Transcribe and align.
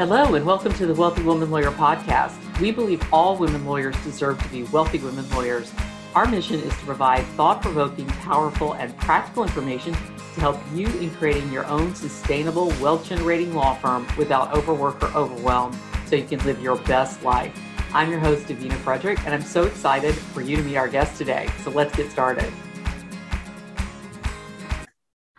Hello, 0.00 0.34
and 0.34 0.46
welcome 0.46 0.72
to 0.72 0.86
the 0.86 0.94
Wealthy 0.94 1.22
Woman 1.22 1.50
Lawyer 1.50 1.70
podcast. 1.72 2.58
We 2.58 2.70
believe 2.70 3.06
all 3.12 3.36
women 3.36 3.66
lawyers 3.66 3.94
deserve 4.02 4.42
to 4.42 4.48
be 4.48 4.62
wealthy 4.62 4.96
women 4.96 5.28
lawyers. 5.28 5.70
Our 6.14 6.24
mission 6.24 6.58
is 6.58 6.72
to 6.78 6.84
provide 6.86 7.22
thought 7.36 7.60
provoking, 7.60 8.06
powerful, 8.06 8.72
and 8.76 8.96
practical 8.96 9.42
information 9.42 9.92
to 9.92 10.40
help 10.40 10.58
you 10.72 10.86
in 10.86 11.10
creating 11.10 11.52
your 11.52 11.66
own 11.66 11.94
sustainable, 11.94 12.68
wealth 12.80 13.06
generating 13.06 13.54
law 13.54 13.74
firm 13.74 14.06
without 14.16 14.56
overwork 14.56 15.02
or 15.02 15.14
overwhelm 15.14 15.78
so 16.06 16.16
you 16.16 16.24
can 16.24 16.42
live 16.46 16.62
your 16.62 16.76
best 16.84 17.22
life. 17.22 17.54
I'm 17.92 18.10
your 18.10 18.20
host, 18.20 18.46
Davina 18.46 18.76
Frederick, 18.76 19.22
and 19.26 19.34
I'm 19.34 19.42
so 19.42 19.64
excited 19.64 20.14
for 20.14 20.40
you 20.40 20.56
to 20.56 20.62
meet 20.62 20.78
our 20.78 20.88
guest 20.88 21.18
today. 21.18 21.46
So 21.62 21.70
let's 21.70 21.94
get 21.94 22.10
started. 22.10 22.50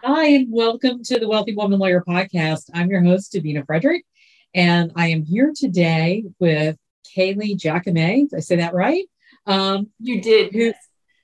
Hi, 0.04 0.28
and 0.28 0.52
welcome 0.52 1.04
to 1.06 1.18
the 1.18 1.28
Wealthy 1.28 1.56
Woman 1.56 1.80
Lawyer 1.80 2.04
podcast. 2.08 2.70
I'm 2.76 2.92
your 2.92 3.02
host, 3.02 3.34
Davina 3.34 3.66
Frederick. 3.66 4.06
And 4.54 4.92
I 4.96 5.08
am 5.08 5.24
here 5.24 5.54
today 5.56 6.26
with 6.40 6.78
Kailey 7.16 7.56
Jacomet. 7.58 8.30
Did 8.30 8.38
I 8.38 8.40
say 8.42 8.58
that 8.58 8.74
right? 8.74 9.06
Um, 9.46 9.90
you 10.00 10.22
did. 10.22 10.54
Who, 10.54 10.74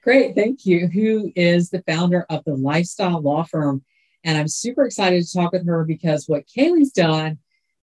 great, 0.03 0.35
thank 0.35 0.65
you. 0.65 0.87
Who 0.87 1.31
is 1.35 1.69
the 1.69 1.83
founder 1.83 2.25
of 2.29 2.43
the 2.45 2.55
Lifestyle 2.55 3.21
Law 3.21 3.43
Firm. 3.43 3.83
And 4.23 4.37
I'm 4.37 4.47
super 4.47 4.85
excited 4.85 5.23
to 5.23 5.33
talk 5.33 5.51
with 5.51 5.65
her 5.67 5.83
because 5.83 6.27
what 6.27 6.47
Kailey's 6.47 6.91
done 6.91 7.39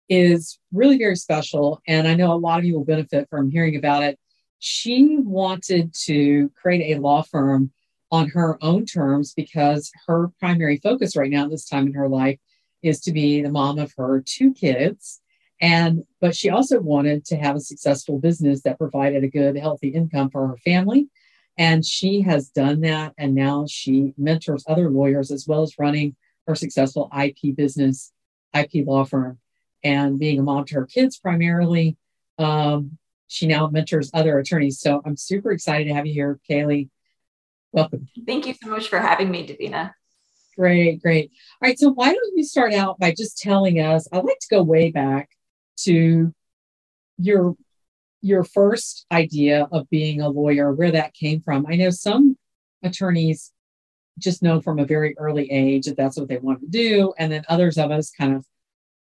is 0.09 0.59
really 0.73 0.99
very 0.99 1.17
special. 1.17 1.81
And 1.87 2.09
I 2.09 2.15
know 2.15 2.33
a 2.33 2.35
lot 2.35 2.59
of 2.59 2.65
you 2.65 2.75
will 2.75 2.85
benefit 2.85 3.29
from 3.29 3.51
hearing 3.51 3.77
about 3.77 4.03
it. 4.03 4.19
She 4.59 5.17
wanted 5.19 5.95
to 6.05 6.51
create 6.61 6.97
a 6.97 7.01
law 7.01 7.23
firm 7.23 7.71
on 8.11 8.29
her 8.31 8.59
own 8.63 8.87
terms 8.87 9.35
because 9.35 9.91
her 10.07 10.31
primary 10.41 10.79
focus 10.79 11.17
right 11.17 11.31
now, 11.31 11.45
at 11.45 11.51
this 11.51 11.69
time 11.69 11.87
in 11.87 11.95
her 11.95 12.09
life, 12.09 12.39
is 12.83 13.01
to 13.01 13.13
be 13.13 13.43
the 13.43 13.51
mom 13.51 13.79
of 13.79 13.93
her 13.97 14.23
two 14.25 14.53
kids 14.53 15.21
and 15.65 16.05
but 16.21 16.37
she 16.37 16.51
also 16.51 16.79
wanted 16.79 17.25
to 17.25 17.37
have 17.37 17.57
a 17.57 17.61
successful 17.61 18.19
business 18.19 18.61
that 18.65 18.77
provided 18.77 19.25
a 19.25 19.29
good, 19.29 19.57
healthy 19.57 19.89
income 19.89 20.29
for 20.29 20.47
her 20.47 20.59
family. 20.59 21.09
And 21.57 21.87
she 21.87 22.21
has 22.21 22.51
done 22.51 22.83
that. 22.83 23.15
And 23.17 23.35
now 23.35 23.65
she 23.67 24.13
mentors 24.19 24.65
other 24.69 24.91
lawyers 24.91 25.31
as 25.31 25.49
well 25.49 25.63
as 25.63 25.79
running 25.79 26.17
her 26.47 26.55
successful 26.55 27.11
IP 27.19 27.57
business, 27.57 28.13
IP 28.53 28.87
law 28.87 29.05
firm, 29.05 29.39
and 29.83 30.19
being 30.19 30.39
a 30.39 30.43
mom 30.43 30.67
to 30.67 30.75
her 30.75 30.87
kids 30.87 31.17
primarily. 31.17 31.97
Um, 32.39 32.99
she 33.29 33.47
now 33.47 33.67
mentors 33.69 34.11
other 34.13 34.39
attorneys. 34.39 34.81
So 34.81 35.01
I'm 35.07 35.17
super 35.17 35.51
excited 35.51 35.89
to 35.89 35.95
have 35.95 36.05
you 36.05 36.13
here, 36.13 36.41
Kailey. 36.47 36.91
Welcome. 37.73 38.07
Thank 38.27 38.47
you 38.47 38.53
so 38.63 38.69
much 38.69 38.89
for 38.89 38.99
having 38.99 39.31
me, 39.31 39.47
Davina. 39.47 39.95
Great, 40.59 41.01
great. 41.01 41.31
All 41.63 41.69
right. 41.69 41.79
So 41.79 41.89
why 41.89 42.13
don't 42.13 42.37
you 42.37 42.45
start 42.45 42.75
out 42.75 42.99
by 42.99 43.15
just 43.17 43.39
telling 43.39 43.81
us? 43.81 44.07
I'd 44.13 44.25
like 44.25 44.39
to 44.41 44.49
go 44.51 44.63
way 44.63 44.91
back 44.91 45.31
to 45.85 46.33
your 47.19 47.57
your 48.21 48.43
first 48.43 49.05
idea 49.13 49.69
of 49.71 49.89
being 49.91 50.21
a 50.21 50.29
lawyer, 50.29 50.73
where 50.73 50.91
that 50.93 51.15
came 51.15 51.41
from. 51.41 51.67
I 51.69 51.77
know 51.77 51.91
some 51.91 52.37
attorneys 52.83 53.53
just 54.19 54.43
know 54.43 54.61
from 54.61 54.79
a 54.79 54.87
very 54.87 55.15
early 55.19 55.51
age 55.51 55.87
that 55.87 55.97
that's 55.97 56.17
what 56.17 56.29
they 56.29 56.39
want 56.39 56.61
to 56.61 56.67
do, 56.69 57.13
and 57.19 57.31
then 57.31 57.45
others 57.49 57.79
of 57.79 57.91
us 57.91 58.11
kind 58.11 58.35
of 58.35 58.47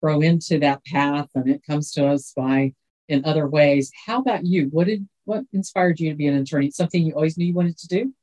grow 0.01 0.21
into 0.21 0.59
that 0.59 0.83
path, 0.85 1.29
and 1.35 1.49
it 1.49 1.65
comes 1.65 1.91
to 1.93 2.07
us 2.07 2.33
by 2.35 2.73
in 3.07 3.23
other 3.25 3.47
ways. 3.47 3.91
How 4.05 4.19
about 4.19 4.45
you? 4.45 4.67
What 4.71 4.87
did 4.87 5.07
what 5.25 5.43
inspired 5.53 5.99
you 5.99 6.09
to 6.09 6.15
be 6.15 6.27
an 6.27 6.35
attorney? 6.35 6.71
Something 6.71 7.05
you 7.05 7.13
always 7.13 7.37
knew 7.37 7.45
you 7.45 7.53
wanted 7.53 7.77
to 7.77 7.87
do? 7.87 8.13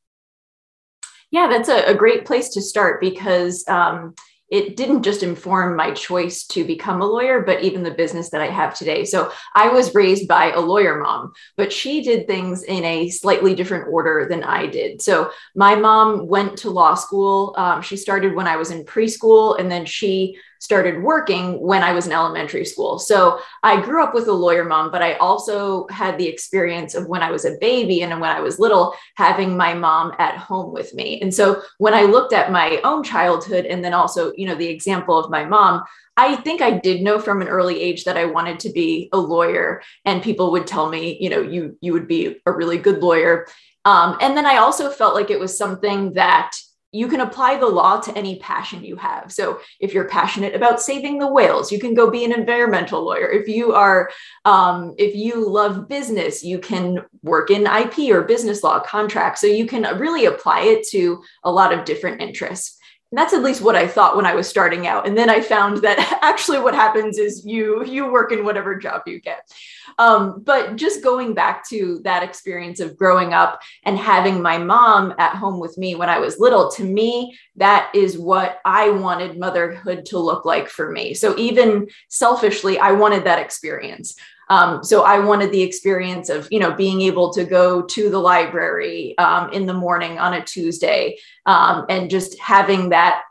Yeah, 1.31 1.47
that's 1.49 1.69
a, 1.69 1.85
a 1.85 1.95
great 1.95 2.25
place 2.27 2.49
to 2.51 2.63
start 2.63 3.01
because 3.01 3.65
um, 3.69 4.15
it 4.51 4.77
didn't 4.77 5.05
just 5.05 5.23
inform 5.23 5.77
my 5.77 5.93
choice 5.93 6.45
to 6.49 6.65
become 6.65 7.01
a 7.01 7.07
lawyer, 7.07 7.43
but 7.43 7.63
even 7.63 7.83
the 7.83 7.91
business 7.93 8.31
that 8.31 8.41
I 8.41 8.49
have 8.49 8.75
today. 8.75 9.05
So 9.05 9.31
I 9.55 9.69
was 9.69 9.95
raised 9.95 10.27
by 10.27 10.51
a 10.51 10.61
lawyer 10.61 11.01
mom, 11.01 11.33
but 11.57 11.73
she 11.73 12.03
did 12.03 12.27
things 12.27 12.65
in 12.65 12.85
a 12.85 13.09
slightly 13.11 13.55
different 13.55 13.89
order 13.89 14.27
than 14.29 14.43
I 14.43 14.67
did. 14.67 15.01
So 15.01 15.31
my 15.55 15.77
mom 15.77 16.27
went 16.27 16.59
to 16.59 16.71
law 16.71 16.95
school. 16.95 17.55
Um, 17.57 17.81
she 17.81 17.97
started 17.97 18.35
when 18.35 18.49
I 18.49 18.57
was 18.57 18.73
in 18.73 18.85
preschool, 18.85 19.59
and 19.59 19.71
then 19.71 19.87
she 19.87 20.37
started 20.61 21.03
working 21.03 21.59
when 21.61 21.83
I 21.83 21.93
was 21.93 22.07
in 22.07 22.13
elementary 22.13 22.65
school. 22.65 22.99
So 22.99 23.41
I 23.63 23.81
grew 23.81 24.05
up 24.05 24.15
with 24.15 24.29
a 24.29 24.33
lawyer 24.33 24.65
mom, 24.65 24.93
but 24.93 25.03
I 25.03 25.15
also 25.15 25.89
had 25.89 26.17
the 26.17 26.29
experience 26.29 26.95
of 26.95 27.09
when 27.09 27.23
I 27.23 27.31
was 27.31 27.45
a 27.45 27.57
baby 27.61 28.03
and 28.03 28.21
when 28.21 28.31
I 28.31 28.41
was 28.41 28.59
little, 28.59 28.95
having 29.17 29.57
my 29.57 29.75
mom 29.75 30.13
at 30.19 30.37
home 30.37 30.73
with 30.73 30.95
me. 30.95 31.21
And 31.23 31.35
so 31.35 31.63
when 31.79 31.95
I 31.95 32.03
looked 32.03 32.33
at 32.33 32.53
my 32.53 32.81
own 32.85 33.03
childhood 33.03 33.65
and 33.65 33.85
then 33.85 33.95
also, 33.95 34.33
you 34.37 34.47
know, 34.47 34.55
the 34.55 34.69
example 34.69 35.19
of 35.19 35.31
my 35.31 35.45
mom, 35.45 35.83
I 36.17 36.37
think 36.37 36.61
I 36.61 36.73
did 36.73 37.01
know 37.01 37.19
from 37.19 37.41
an 37.41 37.49
early 37.49 37.81
age 37.81 38.05
that 38.05 38.19
I 38.19 38.27
wanted 38.27 38.61
to 38.61 38.71
be 38.71 39.09
a 39.13 39.19
lawyer, 39.19 39.83
and 40.05 40.23
people 40.23 40.53
would 40.53 40.67
tell 40.67 40.91
me, 40.91 41.17
you 41.19 41.31
know, 41.31 41.41
you 41.41 41.79
you 41.81 41.95
would 41.95 42.07
be 42.07 42.37
a 42.45 42.53
really 42.53 42.77
good 42.77 43.01
lawyer. 43.01 43.47
Um, 43.87 44.19
and 44.21 44.37
then 44.37 44.45
I 44.45 44.59
also 44.59 44.91
felt 44.91 45.15
like 45.15 45.31
it 45.31 45.41
was 45.41 45.57
something 45.57 46.13
that 46.13 46.53
you 46.93 47.07
can 47.09 47.21
apply 47.21 47.57
the 47.57 47.67
law 47.67 48.01
to 48.01 48.17
any 48.17 48.39
passion 48.39 48.83
you 48.83 48.97
have. 48.97 49.31
So, 49.33 49.61
if 49.79 49.95
you're 49.95 50.09
passionate 50.09 50.55
about 50.55 50.81
saving 50.81 51.19
the 51.19 51.33
whales, 51.33 51.71
you 51.71 51.79
can 51.79 51.95
go 51.95 52.11
be 52.11 52.25
an 52.25 52.33
environmental 52.33 53.05
lawyer. 53.05 53.31
If 53.31 53.49
you 53.49 53.73
are, 53.73 54.11
um, 54.45 54.95
if 54.99 55.15
you 55.15 55.49
love 55.49 55.89
business, 55.89 56.43
you 56.43 56.59
can 56.59 57.05
work 57.23 57.51
in 57.51 57.67
IP 57.67 58.11
or 58.11 58.23
business 58.23 58.63
law 58.63 58.81
contracts. 58.81 59.41
So, 59.41 59.47
you 59.47 59.67
can 59.67 59.99
really 59.99 60.27
apply 60.27 60.63
it 60.63 60.87
to 60.89 61.23
a 61.45 61.51
lot 61.51 61.73
of 61.73 61.85
different 61.85 62.21
interests 62.21 62.80
that's 63.19 63.33
at 63.33 63.43
least 63.43 63.61
what 63.61 63.75
I 63.75 63.89
thought 63.89 64.17
when 64.17 64.27
I 64.27 64.35
was 64.35 64.49
starting 64.49 64.87
out. 64.87 65.07
And 65.07 65.19
then 65.19 65.29
I 65.29 65.41
found 65.41 65.79
that 65.79 66.19
actually 66.23 66.61
what 66.61 66.75
happens 66.75 67.19
is 67.19 67.45
you 67.45 67.85
you 67.85 68.11
work 68.11 68.33
in 68.33 68.45
whatever 68.45 68.77
job 68.77 69.03
you 69.07 69.21
get. 69.21 69.51
Um, 69.99 70.43
but 70.43 70.77
just 70.77 71.03
going 71.03 71.35
back 71.35 71.69
to 71.69 72.01
that 72.05 72.23
experience 72.23 72.81
of 72.81 72.97
growing 72.97 73.35
up 73.35 73.61
and 73.85 73.99
having 73.99 74.41
my 74.41 74.59
mom 74.59 75.13
at 75.19 75.35
home 75.35 75.59
with 75.59 75.77
me 75.77 75.95
when 75.95 76.09
I 76.09 76.19
was 76.19 76.39
little, 76.39 76.71
to 76.73 76.85
me, 76.85 77.37
that 77.57 77.91
is 77.95 78.17
what 78.17 78.61
I 78.65 78.91
wanted 78.91 79.39
motherhood 79.39 80.07
to 80.07 80.19
look 80.19 80.45
like 80.45 80.69
for 80.69 80.91
me. 80.91 81.15
So 81.15 81.37
even 81.37 81.89
selfishly, 82.09 82.79
I 82.79 82.93
wanted 82.93 83.25
that 83.25 83.41
experience. 83.41 84.17
Um, 84.51 84.85
so 84.85 85.05
I 85.05 85.21
wanted 85.21 85.53
the 85.53 85.63
experience 85.63 86.29
of, 86.29 86.49
you 86.51 86.59
know, 86.59 86.73
being 86.75 87.01
able 87.03 87.33
to 87.33 87.45
go 87.45 87.83
to 87.83 88.11
the 88.11 88.19
library 88.19 89.17
um, 89.17 89.53
in 89.53 89.65
the 89.65 89.73
morning 89.73 90.19
on 90.19 90.35
a 90.35 90.45
Tuesday 90.45 91.17
um, 91.47 91.87
and 91.89 92.11
just 92.11 92.39
having 92.39 92.91
that 92.91 93.23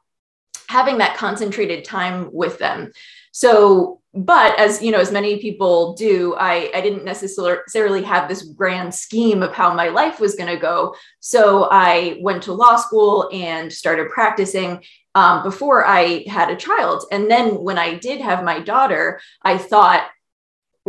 having 0.69 0.99
that 0.99 1.17
concentrated 1.17 1.83
time 1.83 2.29
with 2.31 2.59
them. 2.59 2.91
So, 3.31 4.01
but 4.13 4.57
as 4.59 4.81
you 4.81 4.91
know, 4.91 4.99
as 4.99 5.11
many 5.11 5.37
people 5.37 5.93
do, 5.93 6.35
I, 6.35 6.71
I 6.75 6.81
didn't 6.81 7.05
necessarily 7.05 8.03
have 8.03 8.27
this 8.27 8.43
grand 8.43 8.93
scheme 8.93 9.41
of 9.41 9.53
how 9.53 9.73
my 9.73 9.89
life 9.89 10.19
was 10.19 10.35
going 10.35 10.49
to 10.49 10.61
go. 10.61 10.95
So 11.19 11.67
I 11.71 12.19
went 12.21 12.43
to 12.43 12.53
law 12.53 12.75
school 12.75 13.29
and 13.33 13.73
started 13.73 14.09
practicing 14.09 14.83
um, 15.15 15.43
before 15.43 15.85
I 15.85 16.23
had 16.27 16.49
a 16.49 16.55
child. 16.55 17.05
And 17.11 17.29
then 17.29 17.63
when 17.63 17.77
I 17.77 17.95
did 17.95 18.21
have 18.21 18.43
my 18.43 18.59
daughter, 18.59 19.19
I 19.43 19.57
thought, 19.57 20.07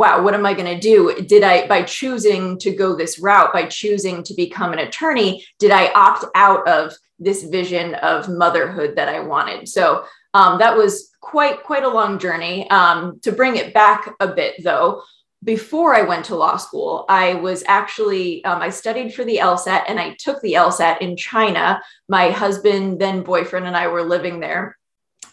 wow, 0.00 0.22
what 0.22 0.32
am 0.32 0.46
I 0.46 0.54
going 0.54 0.64
to 0.74 0.80
do? 0.80 1.14
Did 1.26 1.42
I, 1.42 1.66
by 1.66 1.82
choosing 1.82 2.58
to 2.60 2.74
go 2.74 2.96
this 2.96 3.18
route, 3.18 3.52
by 3.52 3.66
choosing 3.66 4.22
to 4.22 4.32
become 4.32 4.72
an 4.72 4.78
attorney, 4.78 5.44
did 5.58 5.72
I 5.72 5.92
opt 5.92 6.24
out 6.34 6.66
of 6.66 6.94
this 7.18 7.42
vision 7.44 7.96
of 7.96 8.26
motherhood 8.26 8.96
that 8.96 9.10
I 9.10 9.20
wanted? 9.20 9.68
So 9.68 10.06
um, 10.32 10.58
that 10.58 10.74
was 10.74 11.10
quite, 11.20 11.64
quite 11.64 11.84
a 11.84 11.88
long 11.88 12.18
journey. 12.18 12.68
Um, 12.70 13.20
to 13.24 13.30
bring 13.30 13.56
it 13.56 13.74
back 13.74 14.10
a 14.20 14.28
bit 14.28 14.64
though, 14.64 15.02
before 15.44 15.94
I 15.94 16.00
went 16.00 16.24
to 16.26 16.34
law 16.34 16.56
school, 16.56 17.04
I 17.10 17.34
was 17.34 17.62
actually, 17.68 18.42
um, 18.46 18.62
I 18.62 18.70
studied 18.70 19.12
for 19.12 19.24
the 19.24 19.36
LSAT 19.42 19.84
and 19.86 20.00
I 20.00 20.16
took 20.18 20.40
the 20.40 20.54
LSAT 20.54 21.02
in 21.02 21.14
China. 21.14 21.82
My 22.08 22.30
husband, 22.30 22.98
then 22.98 23.22
boyfriend, 23.22 23.66
and 23.66 23.76
I 23.76 23.88
were 23.88 24.02
living 24.02 24.40
there. 24.40 24.78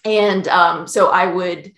And 0.03 0.45
um, 0.49 0.87
so 0.87 1.09
I 1.09 1.25
would 1.27 1.73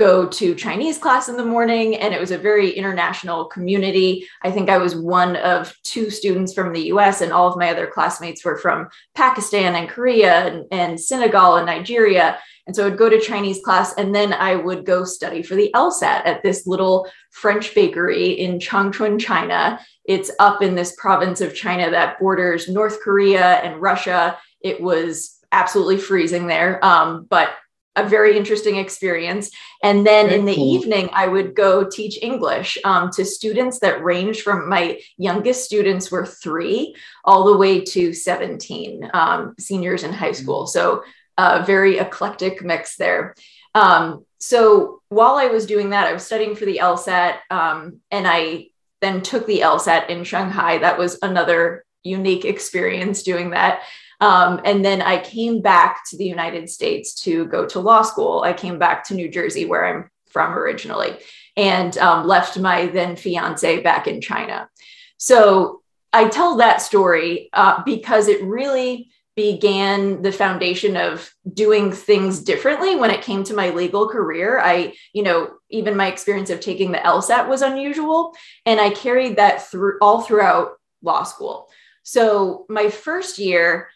go 0.00 0.26
to 0.26 0.54
Chinese 0.54 0.96
class 0.96 1.28
in 1.28 1.36
the 1.36 1.44
morning, 1.44 1.94
and 1.94 2.14
it 2.14 2.20
was 2.20 2.30
a 2.30 2.38
very 2.38 2.70
international 2.70 3.44
community. 3.44 4.26
I 4.40 4.50
think 4.50 4.70
I 4.70 4.78
was 4.78 4.96
one 4.96 5.36
of 5.36 5.76
two 5.82 6.08
students 6.08 6.54
from 6.54 6.72
the 6.72 6.86
US, 6.94 7.20
and 7.20 7.32
all 7.32 7.46
of 7.46 7.58
my 7.58 7.68
other 7.68 7.86
classmates 7.86 8.42
were 8.42 8.56
from 8.56 8.88
Pakistan 9.14 9.74
and 9.74 9.90
Korea 9.90 10.46
and, 10.46 10.64
and 10.72 10.98
Senegal 10.98 11.56
and 11.56 11.66
Nigeria. 11.66 12.38
And 12.66 12.74
so 12.74 12.86
I'd 12.86 12.96
go 12.96 13.10
to 13.10 13.20
Chinese 13.20 13.60
class, 13.62 13.92
and 13.98 14.14
then 14.14 14.32
I 14.32 14.56
would 14.56 14.86
go 14.86 15.04
study 15.04 15.42
for 15.42 15.54
the 15.54 15.70
LSAT 15.74 16.24
at 16.24 16.42
this 16.42 16.66
little 16.66 17.06
French 17.30 17.74
bakery 17.74 18.30
in 18.30 18.58
Changchun, 18.58 19.20
China. 19.20 19.78
It's 20.06 20.30
up 20.38 20.62
in 20.62 20.76
this 20.76 20.96
province 20.96 21.42
of 21.42 21.54
China 21.54 21.90
that 21.90 22.18
borders 22.18 22.70
North 22.70 23.02
Korea 23.02 23.56
and 23.56 23.82
Russia. 23.82 24.38
It 24.62 24.80
was 24.80 25.36
absolutely 25.52 25.98
freezing 25.98 26.46
there. 26.46 26.82
Um, 26.84 27.26
but 27.28 27.50
a 27.96 28.08
very 28.08 28.36
interesting 28.36 28.76
experience. 28.76 29.50
And 29.82 30.06
then 30.06 30.26
very 30.26 30.38
in 30.38 30.46
the 30.46 30.54
cool. 30.54 30.74
evening, 30.74 31.10
I 31.12 31.26
would 31.26 31.54
go 31.54 31.84
teach 31.84 32.18
English 32.22 32.78
um, 32.84 33.10
to 33.12 33.24
students 33.24 33.80
that 33.80 34.04
ranged 34.04 34.42
from 34.42 34.68
my 34.68 35.00
youngest 35.16 35.64
students 35.64 36.10
were 36.10 36.26
three 36.26 36.94
all 37.24 37.44
the 37.44 37.56
way 37.56 37.80
to 37.80 38.12
17 38.12 39.10
um, 39.12 39.54
seniors 39.58 40.04
in 40.04 40.12
high 40.12 40.32
school. 40.32 40.66
So 40.66 41.02
a 41.36 41.64
very 41.64 41.98
eclectic 41.98 42.62
mix 42.62 42.96
there. 42.96 43.34
Um, 43.74 44.24
so 44.38 45.02
while 45.08 45.36
I 45.36 45.46
was 45.46 45.66
doing 45.66 45.90
that, 45.90 46.06
I 46.06 46.12
was 46.12 46.24
studying 46.24 46.54
for 46.54 46.64
the 46.64 46.80
LSAT, 46.82 47.38
um, 47.50 48.00
and 48.10 48.26
I 48.26 48.68
then 49.00 49.22
took 49.22 49.46
the 49.46 49.60
LSAT 49.60 50.08
in 50.08 50.24
Shanghai. 50.24 50.78
That 50.78 50.98
was 50.98 51.18
another 51.22 51.84
unique 52.02 52.44
experience 52.44 53.22
doing 53.22 53.50
that. 53.50 53.82
Um, 54.20 54.60
and 54.64 54.84
then 54.84 55.00
I 55.00 55.18
came 55.18 55.62
back 55.62 56.02
to 56.10 56.16
the 56.16 56.26
United 56.26 56.68
States 56.68 57.14
to 57.22 57.46
go 57.46 57.66
to 57.66 57.80
law 57.80 58.02
school. 58.02 58.42
I 58.42 58.52
came 58.52 58.78
back 58.78 59.04
to 59.04 59.14
New 59.14 59.28
Jersey, 59.28 59.64
where 59.64 59.86
I'm 59.86 60.10
from 60.28 60.52
originally, 60.52 61.16
and 61.56 61.96
um, 61.98 62.26
left 62.26 62.58
my 62.58 62.86
then 62.86 63.16
fiance 63.16 63.80
back 63.82 64.06
in 64.06 64.20
China. 64.20 64.68
So 65.16 65.82
I 66.12 66.28
tell 66.28 66.56
that 66.56 66.82
story 66.82 67.48
uh, 67.52 67.82
because 67.84 68.28
it 68.28 68.42
really 68.42 69.10
began 69.36 70.22
the 70.22 70.32
foundation 70.32 70.96
of 70.96 71.32
doing 71.54 71.92
things 71.92 72.40
differently 72.40 72.96
when 72.96 73.10
it 73.10 73.22
came 73.22 73.42
to 73.44 73.54
my 73.54 73.70
legal 73.70 74.08
career. 74.08 74.60
I, 74.60 74.94
you 75.14 75.22
know, 75.22 75.52
even 75.70 75.96
my 75.96 76.08
experience 76.08 76.50
of 76.50 76.60
taking 76.60 76.92
the 76.92 76.98
LSAT 76.98 77.48
was 77.48 77.62
unusual. 77.62 78.34
And 78.66 78.80
I 78.80 78.90
carried 78.90 79.36
that 79.36 79.66
through 79.66 79.98
all 80.02 80.20
throughout 80.20 80.72
law 81.02 81.22
school. 81.22 81.70
So 82.02 82.66
my 82.68 82.90
first 82.90 83.38
year, 83.38 83.88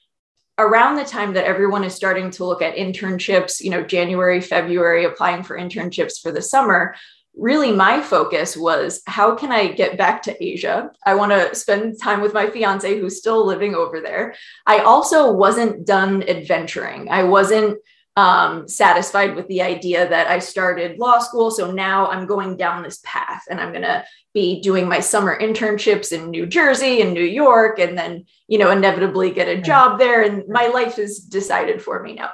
around 0.58 0.96
the 0.96 1.04
time 1.04 1.34
that 1.34 1.44
everyone 1.44 1.84
is 1.84 1.94
starting 1.94 2.30
to 2.30 2.44
look 2.44 2.62
at 2.62 2.76
internships, 2.76 3.60
you 3.60 3.70
know, 3.70 3.82
January, 3.82 4.40
February, 4.40 5.04
applying 5.04 5.42
for 5.42 5.58
internships 5.58 6.20
for 6.20 6.30
the 6.30 6.42
summer, 6.42 6.94
really 7.36 7.72
my 7.72 8.00
focus 8.00 8.56
was 8.56 9.02
how 9.06 9.34
can 9.34 9.50
I 9.50 9.68
get 9.68 9.98
back 9.98 10.22
to 10.22 10.44
Asia? 10.44 10.90
I 11.04 11.14
want 11.14 11.32
to 11.32 11.54
spend 11.54 12.00
time 12.00 12.20
with 12.20 12.32
my 12.32 12.48
fiance 12.48 12.98
who's 12.98 13.18
still 13.18 13.44
living 13.44 13.74
over 13.74 14.00
there. 14.00 14.34
I 14.66 14.78
also 14.80 15.32
wasn't 15.32 15.84
done 15.84 16.22
adventuring. 16.28 17.08
I 17.10 17.24
wasn't 17.24 17.78
um, 18.16 18.68
satisfied 18.68 19.34
with 19.34 19.48
the 19.48 19.62
idea 19.62 20.08
that 20.08 20.28
I 20.28 20.38
started 20.38 20.98
law 20.98 21.18
school. 21.18 21.50
So 21.50 21.72
now 21.72 22.06
I'm 22.06 22.26
going 22.26 22.56
down 22.56 22.82
this 22.82 23.00
path 23.04 23.42
and 23.50 23.60
I'm 23.60 23.70
going 23.70 23.82
to 23.82 24.04
be 24.32 24.60
doing 24.60 24.88
my 24.88 25.00
summer 25.00 25.38
internships 25.38 26.12
in 26.12 26.30
New 26.30 26.46
Jersey 26.46 27.00
and 27.00 27.12
New 27.12 27.24
York 27.24 27.78
and 27.78 27.98
then, 27.98 28.26
you 28.46 28.58
know, 28.58 28.70
inevitably 28.70 29.32
get 29.32 29.48
a 29.48 29.60
job 29.60 29.98
there. 29.98 30.22
And 30.22 30.44
my 30.48 30.68
life 30.68 30.98
is 30.98 31.20
decided 31.20 31.82
for 31.82 32.02
me 32.02 32.14
now. 32.14 32.30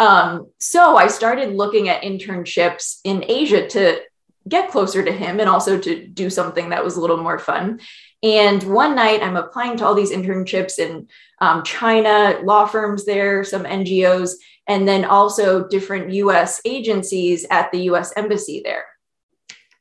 Um, 0.00 0.50
so 0.58 0.96
I 0.96 1.06
started 1.06 1.54
looking 1.54 1.88
at 1.88 2.02
internships 2.02 2.98
in 3.04 3.24
Asia 3.26 3.68
to 3.68 4.00
get 4.48 4.70
closer 4.70 5.04
to 5.04 5.12
him 5.12 5.38
and 5.38 5.48
also 5.48 5.78
to 5.78 6.06
do 6.06 6.30
something 6.30 6.70
that 6.70 6.84
was 6.84 6.96
a 6.96 7.00
little 7.00 7.22
more 7.22 7.38
fun. 7.38 7.80
And 8.22 8.62
one 8.62 8.94
night 8.94 9.22
I'm 9.22 9.36
applying 9.36 9.76
to 9.78 9.86
all 9.86 9.94
these 9.94 10.12
internships 10.12 10.78
in 10.78 11.08
um, 11.40 11.62
China, 11.64 12.38
law 12.44 12.66
firms 12.66 13.04
there, 13.04 13.42
some 13.42 13.64
NGOs, 13.64 14.34
and 14.68 14.86
then 14.86 15.04
also 15.04 15.66
different 15.66 16.12
US 16.12 16.60
agencies 16.64 17.44
at 17.50 17.72
the 17.72 17.82
US 17.90 18.12
Embassy 18.16 18.62
there. 18.64 18.84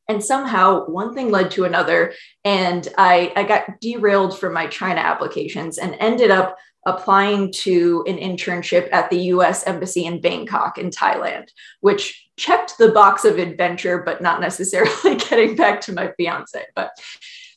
And 0.08 0.24
somehow 0.24 0.88
one 0.88 1.14
thing 1.14 1.30
led 1.30 1.52
to 1.52 1.64
another, 1.66 2.14
and 2.44 2.88
I, 2.98 3.32
I 3.36 3.44
got 3.44 3.80
derailed 3.80 4.38
from 4.38 4.54
my 4.54 4.68
China 4.68 5.00
applications 5.00 5.78
and 5.78 5.96
ended 6.00 6.32
up 6.32 6.58
applying 6.88 7.52
to 7.52 8.04
an 8.08 8.18
internship 8.18 8.92
at 8.92 9.10
the 9.12 9.20
US 9.26 9.66
Embassy 9.68 10.06
in 10.06 10.20
Bangkok 10.20 10.80
in 10.80 10.90
Thailand, 10.90 11.50
which 11.82 12.28
checked 12.38 12.78
the 12.80 12.92
box 12.92 13.24
of 13.24 13.38
adventure, 13.38 14.02
but 14.04 14.22
not 14.22 14.42
necessarily 14.42 15.16
getting 15.30 15.56
back 15.56 15.80
to 15.82 15.94
my 15.94 16.12
fiance. 16.18 16.66
But 16.76 16.90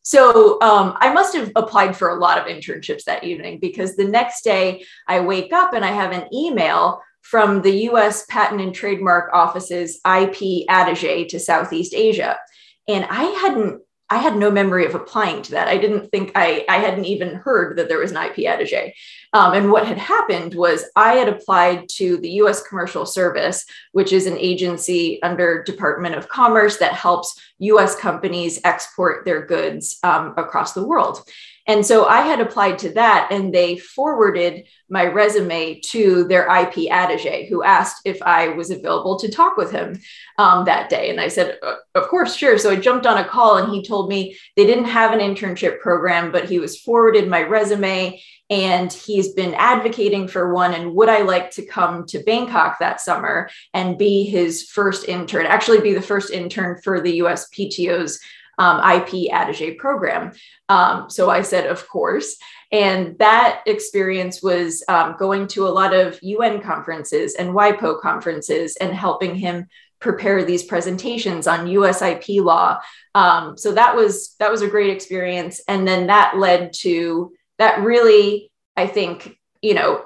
so 0.04 0.60
um, 0.60 0.96
I 1.00 1.12
must 1.14 1.34
have 1.34 1.50
applied 1.56 1.96
for 1.96 2.10
a 2.10 2.20
lot 2.20 2.38
of 2.38 2.44
internships 2.44 3.04
that 3.04 3.24
evening 3.24 3.58
because 3.58 3.96
the 3.96 4.04
next 4.04 4.44
day 4.44 4.84
I 5.08 5.20
wake 5.20 5.52
up 5.52 5.72
and 5.72 5.82
I 5.82 5.92
have 5.92 6.12
an 6.12 6.28
email 6.32 7.00
from 7.22 7.62
the 7.62 7.88
US 7.88 8.26
Patent 8.26 8.60
and 8.60 8.74
Trademark 8.74 9.32
Office's 9.32 9.98
IP 10.06 10.66
attache 10.68 11.24
to 11.28 11.40
Southeast 11.40 11.94
Asia. 11.94 12.38
And 12.86 13.06
I 13.08 13.24
hadn't 13.24 13.80
I 14.14 14.18
had 14.18 14.36
no 14.36 14.48
memory 14.48 14.86
of 14.86 14.94
applying 14.94 15.42
to 15.42 15.50
that. 15.50 15.66
I 15.66 15.76
didn't 15.76 16.08
think 16.12 16.30
I, 16.36 16.64
I 16.68 16.76
hadn't 16.78 17.04
even 17.04 17.34
heard 17.34 17.76
that 17.76 17.88
there 17.88 17.98
was 17.98 18.12
an 18.12 18.16
IP 18.24 18.36
attaché. 18.46 18.92
Um, 19.32 19.54
and 19.54 19.72
what 19.72 19.88
had 19.88 19.98
happened 19.98 20.54
was 20.54 20.84
I 20.94 21.14
had 21.14 21.28
applied 21.28 21.88
to 21.96 22.18
the 22.18 22.30
US 22.42 22.62
Commercial 22.62 23.06
Service, 23.06 23.66
which 23.90 24.12
is 24.12 24.26
an 24.26 24.38
agency 24.38 25.20
under 25.24 25.64
Department 25.64 26.14
of 26.14 26.28
Commerce 26.28 26.76
that 26.76 26.92
helps 26.92 27.36
US 27.58 27.96
companies 27.96 28.60
export 28.62 29.24
their 29.24 29.44
goods 29.44 29.98
um, 30.04 30.34
across 30.36 30.74
the 30.74 30.86
world. 30.86 31.28
And 31.66 31.84
so 31.84 32.06
I 32.06 32.20
had 32.20 32.40
applied 32.40 32.78
to 32.80 32.90
that, 32.90 33.28
and 33.30 33.52
they 33.52 33.78
forwarded 33.78 34.66
my 34.90 35.06
resume 35.06 35.80
to 35.80 36.24
their 36.24 36.44
IP 36.44 36.90
attache, 36.90 37.48
who 37.48 37.62
asked 37.62 38.02
if 38.04 38.20
I 38.22 38.48
was 38.48 38.70
available 38.70 39.18
to 39.18 39.30
talk 39.30 39.56
with 39.56 39.70
him 39.70 39.98
um, 40.36 40.66
that 40.66 40.90
day. 40.90 41.08
And 41.08 41.20
I 41.20 41.28
said, 41.28 41.58
Of 41.94 42.08
course, 42.08 42.36
sure. 42.36 42.58
So 42.58 42.70
I 42.70 42.76
jumped 42.76 43.06
on 43.06 43.16
a 43.16 43.24
call, 43.24 43.56
and 43.56 43.72
he 43.72 43.82
told 43.82 44.10
me 44.10 44.36
they 44.56 44.66
didn't 44.66 44.84
have 44.84 45.12
an 45.12 45.20
internship 45.20 45.80
program, 45.80 46.30
but 46.30 46.48
he 46.48 46.58
was 46.58 46.78
forwarded 46.78 47.28
my 47.28 47.42
resume 47.42 48.20
and 48.50 48.92
he's 48.92 49.32
been 49.32 49.54
advocating 49.54 50.28
for 50.28 50.52
one 50.52 50.74
and 50.74 50.94
would 50.94 51.08
i 51.08 51.22
like 51.22 51.50
to 51.50 51.64
come 51.64 52.04
to 52.04 52.22
bangkok 52.24 52.78
that 52.78 53.00
summer 53.00 53.48
and 53.72 53.96
be 53.96 54.24
his 54.24 54.64
first 54.64 55.08
intern 55.08 55.46
actually 55.46 55.80
be 55.80 55.94
the 55.94 56.02
first 56.02 56.30
intern 56.30 56.78
for 56.82 57.00
the 57.00 57.20
uspto's 57.20 58.20
um, 58.58 58.78
IP 58.78 59.32
attache 59.32 59.74
program. 59.74 60.32
Um, 60.68 61.10
so 61.10 61.30
I 61.30 61.42
said, 61.42 61.66
of 61.66 61.88
course. 61.88 62.36
And 62.72 63.18
that 63.18 63.62
experience 63.66 64.42
was 64.42 64.82
um, 64.88 65.16
going 65.18 65.46
to 65.48 65.66
a 65.66 65.70
lot 65.70 65.94
of 65.94 66.18
UN 66.22 66.60
conferences 66.60 67.34
and 67.34 67.50
WIPO 67.50 68.00
conferences 68.00 68.76
and 68.76 68.92
helping 68.92 69.34
him 69.34 69.66
prepare 70.00 70.44
these 70.44 70.64
presentations 70.64 71.46
on 71.46 71.66
US 71.66 72.02
IP 72.02 72.42
law. 72.42 72.78
Um, 73.14 73.56
so 73.56 73.72
that 73.72 73.96
was 73.96 74.34
that 74.38 74.50
was 74.50 74.60
a 74.60 74.68
great 74.68 74.90
experience. 74.90 75.60
And 75.66 75.86
then 75.88 76.08
that 76.08 76.36
led 76.36 76.72
to 76.80 77.32
that 77.58 77.80
really, 77.80 78.50
I 78.76 78.86
think, 78.86 79.38
you 79.62 79.74
know, 79.74 80.04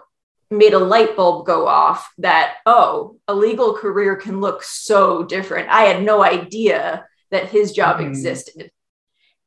made 0.50 0.72
a 0.72 0.78
light 0.78 1.16
bulb 1.16 1.46
go 1.46 1.66
off 1.66 2.10
that, 2.18 2.56
oh, 2.64 3.16
a 3.26 3.34
legal 3.34 3.74
career 3.74 4.16
can 4.16 4.40
look 4.40 4.62
so 4.62 5.24
different. 5.24 5.68
I 5.68 5.82
had 5.82 6.02
no 6.02 6.22
idea 6.22 7.06
that 7.30 7.48
his 7.48 7.72
job 7.72 7.98
mm-hmm. 7.98 8.08
existed. 8.08 8.70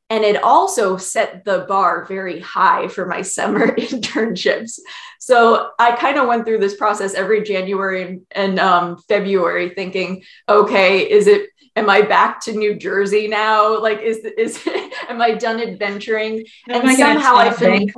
And 0.10 0.26
it 0.26 0.44
also 0.44 0.98
set 0.98 1.46
the 1.46 1.60
bar 1.70 2.04
very 2.04 2.42
high 2.42 2.90
for 2.90 3.06
my 3.06 3.22
summer 3.38 3.74
internships. 3.76 4.78
So 5.20 5.72
I 5.80 5.94
kind 5.94 6.18
of 6.18 6.28
went 6.28 6.46
through 6.46 6.60
this 6.60 6.76
process 6.76 7.14
every 7.14 7.44
January 7.44 8.04
and, 8.04 8.22
and 8.32 8.60
um, 8.60 8.98
February 9.08 9.70
thinking, 9.70 10.24
okay, 10.50 11.10
is 11.10 11.28
it, 11.28 11.50
am 11.78 11.90
I 11.90 12.02
back 12.02 12.42
to 12.42 12.52
New 12.52 12.76
Jersey 12.76 13.30
now? 13.30 13.80
Like, 13.80 14.02
is, 14.02 14.18
is, 14.18 14.68
am 15.10 15.22
I 15.22 15.36
done 15.36 15.62
adventuring? 15.62 16.46
Oh 16.70 16.82
and 16.82 16.98
somehow 16.98 17.36
I 17.36 17.52
finished 17.52 17.96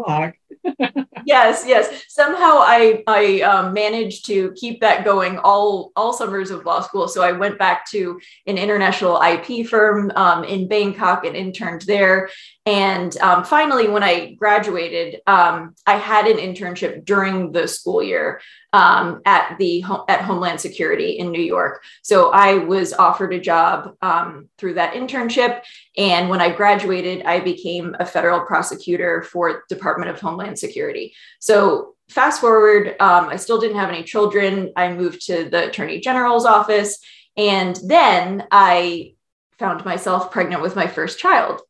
yes, 1.25 1.63
yes. 1.67 2.05
Somehow 2.08 2.60
I 2.60 3.03
I 3.08 3.41
um, 3.41 3.74
managed 3.74 4.25
to 4.27 4.51
keep 4.53 4.82
that 4.82 5.03
going 5.03 5.38
all 5.39 5.91
all 5.96 6.13
summers 6.13 6.51
of 6.51 6.65
law 6.65 6.82
school. 6.82 7.08
So 7.08 7.22
I 7.22 7.32
went 7.32 7.58
back 7.58 7.89
to 7.91 8.20
an 8.48 8.58
international 8.58 9.22
IP 9.22 9.67
firm 9.67 10.12
um, 10.15 10.43
in 10.43 10.67
Bangkok 10.67 11.25
and 11.25 11.36
interned 11.36 11.82
there. 11.82 12.29
And 12.65 13.15
um, 13.17 13.43
finally, 13.43 13.89
when 13.89 14.03
I 14.03 14.36
graduated, 14.36 15.20
um, 15.27 15.75
I 15.86 15.98
had 15.98 16.27
an 16.27 16.38
internship 16.38 17.03
during 17.03 17.51
the 17.51 17.67
school 17.67 18.01
year 18.01 18.39
um, 18.72 19.22
at 19.25 19.58
the 19.58 19.84
at 20.08 20.22
Homeland 20.22 20.62
Security 20.62 21.12
in 21.20 21.32
New 21.32 21.41
York. 21.41 21.84
So 22.03 22.32
I 22.32 22.60
was 22.60 22.93
offered 22.93 23.34
a 23.34 23.39
job 23.39 23.96
um, 24.01 24.48
through 24.58 24.75
that 24.75 24.93
internship, 24.93 25.62
and 25.98 26.29
when 26.29 26.39
I 26.39 26.55
graduated, 26.55 27.25
I 27.25 27.41
became 27.41 27.98
a 28.00 28.05
federal 28.05 28.41
prosecutor 28.41 29.24
for 29.24 29.65
Department 29.67 30.12
of 30.12 30.22
Homeland 30.22 30.58
Security. 30.58 31.13
So 31.39 31.96
fast 32.08 32.39
forward, 32.39 32.96
um, 33.01 33.27
I 33.27 33.36
still 33.36 33.60
didn't 33.60 33.77
have 33.77 33.89
any 33.89 34.03
children. 34.03 34.72
I 34.77 34.93
moved 34.93 35.25
to 35.27 35.50
the 35.50 35.67
Attorney 35.67 36.00
General's 36.00 36.46
office, 36.46 36.98
and 37.36 37.77
then 37.86 38.48
I 38.51 39.15
found 39.60 39.84
myself 39.84 40.32
pregnant 40.32 40.62
with 40.62 40.77
my 40.77 40.88
first 40.88 41.20
child. 41.20 41.62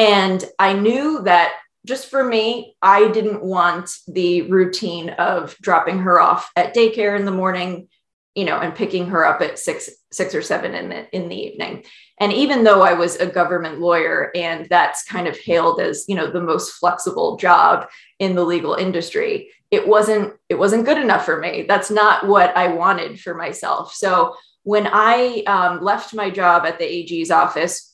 And 0.00 0.42
I 0.58 0.72
knew 0.72 1.20
that 1.24 1.52
just 1.84 2.08
for 2.08 2.24
me, 2.24 2.74
I 2.80 3.08
didn't 3.08 3.42
want 3.42 3.90
the 4.08 4.42
routine 4.50 5.10
of 5.10 5.54
dropping 5.60 5.98
her 5.98 6.18
off 6.18 6.50
at 6.56 6.74
daycare 6.74 7.18
in 7.18 7.26
the 7.26 7.30
morning, 7.30 7.88
you 8.34 8.46
know, 8.46 8.56
and 8.58 8.74
picking 8.74 9.08
her 9.08 9.26
up 9.26 9.42
at 9.42 9.58
six, 9.58 9.90
six 10.10 10.34
or 10.34 10.40
seven 10.40 10.74
in 10.74 10.88
the 10.88 11.14
in 11.14 11.28
the 11.28 11.36
evening. 11.36 11.84
And 12.18 12.32
even 12.32 12.64
though 12.64 12.80
I 12.80 12.94
was 12.94 13.16
a 13.16 13.26
government 13.26 13.78
lawyer 13.78 14.30
and 14.34 14.66
that's 14.70 15.04
kind 15.04 15.26
of 15.26 15.36
hailed 15.36 15.82
as, 15.82 16.06
you 16.08 16.14
know, 16.14 16.30
the 16.30 16.40
most 16.40 16.72
flexible 16.72 17.36
job 17.36 17.86
in 18.18 18.34
the 18.34 18.44
legal 18.44 18.76
industry, 18.76 19.50
it 19.70 19.86
wasn't 19.86 20.32
it 20.48 20.58
wasn't 20.58 20.86
good 20.86 20.96
enough 20.96 21.26
for 21.26 21.38
me. 21.38 21.66
That's 21.68 21.90
not 21.90 22.26
what 22.26 22.56
I 22.56 22.68
wanted 22.68 23.20
for 23.20 23.34
myself. 23.34 23.92
So 23.92 24.34
when 24.62 24.88
I 24.90 25.42
um, 25.46 25.82
left 25.82 26.14
my 26.14 26.30
job 26.30 26.64
at 26.64 26.78
the 26.78 26.90
AG's 26.90 27.30
office 27.30 27.89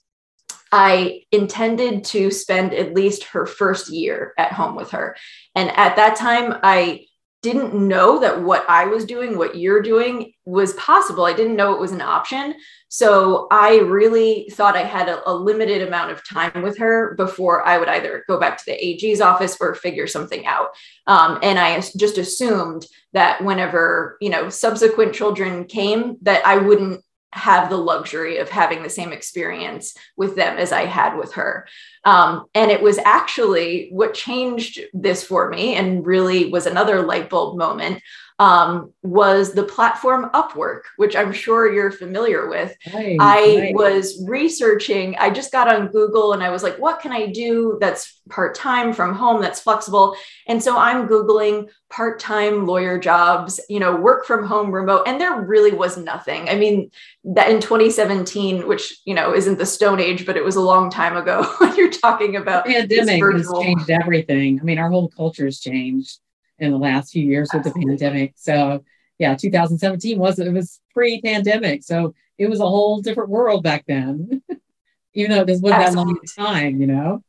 I 0.73 1.23
intended 1.32 2.04
to 2.06 2.30
spend 2.30 2.75
at 2.75 2.94
least 2.94 3.25
her 3.25 3.46
first 3.46 3.90
year 3.90 4.35
at 4.37 4.52
home 4.52 4.75
with 4.75 4.90
her. 4.90 5.16
And 5.54 5.70
at 5.70 5.96
that 5.96 6.16
time, 6.16 6.58
I 6.62 7.06
didn't 7.42 7.75
know 7.75 8.18
that 8.18 8.42
what 8.42 8.68
I 8.68 8.87
was 8.87 9.04
doing, 9.04 9.38
what 9.38 9.56
you're 9.56 9.82
doing 9.82 10.32
was 10.44 10.73
possible. 10.73 11.25
I 11.25 11.32
didn't 11.32 11.54
know 11.54 11.75
it 11.75 11.80
was 11.80 11.92
an 11.92 12.00
option. 12.00 12.54
So 12.88 13.46
I 13.52 13.78
really 13.78 14.49
thought 14.50 14.76
I 14.76 14.82
had 14.82 15.08
a, 15.08 15.28
a, 15.30 15.32
limited 15.32 15.87
amount 15.87 16.11
of 16.11 16.26
time 16.26 16.62
with 16.62 16.78
her 16.78 17.14
before 17.14 17.64
I 17.64 17.78
would 17.78 17.88
either 17.88 18.25
go 18.26 18.40
back 18.40 18.58
to 18.58 18.64
the 18.66 18.85
AG's 18.85 19.20
office 19.20 19.56
or 19.61 19.76
figure 19.76 20.08
something 20.08 20.44
out. 20.46 20.70
Um, 21.06 21.38
and 21.42 21.58
I 21.58 21.80
just 21.96 22.18
assumed 22.18 22.87
that 23.12 23.44
whenever, 23.44 24.16
you 24.20 24.30
know, 24.30 24.49
subsequent 24.49 25.14
children 25.14 25.66
came, 25.66 26.16
that 26.23 26.44
I 26.44 26.56
wouldn't 26.56 27.02
have 27.37 27.69
the 27.69 27.76
luxury 27.76 28.38
of 28.38 28.49
having 28.49 28.83
the 28.83 28.88
same 28.88 29.12
experience 29.12 29.95
with 30.16 30.37
them 30.37 30.57
as 30.57 30.73
I 30.73 30.87
had 30.87 31.16
with 31.16 31.35
her. 31.35 31.69
Um, 32.07 32.47
and 32.55 32.71
it 32.71 32.81
was 32.81 32.99
actually 32.99 33.89
what 33.91 34.15
changed 34.15 34.81
this 34.95 35.25
for 35.25 35.51
me 35.51 35.75
and 35.75 36.07
really 36.07 36.51
was 36.51 36.67
another 36.67 37.03
light 37.03 37.29
bulb 37.29 37.59
moment 37.59 38.01
um, 38.39 38.93
was 39.03 39.55
the 39.55 39.65
platform 39.65 40.31
Upwork, 40.35 40.83
which 40.97 41.17
I'm 41.17 41.33
sure 41.33 41.73
you're 41.73 41.91
familiar 41.91 42.49
with. 42.49 42.77
Right, 42.93 43.17
I 43.19 43.57
right. 43.59 43.75
was 43.75 44.23
researching, 44.29 45.17
I 45.19 45.31
just 45.31 45.53
got 45.53 45.73
on 45.73 45.89
Google 45.89 46.35
and 46.35 46.43
I 46.43 46.51
was 46.51 46.63
like, 46.63 46.79
what 46.79 47.01
can 47.01 47.13
I 47.13 47.27
do 47.27 47.79
that's 47.81 48.21
part 48.29 48.55
time 48.55 48.93
from 48.93 49.15
home, 49.15 49.41
that's 49.41 49.61
flexible? 49.61 50.17
And 50.47 50.63
so 50.63 50.77
I'm 50.77 51.09
Googling 51.09 51.71
part 51.89 52.21
time 52.21 52.67
lawyer 52.67 52.99
jobs, 52.99 53.59
you 53.71 53.81
know, 53.81 53.97
work 53.97 54.27
from 54.27 54.45
home, 54.45 54.71
remote, 54.71 55.05
and 55.07 55.19
there 55.19 55.41
really 55.41 55.73
was 55.73 55.97
nothing. 55.97 56.49
I 56.49 56.57
mean, 56.57 56.91
that 57.25 57.51
in 57.51 57.61
2017, 57.61 58.67
which, 58.69 59.01
you 59.07 59.15
know, 59.15 59.35
isn't 59.35 59.57
the 59.57 59.65
Stone 59.65 60.01
Age, 60.01 60.27
but 60.27 60.37
it 60.37 60.45
was 60.45 60.57
a 60.57 60.61
long 60.61 60.91
time 60.91 61.17
ago 61.17 61.45
when 61.59 61.75
you're 61.77 61.91
talking 62.03 62.37
about 62.37 62.65
the 62.65 62.73
pandemic 62.73 63.23
has 63.23 63.53
changed 63.61 63.91
everything. 63.91 64.61
I 64.61 64.65
mean, 64.65 64.79
our 64.79 64.91
whole 64.91 65.09
culture 65.09 65.45
has 65.45 65.61
changed 65.61 66.21
in 66.59 66.71
the 66.71 66.79
last 66.79 67.12
few 67.12 67.25
years 67.25 67.50
with 67.53 67.65
the 67.65 67.71
pandemic. 67.73 68.35
So 68.37 68.85
yeah, 69.19 69.35
2017 69.35 70.19
was 70.19 70.38
it 70.38 70.53
was 70.53 70.81
pre-pandemic, 70.93 71.83
so 71.83 72.15
it 72.38 72.49
was 72.49 72.61
a 72.61 72.69
whole 72.69 73.00
different 73.00 73.31
world 73.31 73.62
back 73.62 73.85
then. 73.87 74.43
Even 75.15 75.31
though 75.31 75.45
this 75.45 75.61
wasn't 75.61 75.83
Absolutely. 75.83 76.15
that 76.15 76.43
long 76.43 76.55
time, 76.55 76.81
you 76.81 76.87
know. 76.87 77.23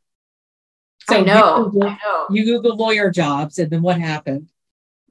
So 1.08 1.16
I 1.16 1.20
know, 1.22 1.70
you 1.74 1.80
Googled, 1.80 1.90
I 1.90 1.98
know. 2.04 2.26
You 2.30 2.44
Google 2.44 2.76
lawyer 2.76 3.10
jobs, 3.10 3.58
and 3.58 3.70
then 3.70 3.80
what 3.80 3.98
happened? 3.98 4.50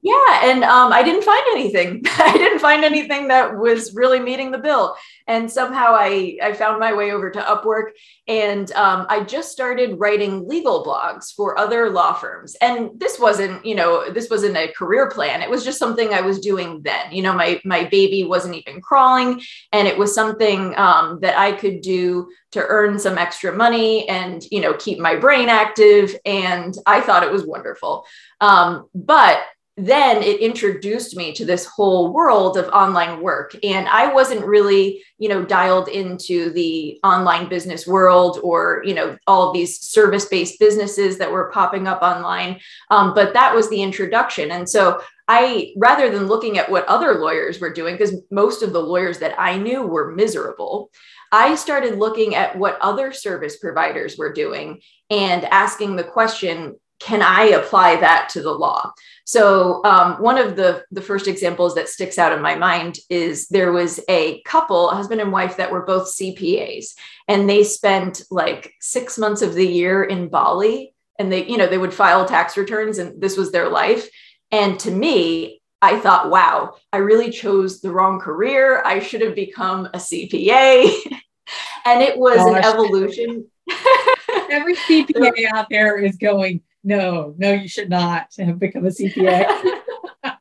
Yeah, 0.00 0.40
and 0.44 0.62
um, 0.62 0.92
I 0.92 1.02
didn't 1.02 1.24
find 1.24 1.42
anything. 1.50 2.02
I 2.18 2.32
didn't 2.38 2.60
find 2.60 2.84
anything 2.84 3.28
that 3.28 3.58
was 3.58 3.94
really 3.96 4.20
meeting 4.20 4.52
the 4.52 4.58
bill. 4.58 4.94
And 5.26 5.50
somehow 5.50 5.88
I, 5.90 6.38
I 6.40 6.52
found 6.52 6.78
my 6.78 6.92
way 6.94 7.10
over 7.10 7.30
to 7.30 7.40
Upwork, 7.40 7.90
and 8.28 8.70
um, 8.72 9.06
I 9.08 9.24
just 9.24 9.50
started 9.50 9.98
writing 9.98 10.46
legal 10.48 10.84
blogs 10.84 11.34
for 11.34 11.58
other 11.58 11.90
law 11.90 12.12
firms. 12.12 12.54
And 12.62 12.90
this 12.96 13.18
wasn't, 13.18 13.66
you 13.66 13.74
know, 13.74 14.08
this 14.12 14.30
wasn't 14.30 14.56
a 14.56 14.72
career 14.72 15.10
plan. 15.10 15.42
It 15.42 15.50
was 15.50 15.64
just 15.64 15.80
something 15.80 16.14
I 16.14 16.20
was 16.20 16.38
doing 16.38 16.80
then. 16.84 17.10
You 17.10 17.22
know, 17.22 17.34
my 17.34 17.60
my 17.64 17.84
baby 17.84 18.22
wasn't 18.22 18.54
even 18.54 18.80
crawling, 18.80 19.40
and 19.72 19.88
it 19.88 19.98
was 19.98 20.14
something 20.14 20.76
um, 20.78 21.18
that 21.22 21.36
I 21.36 21.50
could 21.52 21.80
do 21.80 22.30
to 22.52 22.64
earn 22.66 22.98
some 23.00 23.18
extra 23.18 23.52
money 23.52 24.08
and 24.08 24.42
you 24.52 24.60
know 24.60 24.74
keep 24.74 25.00
my 25.00 25.16
brain 25.16 25.48
active. 25.48 26.14
And 26.24 26.72
I 26.86 27.00
thought 27.00 27.24
it 27.24 27.32
was 27.32 27.44
wonderful. 27.44 28.06
Um, 28.40 28.86
but 28.94 29.40
then 29.78 30.22
it 30.22 30.40
introduced 30.40 31.16
me 31.16 31.32
to 31.32 31.44
this 31.44 31.64
whole 31.64 32.12
world 32.12 32.56
of 32.56 32.68
online 32.68 33.22
work. 33.22 33.54
And 33.62 33.88
i 33.88 34.12
wasn't 34.12 34.44
really 34.44 35.02
you 35.18 35.28
know 35.28 35.44
dialed 35.44 35.88
into 35.88 36.50
the 36.50 36.98
online 37.04 37.48
business 37.48 37.86
world 37.86 38.40
or 38.42 38.82
you 38.84 38.94
know 38.94 39.16
all 39.26 39.48
of 39.48 39.54
these 39.54 39.80
service 39.80 40.26
based 40.26 40.58
businesses 40.58 41.18
that 41.18 41.30
were 41.30 41.50
popping 41.52 41.86
up 41.86 42.02
online. 42.02 42.60
Um, 42.90 43.14
but 43.14 43.32
that 43.34 43.54
was 43.54 43.70
the 43.70 43.82
introduction. 43.82 44.50
And 44.50 44.68
so 44.68 45.00
i 45.28 45.72
rather 45.76 46.10
than 46.10 46.26
looking 46.26 46.58
at 46.58 46.70
what 46.70 46.86
other 46.86 47.14
lawyers 47.14 47.60
were 47.60 47.72
doing 47.72 47.94
because 47.94 48.14
most 48.30 48.62
of 48.62 48.72
the 48.72 48.80
lawyers 48.80 49.18
that 49.18 49.38
i 49.38 49.58
knew 49.58 49.82
were 49.82 50.14
miserable 50.14 50.90
I 51.30 51.56
started 51.56 51.98
looking 51.98 52.34
at 52.34 52.56
what 52.56 52.78
other 52.80 53.12
service 53.12 53.58
providers 53.58 54.16
were 54.16 54.32
doing 54.32 54.80
and 55.10 55.44
asking 55.44 55.96
the 55.96 56.04
question 56.04 56.76
can 57.00 57.22
I 57.22 57.44
apply 57.44 57.96
that 57.96 58.28
to 58.30 58.42
the 58.42 58.52
law? 58.52 58.92
So 59.24 59.84
um, 59.84 60.22
one 60.22 60.38
of 60.38 60.56
the 60.56 60.84
the 60.90 61.02
first 61.02 61.28
examples 61.28 61.74
that 61.74 61.88
sticks 61.88 62.18
out 62.18 62.32
in 62.32 62.40
my 62.40 62.54
mind 62.54 62.98
is 63.10 63.46
there 63.48 63.72
was 63.72 64.00
a 64.08 64.40
couple, 64.42 64.90
a 64.90 64.94
husband 64.94 65.20
and 65.20 65.30
wife, 65.30 65.58
that 65.58 65.70
were 65.70 65.84
both 65.84 66.08
CPAs, 66.08 66.94
and 67.28 67.48
they 67.48 67.62
spent 67.62 68.22
like 68.30 68.72
six 68.80 69.18
months 69.18 69.42
of 69.42 69.54
the 69.54 69.66
year 69.66 70.02
in 70.02 70.28
Bali, 70.28 70.94
and 71.18 71.30
they, 71.30 71.46
you 71.46 71.58
know, 71.58 71.66
they 71.66 71.78
would 71.78 71.92
file 71.92 72.24
tax 72.24 72.56
returns, 72.56 72.98
and 72.98 73.20
this 73.20 73.36
was 73.36 73.52
their 73.52 73.68
life. 73.68 74.08
And 74.50 74.80
to 74.80 74.90
me, 74.90 75.60
I 75.82 76.00
thought, 76.00 76.30
wow, 76.30 76.76
I 76.92 76.98
really 76.98 77.30
chose 77.30 77.80
the 77.80 77.92
wrong 77.92 78.18
career. 78.20 78.82
I 78.84 79.00
should 79.00 79.20
have 79.20 79.34
become 79.34 79.86
a 79.86 79.98
CPA. 79.98 80.90
and 81.84 82.02
it 82.02 82.18
was 82.18 82.36
Gosh. 82.36 82.56
an 82.56 82.64
evolution. 82.64 83.46
Every 84.50 84.74
CPA 84.74 85.52
out 85.52 85.66
there 85.70 85.98
is 85.98 86.16
going, 86.16 86.62
no, 86.88 87.34
no, 87.36 87.52
you 87.52 87.68
should 87.68 87.90
not 87.90 88.28
have 88.38 88.58
become 88.58 88.86
a 88.86 88.88
CPA. 88.88 89.46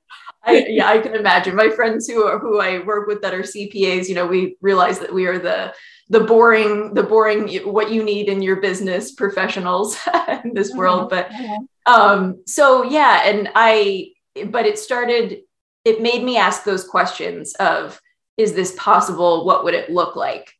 I, 0.43 0.65
yeah, 0.69 0.87
I 0.87 0.99
can 0.99 1.13
imagine. 1.13 1.57
My 1.57 1.69
friends 1.69 2.07
who 2.07 2.23
are, 2.23 2.39
who 2.39 2.61
I 2.61 2.79
work 2.79 3.05
with 3.05 3.21
that 3.21 3.33
are 3.33 3.41
CPAs, 3.41 4.07
you 4.07 4.15
know, 4.15 4.25
we 4.25 4.55
realize 4.61 4.97
that 4.99 5.13
we 5.13 5.27
are 5.27 5.37
the 5.37 5.73
the 6.09 6.21
boring, 6.21 6.93
the 6.93 7.03
boring 7.03 7.53
what 7.69 7.91
you 7.91 8.01
need 8.01 8.29
in 8.29 8.41
your 8.41 8.61
business 8.61 9.11
professionals 9.11 9.97
in 10.45 10.53
this 10.53 10.69
uh-huh, 10.69 10.79
world. 10.79 11.09
But 11.09 11.29
uh-huh. 11.29 11.93
um, 11.93 12.43
so 12.45 12.83
yeah, 12.83 13.23
and 13.25 13.49
I, 13.55 14.13
but 14.45 14.65
it 14.65 14.79
started. 14.79 15.41
It 15.83 16.01
made 16.01 16.23
me 16.23 16.37
ask 16.37 16.63
those 16.63 16.85
questions 16.85 17.53
of, 17.55 17.99
is 18.37 18.53
this 18.53 18.73
possible? 18.77 19.45
What 19.45 19.65
would 19.65 19.73
it 19.73 19.89
look 19.89 20.15
like? 20.15 20.53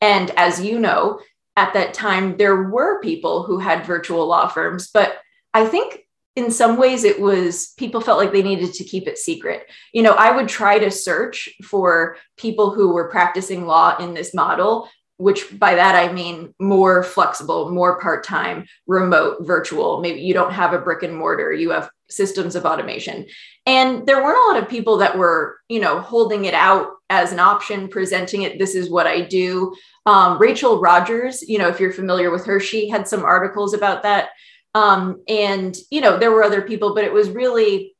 And 0.00 0.30
as 0.38 0.62
you 0.62 0.78
know, 0.78 1.20
at 1.56 1.74
that 1.74 1.92
time, 1.92 2.38
there 2.38 2.64
were 2.64 3.00
people 3.00 3.42
who 3.42 3.58
had 3.58 3.86
virtual 3.86 4.26
law 4.26 4.48
firms, 4.48 4.90
but 4.92 5.18
I 5.54 5.66
think 5.66 6.00
in 6.36 6.50
some 6.50 6.76
ways 6.76 7.04
it 7.04 7.20
was 7.20 7.72
people 7.76 8.00
felt 8.00 8.18
like 8.18 8.32
they 8.32 8.42
needed 8.42 8.74
to 8.74 8.84
keep 8.84 9.06
it 9.06 9.18
secret. 9.18 9.70
You 9.92 10.02
know, 10.02 10.14
I 10.14 10.34
would 10.34 10.48
try 10.48 10.78
to 10.80 10.90
search 10.90 11.48
for 11.62 12.16
people 12.36 12.72
who 12.72 12.92
were 12.92 13.08
practicing 13.08 13.66
law 13.66 13.96
in 13.98 14.14
this 14.14 14.34
model, 14.34 14.88
which 15.16 15.56
by 15.58 15.76
that 15.76 15.94
I 15.94 16.12
mean 16.12 16.52
more 16.58 17.04
flexible, 17.04 17.70
more 17.70 18.00
part 18.00 18.24
time, 18.24 18.66
remote, 18.88 19.46
virtual. 19.46 20.00
Maybe 20.00 20.20
you 20.20 20.34
don't 20.34 20.52
have 20.52 20.72
a 20.72 20.80
brick 20.80 21.04
and 21.04 21.16
mortar, 21.16 21.52
you 21.52 21.70
have 21.70 21.88
systems 22.08 22.56
of 22.56 22.66
automation. 22.66 23.26
And 23.64 24.04
there 24.06 24.22
weren't 24.22 24.36
a 24.36 24.52
lot 24.52 24.62
of 24.62 24.68
people 24.68 24.98
that 24.98 25.16
were, 25.16 25.58
you 25.68 25.80
know, 25.80 26.00
holding 26.00 26.44
it 26.46 26.54
out 26.54 26.88
as 27.10 27.32
an 27.32 27.38
option, 27.38 27.88
presenting 27.88 28.42
it. 28.42 28.58
This 28.58 28.74
is 28.74 28.90
what 28.90 29.06
I 29.06 29.20
do. 29.20 29.74
Um, 30.04 30.38
Rachel 30.38 30.80
Rogers, 30.80 31.42
you 31.48 31.58
know, 31.58 31.68
if 31.68 31.80
you're 31.80 31.92
familiar 31.92 32.30
with 32.30 32.44
her, 32.46 32.60
she 32.60 32.88
had 32.88 33.08
some 33.08 33.24
articles 33.24 33.72
about 33.72 34.02
that. 34.02 34.30
Um, 34.74 35.22
and, 35.28 35.76
you 35.90 36.00
know, 36.00 36.18
there 36.18 36.32
were 36.32 36.42
other 36.42 36.62
people, 36.62 36.94
but 36.94 37.04
it 37.04 37.12
was 37.12 37.30
really, 37.30 37.94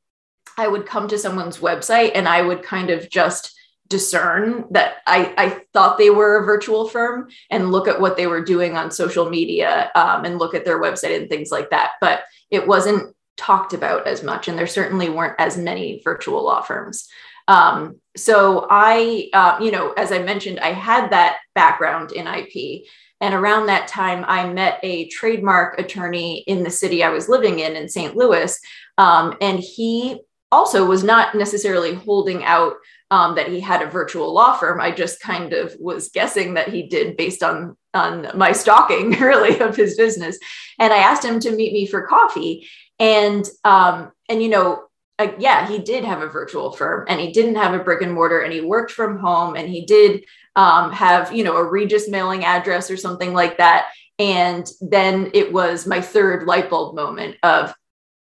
I 0.59 0.69
would 0.69 0.87
come 0.87 1.09
to 1.09 1.19
someone's 1.19 1.59
website 1.59 2.13
and 2.15 2.29
I 2.29 2.43
would 2.43 2.63
kind 2.63 2.91
of 2.91 3.09
just 3.09 3.53
discern 3.89 4.65
that 4.71 4.97
I, 5.07 5.35
I 5.37 5.49
thought 5.73 5.99
they 5.99 6.11
were 6.11 6.39
a 6.39 6.47
virtual 6.47 6.89
firm 6.89 7.29
and 7.51 7.71
look 7.71 7.87
at 7.87 8.01
what 8.01 8.17
they 8.17 8.27
were 8.27 8.45
doing 8.45 8.77
on 8.77 8.91
social 8.91 9.29
media 9.29 9.91
um, 9.95 10.25
and 10.25 10.39
look 10.39 10.55
at 10.55 10.65
their 10.65 10.81
website 10.81 11.17
and 11.17 11.29
things 11.29 11.51
like 11.51 11.71
that. 11.71 11.93
But 12.01 12.25
it 12.51 12.67
wasn't 12.67 13.15
talked 13.37 13.73
about 13.73 14.07
as 14.07 14.23
much. 14.23 14.49
And 14.49 14.59
there 14.59 14.67
certainly 14.67 15.09
weren't 15.09 15.39
as 15.39 15.57
many 15.57 16.01
virtual 16.03 16.45
law 16.45 16.63
firms. 16.63 17.09
Um, 17.47 18.01
so 18.17 18.67
I, 18.71 19.29
uh, 19.33 19.59
you 19.61 19.71
know, 19.71 19.93
as 19.93 20.13
I 20.13 20.23
mentioned, 20.23 20.61
I 20.61 20.73
had 20.73 21.11
that 21.11 21.39
background 21.55 22.13
in 22.13 22.27
IP. 22.27 22.87
And 23.21 23.35
around 23.35 23.67
that 23.67 23.89
time, 23.89 24.25
I 24.27 24.49
met 24.53 24.81
a 24.83 25.09
trademark 25.09 25.79
attorney 25.79 26.45
in 26.47 26.63
the 26.63 26.71
city 26.71 27.03
I 27.03 27.11
was 27.11 27.29
living 27.29 27.61
in, 27.61 27.77
in 27.77 27.89
St. 27.89 28.17
Louis. 28.17 28.59
Um, 28.99 29.37
and 29.41 29.59
he 29.59 30.21
also 30.53 30.85
was 30.85 31.03
not 31.03 31.35
necessarily 31.35 31.95
holding 31.95 32.45
out 32.45 32.75
um, 33.11 33.35
that 33.37 33.49
he 33.49 33.61
had 33.61 33.83
a 33.83 33.91
virtual 33.91 34.33
law 34.33 34.57
firm. 34.57 34.81
I 34.81 34.91
just 34.91 35.21
kind 35.21 35.53
of 35.53 35.75
was 35.79 36.09
guessing 36.09 36.55
that 36.55 36.69
he 36.69 36.87
did 36.87 37.17
based 37.17 37.43
on, 37.43 37.77
on 37.93 38.29
my 38.35 38.53
stalking, 38.53 39.11
really, 39.21 39.61
of 39.61 39.77
his 39.77 39.97
business. 39.97 40.39
And 40.79 40.93
I 40.93 40.99
asked 40.99 41.25
him 41.25 41.41
to 41.41 41.55
meet 41.55 41.73
me 41.73 41.87
for 41.87 42.07
coffee. 42.07 42.69
And, 42.99 43.45
um, 43.65 44.13
and 44.29 44.43
you 44.43 44.49
know, 44.49 44.85
uh, 45.19 45.33
yeah, 45.39 45.69
he 45.69 45.79
did 45.79 46.05
have 46.05 46.23
a 46.23 46.29
virtual 46.29 46.73
firm 46.73 47.07
and 47.09 47.21
he 47.21 47.33
didn't 47.33 47.55
have 47.55 47.73
a 47.73 47.83
brick 47.83 48.03
and 48.03 48.13
mortar 48.13 48.41
and 48.41 48.53
he 48.53 48.61
worked 48.61 48.91
from 48.91 49.19
home 49.19 49.55
and 49.55 49.69
he 49.69 49.85
did 49.87 50.25
um, 50.57 50.93
have, 50.93 51.33
you 51.33 51.45
know, 51.45 51.57
a 51.57 51.65
Regus 51.65 52.09
mailing 52.09 52.45
address 52.45 52.91
or 52.91 52.97
something 52.97 53.33
like 53.33 53.59
that. 53.59 53.89
And 54.19 54.69
then 54.81 55.31
it 55.35 55.53
was 55.53 55.87
my 55.87 56.01
third 56.01 56.47
light 56.47 56.71
bulb 56.71 56.95
moment 56.95 57.37
of 57.43 57.75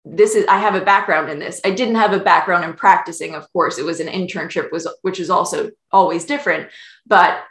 this 0.05 0.35
is 0.35 0.45
I 0.47 0.57
have 0.57 0.75
a 0.75 0.83
background 0.83 1.29
in 1.29 1.39
this. 1.39 1.61
I 1.63 1.71
didn't 1.71 1.95
have 1.95 2.13
a 2.13 2.19
background 2.19 2.65
in 2.65 2.73
practicing, 2.73 3.35
of 3.35 3.51
course. 3.53 3.77
It 3.77 3.85
was 3.85 3.99
an 3.99 4.07
internship 4.07 4.71
was 4.71 4.87
which 5.01 5.19
is 5.19 5.29
also 5.29 5.71
always 5.91 6.25
different, 6.25 6.69
but 7.05 7.43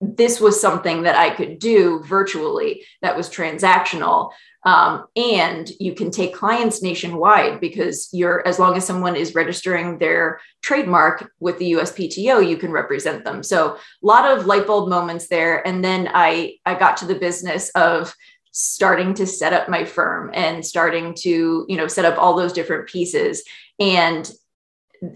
this 0.00 0.40
was 0.40 0.60
something 0.60 1.02
that 1.02 1.16
I 1.16 1.30
could 1.30 1.58
do 1.58 2.00
virtually 2.00 2.84
that 3.02 3.16
was 3.16 3.28
transactional 3.28 4.32
Um, 4.64 5.06
and 5.16 5.70
you 5.80 5.94
can 5.94 6.10
take 6.10 6.34
clients 6.34 6.82
nationwide 6.82 7.60
because 7.60 8.10
you're, 8.12 8.46
as 8.46 8.58
long 8.58 8.76
as 8.76 8.84
someone 8.84 9.16
is 9.16 9.34
registering 9.34 9.98
their 9.98 10.40
trademark 10.60 11.32
with 11.40 11.58
the 11.58 11.72
USPTO, 11.72 12.46
you 12.46 12.56
can 12.56 12.70
represent 12.70 13.24
them. 13.24 13.42
So 13.42 13.76
a 13.76 13.78
lot 14.02 14.30
of 14.30 14.46
light 14.46 14.66
bulb 14.66 14.90
moments 14.90 15.28
there. 15.28 15.66
And 15.66 15.82
then 15.82 16.10
I, 16.12 16.56
I 16.66 16.74
got 16.74 16.98
to 16.98 17.06
the 17.06 17.14
business 17.14 17.70
of 17.70 18.14
starting 18.52 19.14
to 19.14 19.26
set 19.26 19.52
up 19.52 19.68
my 19.68 19.84
firm 19.84 20.30
and 20.34 20.64
starting 20.64 21.14
to, 21.14 21.64
you 21.68 21.76
know, 21.76 21.86
set 21.86 22.04
up 22.04 22.18
all 22.18 22.36
those 22.36 22.52
different 22.52 22.88
pieces. 22.88 23.44
And 23.78 24.30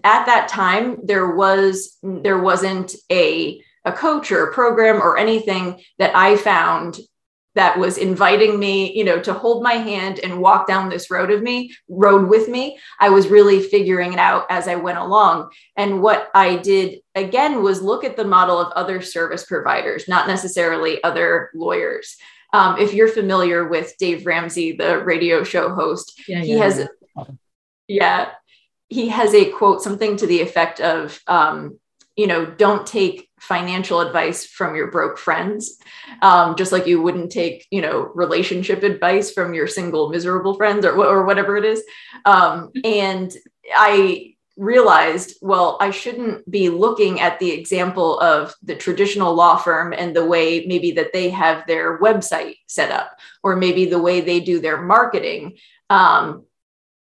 at 0.05 0.25
that 0.25 0.49
time, 0.49 0.99
there 1.05 1.35
was, 1.35 1.99
there 2.03 2.39
wasn't 2.39 2.95
a, 3.13 3.61
a 3.85 3.93
coach 3.93 4.33
or 4.33 4.45
a 4.45 4.55
program 4.55 5.03
or 5.03 5.19
anything 5.19 5.83
that 5.99 6.17
I 6.17 6.37
found 6.37 6.99
that 7.55 7.79
was 7.79 7.99
inviting 7.99 8.59
me, 8.59 8.93
you 8.97 9.05
know, 9.05 9.21
to 9.21 9.33
hold 9.33 9.63
my 9.63 9.75
hand 9.75 10.19
and 10.19 10.41
walk 10.41 10.67
down 10.67 10.89
this 10.89 11.11
road 11.11 11.31
of 11.31 11.43
me, 11.43 11.73
road 11.89 12.29
with 12.29 12.49
me. 12.49 12.79
I 12.99 13.11
was 13.11 13.29
really 13.29 13.63
figuring 13.63 14.13
it 14.13 14.19
out 14.19 14.47
as 14.51 14.67
I 14.67 14.75
went 14.75 14.99
along. 14.99 15.51
And 15.77 16.03
what 16.03 16.31
I 16.35 16.57
did 16.57 17.01
again 17.15 17.63
was 17.63 17.81
look 17.81 18.05
at 18.05 18.17
the 18.17 18.25
model 18.25 18.59
of 18.59 18.73
other 18.73 19.01
service 19.01 19.45
providers, 19.45 20.09
not 20.09 20.27
necessarily 20.27 21.03
other 21.05 21.51
lawyers. 21.55 22.17
Um, 22.53 22.79
if 22.79 22.93
you're 22.95 23.09
familiar 23.09 23.67
with 23.67 23.97
Dave 23.99 24.27
Ramsey, 24.27 24.73
the 24.73 24.99
radio 24.99 25.43
show 25.43 25.75
host, 25.75 26.21
yeah, 26.29 26.41
he 26.41 26.55
yeah, 26.55 26.63
has, 26.63 26.89
yeah. 27.17 27.25
yeah, 27.89 28.31
he 28.89 29.09
has 29.09 29.35
a 29.35 29.51
quote, 29.51 29.83
something 29.83 30.17
to 30.17 30.27
the 30.27 30.41
effect 30.41 30.81
of, 30.81 31.21
um, 31.27 31.79
you 32.17 32.29
know, 32.29 32.47
don't 32.47 32.87
take 32.87 33.29
financial 33.45 34.01
advice 34.01 34.47
from 34.47 34.75
your 34.75 34.91
broke 34.91 35.19
friends, 35.19 35.79
um, 36.23 36.57
just 36.57 36.73
like 36.73 36.87
you 36.87 37.03
wouldn't 37.03 37.31
take, 37.31 37.67
you 37.71 37.83
know, 37.83 38.11
relationship 38.15 38.83
advice 38.83 39.33
from 39.33 39.53
your 39.53 39.67
single 39.67 40.09
miserable 40.09 40.55
friends 40.55 40.85
or, 40.85 40.97
or 41.05 41.25
whatever 41.25 41.57
it 41.57 41.65
is. 41.65 41.83
Um, 42.25 42.71
and 42.85 43.35
I 43.75 44.35
realized, 44.57 45.37
well, 45.43 45.77
I 45.81 45.91
shouldn't 45.91 46.49
be 46.51 46.71
looking 46.71 47.21
at 47.21 47.39
the 47.39 47.51
example 47.51 48.19
of 48.21 48.55
the 48.63 48.77
traditional 48.77 49.35
law 49.35 49.57
firm 49.57 49.93
and 49.93 50.17
the 50.17 50.25
way 50.25 50.65
maybe 50.67 50.93
that 50.93 51.13
they 51.13 51.29
have 51.31 51.67
their 51.67 51.99
website 51.99 52.57
set 52.67 52.91
up, 52.91 53.19
or 53.43 53.57
maybe 53.57 53.85
the 53.85 54.01
way 54.01 54.21
they 54.21 54.41
do 54.41 54.61
their 54.61 54.81
marketing. 54.81 55.59
Um, 55.91 56.45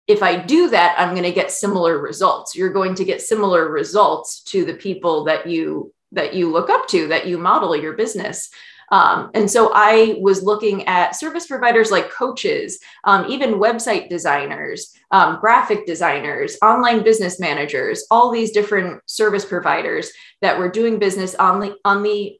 if 0.09 0.23
I 0.23 0.37
do 0.37 0.71
that, 0.71 0.97
I'm 0.99 1.11
going 1.11 1.23
to 1.23 1.33
get 1.33 1.53
similar 1.53 1.99
results. 1.99 2.57
You're 2.57 2.73
going 2.73 2.97
to 2.97 3.05
get 3.05 3.23
similar 3.23 3.71
results 3.71 4.43
to 4.45 4.65
the 4.65 4.75
people 4.75 5.25
that 5.25 5.47
you 5.47 5.95
that 6.12 6.35
you 6.35 6.50
look 6.50 6.71
up 6.71 6.88
to, 6.88 7.09
that 7.09 7.26
you 7.26 7.38
model 7.38 7.75
your 7.76 7.95
business. 7.95 8.50
Um, 8.90 9.31
and 9.33 9.50
so 9.50 9.73
I 9.75 10.16
was 10.21 10.42
looking 10.42 10.87
at 10.87 11.16
service 11.16 11.47
providers 11.47 11.90
like 11.90 12.11
coaches, 12.11 12.78
um, 13.04 13.25
even 13.31 13.54
website 13.54 14.11
designers, 14.11 14.92
um, 15.11 15.40
graphic 15.40 15.87
designers, 15.87 16.59
online 16.61 17.02
business 17.02 17.40
managers, 17.40 18.04
all 18.11 18.31
these 18.31 18.52
different 18.52 19.00
service 19.07 19.47
providers 19.47 20.12
that 20.42 20.59
were 20.59 20.71
doing 20.71 20.99
business 20.99 21.35
on 21.35 21.59
the 21.59 21.76
on 21.87 22.02
the 22.02 22.38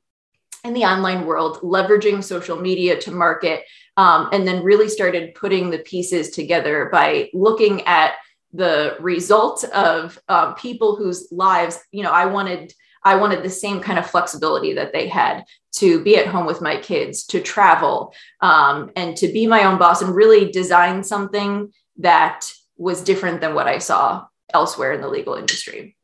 in 0.65 0.75
the 0.75 0.85
online 0.85 1.25
world, 1.25 1.59
leveraging 1.63 2.23
social 2.23 2.57
media 2.57 3.01
to 3.01 3.11
market, 3.11 3.65
um, 3.97 4.29
and 4.33 4.47
then 4.47 4.63
really 4.63 4.89
started 4.89 5.35
putting 5.35 5.71
the 5.71 5.79
pieces 5.79 6.31
together 6.31 6.89
by 6.93 7.31
looking 7.33 7.83
at 7.87 8.13
the 8.53 8.97
result 9.01 9.65
of 9.65 10.21
uh, 10.29 10.53
people 10.53 10.97
whose 10.97 11.29
lives, 11.33 11.81
you 11.91 12.03
know, 12.03 12.13
I 12.13 12.27
wanted 12.27 12.75
I 13.05 13.17
wanted 13.17 13.43
the 13.43 13.51
same 13.51 13.81
kind 13.81 13.99
of 13.99 14.09
flexibility 14.09 14.75
that 14.75 14.93
they 14.93 15.09
had 15.09 15.45
to 15.77 16.03
be 16.03 16.17
at 16.17 16.27
home 16.27 16.47
with 16.47 16.61
my 16.61 16.77
kids, 16.77 17.25
to 17.27 17.41
travel, 17.41 18.15
um, 18.41 18.91
and 18.95 19.17
to 19.17 19.29
be 19.29 19.47
my 19.47 19.65
own 19.65 19.79
boss 19.79 20.03
and 20.03 20.15
really 20.15 20.51
design 20.51 21.03
something 21.03 21.73
that 21.99 22.53
was 22.77 23.03
different 23.03 23.41
than 23.41 23.55
what 23.55 23.67
I 23.67 23.79
saw 23.79 24.27
elsewhere 24.53 24.93
in 24.93 25.01
the 25.01 25.09
legal 25.09 25.35
industry. 25.35 25.97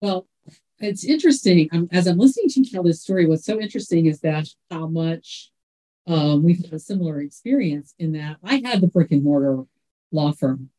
Well, 0.00 0.26
it's 0.78 1.04
interesting. 1.04 1.88
As 1.92 2.06
I'm 2.06 2.18
listening 2.18 2.48
to 2.50 2.60
you 2.60 2.66
tell 2.66 2.82
this 2.82 3.02
story, 3.02 3.26
what's 3.26 3.46
so 3.46 3.60
interesting 3.60 4.06
is 4.06 4.20
that 4.20 4.48
how 4.70 4.86
much 4.86 5.50
um, 6.06 6.42
we've 6.42 6.62
had 6.62 6.74
a 6.74 6.78
similar 6.78 7.20
experience 7.20 7.94
in 7.98 8.12
that 8.12 8.36
I 8.42 8.56
had 8.64 8.80
the 8.80 8.86
brick 8.86 9.10
and 9.10 9.22
mortar 9.22 9.64
law 10.12 10.32
firm. 10.32 10.70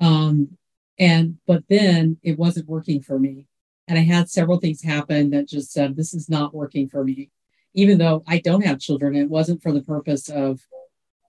Um, 0.00 0.58
and 0.98 1.38
but 1.46 1.64
then 1.68 2.18
it 2.22 2.38
wasn't 2.38 2.68
working 2.68 3.00
for 3.00 3.18
me. 3.18 3.46
And 3.86 3.98
I 3.98 4.02
had 4.02 4.30
several 4.30 4.58
things 4.58 4.82
happen 4.82 5.30
that 5.30 5.48
just 5.48 5.72
said, 5.72 5.96
this 5.96 6.14
is 6.14 6.28
not 6.28 6.54
working 6.54 6.88
for 6.88 7.04
me. 7.04 7.30
Even 7.74 7.98
though 7.98 8.22
I 8.26 8.38
don't 8.38 8.64
have 8.64 8.78
children, 8.78 9.14
it 9.14 9.28
wasn't 9.28 9.62
for 9.62 9.72
the 9.72 9.82
purpose 9.82 10.28
of, 10.28 10.60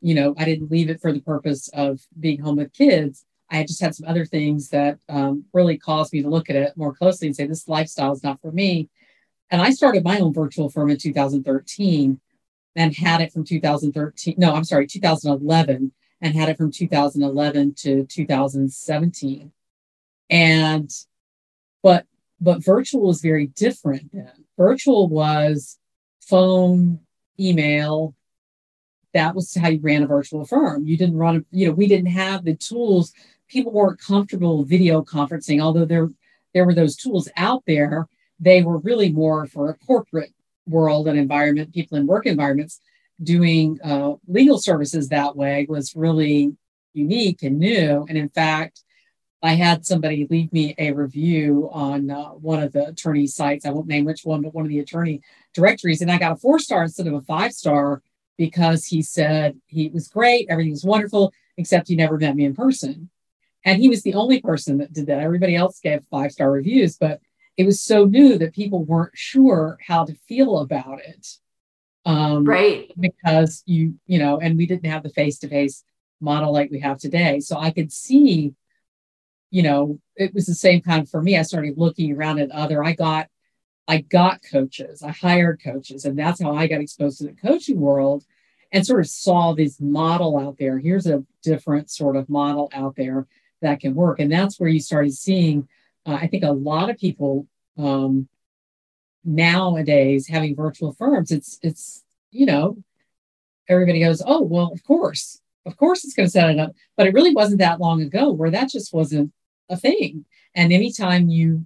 you 0.02 0.15
know, 0.15 0.34
I 0.38 0.46
didn't 0.46 0.72
leave 0.72 0.89
it 0.89 1.02
for 1.02 1.12
the 1.12 1.22
purpose 1.22 1.68
of 1.70 2.00
being 2.20 2.39
home 2.39 2.58
with 2.58 2.72
kids. 2.74 3.26
I 3.50 3.63
just 3.63 3.82
had 3.82 3.94
some 3.94 4.08
other 4.08 4.26
things 4.26 4.70
that 4.70 5.00
um, 5.10 5.46
really 5.54 5.78
caused 5.78 6.13
me 6.13 6.22
to 6.22 6.30
look 6.30 6.50
at 6.50 6.56
it 6.56 6.78
more 6.78 6.94
closely 6.94 7.28
and 7.28 7.36
say, 7.36 7.46
this 7.46 7.68
lifestyle 7.68 8.13
is 8.13 8.24
not 8.24 8.41
for 8.41 8.52
me. 8.52 8.89
And 9.52 9.62
I 9.62 9.72
started 9.72 10.04
my 10.04 10.20
own 10.20 10.34
virtual 10.34 10.70
firm 10.70 10.89
in 10.89 10.98
2013 10.98 12.20
and 12.76 12.96
had 12.96 13.22
it 13.22 13.32
from 13.32 13.44
2013. 13.44 14.36
No, 14.38 14.54
I'm 14.54 14.63
sorry, 14.63 14.88
2011, 14.88 15.91
and 16.22 16.36
had 16.36 16.50
it 16.50 16.58
from 16.58 16.72
2011 16.72 17.74
to 17.76 18.06
2017. 18.06 19.52
And, 20.30 20.91
but 21.84 22.06
but 22.39 22.63
virtual 22.63 23.02
was 23.02 23.21
very 23.21 23.48
different 23.48 24.12
then. 24.13 24.45
Virtual 24.58 25.08
was 25.08 25.78
phone, 26.21 27.00
email. 27.39 28.15
That 29.13 29.36
was 29.36 29.56
how 29.56 29.69
you 29.69 29.80
ran 29.82 30.04
a 30.04 30.08
virtual 30.08 30.45
firm. 30.45 30.86
You 30.86 30.98
didn't 30.98 31.17
run, 31.17 31.38
a, 31.38 31.41
you 31.52 31.67
know, 31.67 31.74
we 31.74 31.88
didn't 31.88 32.12
have 32.12 32.43
the 32.43 32.56
tools. 32.56 33.13
People 33.48 33.71
weren't 33.71 34.00
comfortable 34.00 34.63
video 34.63 35.02
conferencing, 35.04 35.62
although 35.62 35.86
there 35.86 36.10
there 36.54 36.65
were 36.65 36.74
those 36.74 36.95
tools 36.95 37.30
out 37.36 37.63
there. 37.67 38.08
They 38.39 38.63
were 38.63 38.80
really 38.80 39.12
more 39.12 39.45
for 39.45 39.69
a 39.69 39.78
corporate 39.78 40.34
world 40.67 41.08
and 41.08 41.17
environment, 41.17 41.74
people 41.74 41.98
in 41.98 42.08
work 42.08 42.26
environments 42.26 42.80
doing 43.21 43.80
uh, 43.84 44.13
legal 44.28 44.58
services 44.58 45.10
that 45.10 45.36
way 45.36 45.65
was 45.69 45.95
really 45.95 46.56
unique 46.93 47.43
and 47.43 47.60
new. 47.60 48.06
And 48.10 48.17
in 48.17 48.30
fact, 48.30 48.84
I 49.46 49.54
had 49.54 49.86
somebody 49.86 50.28
leave 50.30 50.52
me 50.52 50.76
a 50.78 50.92
review 50.92 51.70
on 51.72 52.10
uh, 52.10 52.30
one 52.30 52.62
of 52.62 52.72
the 52.72 52.88
attorney 52.88 53.28
sites. 53.28 53.66
I 53.66 53.70
won't 53.70 53.88
name 53.88 54.06
which 54.06 54.26
one, 54.26 54.42
but 54.42 54.54
one 54.54 54.66
of 54.66 54.70
the 54.70 54.80
attorney 54.80 55.22
directories. 55.54 56.02
And 56.02 56.12
I 56.12 56.18
got 56.18 56.32
a 56.32 56.36
four 56.36 56.60
star 56.60 56.84
instead 56.84 57.08
of 57.08 57.14
a 57.14 57.22
five 57.22 57.54
star 57.54 58.02
because 58.38 58.86
he 58.86 59.02
said 59.02 59.58
he 59.68 59.90
was 59.90 60.08
great, 60.08 60.48
everything 60.50 60.72
was 60.72 60.84
wonderful, 60.84 61.32
except 61.58 61.88
he 61.88 61.96
never 61.96 62.18
met 62.18 62.36
me 62.36 62.46
in 62.46 62.56
person. 62.56 63.10
And 63.64 63.82
he 63.82 63.90
was 63.90 64.04
the 64.04 64.14
only 64.14 64.42
person 64.42 64.78
that 64.80 64.94
did 64.94 65.08
that. 65.08 65.20
Everybody 65.20 65.56
else 65.56 65.80
gave 65.80 66.04
five 66.12 66.32
star 66.32 66.52
reviews, 66.52 66.98
but 66.98 67.20
it 67.58 67.66
was 67.66 67.82
so 67.82 68.06
new 68.06 68.38
that 68.38 68.54
people 68.54 68.84
weren't 68.84 69.16
sure 69.16 69.78
how 69.86 70.06
to 70.06 70.14
feel 70.28 70.60
about 70.60 71.00
it. 71.00 71.28
Um, 72.06 72.46
right. 72.46 72.92
Because 73.00 73.64
you, 73.66 73.96
you 74.06 74.20
know, 74.20 74.40
and 74.40 74.58
we 74.58 74.66
didn't 74.66 74.90
have 74.90 75.04
the 75.04 75.10
face 75.10 75.40
to 75.40 75.48
face 75.48 75.84
model 76.22 76.54
like 76.54 76.70
we 76.72 76.80
have 76.80 77.00
today. 77.00 77.40
So 77.40 77.58
I 77.58 77.72
could 77.72 77.92
see 77.92 78.54
you 79.52 79.64
know, 79.64 80.00
it 80.16 80.34
was 80.34 80.46
the 80.46 80.56
same 80.56 80.82
kind 80.82 81.10
for 81.10 81.22
me. 81.22 81.38
I 81.38 81.44
started 81.44 81.78
looking 81.78 82.16
around 82.16 82.40
at 82.40 82.52
other, 82.52 82.84
I 82.84 82.94
got, 82.94 83.28
I 83.88 84.02
got 84.02 84.42
coaches, 84.52 85.04
I 85.04 85.12
hired 85.12 85.62
coaches, 85.64 86.06
and 86.06 86.18
that's 86.18 86.42
how 86.42 86.56
I 86.56 86.68
got 86.68 86.82
exposed 86.82 87.20
to 87.20 87.26
the 87.26 87.34
coaching 87.34 87.80
world 87.80 88.26
and 88.72 88.86
sort 88.86 89.00
of 89.00 89.08
saw 89.08 89.54
this 89.54 89.80
model 89.80 90.38
out 90.38 90.58
there. 90.58 90.80
Here's 90.80 91.08
a 91.08 91.24
different 91.44 91.90
sort 91.90 92.16
of 92.16 92.28
model 92.30 92.70
out 92.74 92.96
there 92.96 93.28
that 93.62 93.80
can 93.80 93.96
work. 93.96 94.20
And 94.20 94.32
that's 94.32 94.60
where 94.60 94.70
you 94.70 94.80
started 94.80 95.14
seeing, 95.14 95.68
uh, 96.06 96.18
I 96.22 96.28
think 96.28 96.44
a 96.44 96.52
lot 96.52 96.90
of 96.90 96.98
people 96.98 97.48
um, 97.78 98.28
nowadays 99.24 100.28
having 100.28 100.56
virtual 100.56 100.92
firms, 100.94 101.32
it's, 101.32 101.60
it's, 101.62 102.04
you 102.32 102.46
know, 102.46 102.78
everybody 103.70 104.00
goes, 104.00 104.22
oh, 104.26 104.42
well, 104.42 104.72
of 104.74 104.84
course, 104.84 105.42
of 105.65 105.78
course 105.78 106.04
it's 106.04 106.13
going 106.13 106.28
to 106.28 106.32
set 106.32 106.49
it 106.49 106.60
up. 106.60 106.73
But 106.95 107.08
it 107.08 107.13
really 107.13 107.34
wasn't 107.34 107.60
that 107.60 107.80
long 107.80 108.01
ago 108.01 108.32
where 108.32 108.51
that 108.51 108.69
just 108.69 108.93
wasn't 108.93 109.32
a 109.69 109.78
thing. 109.78 110.25
And 110.54 110.71
anytime 110.71 111.30
you 111.30 111.65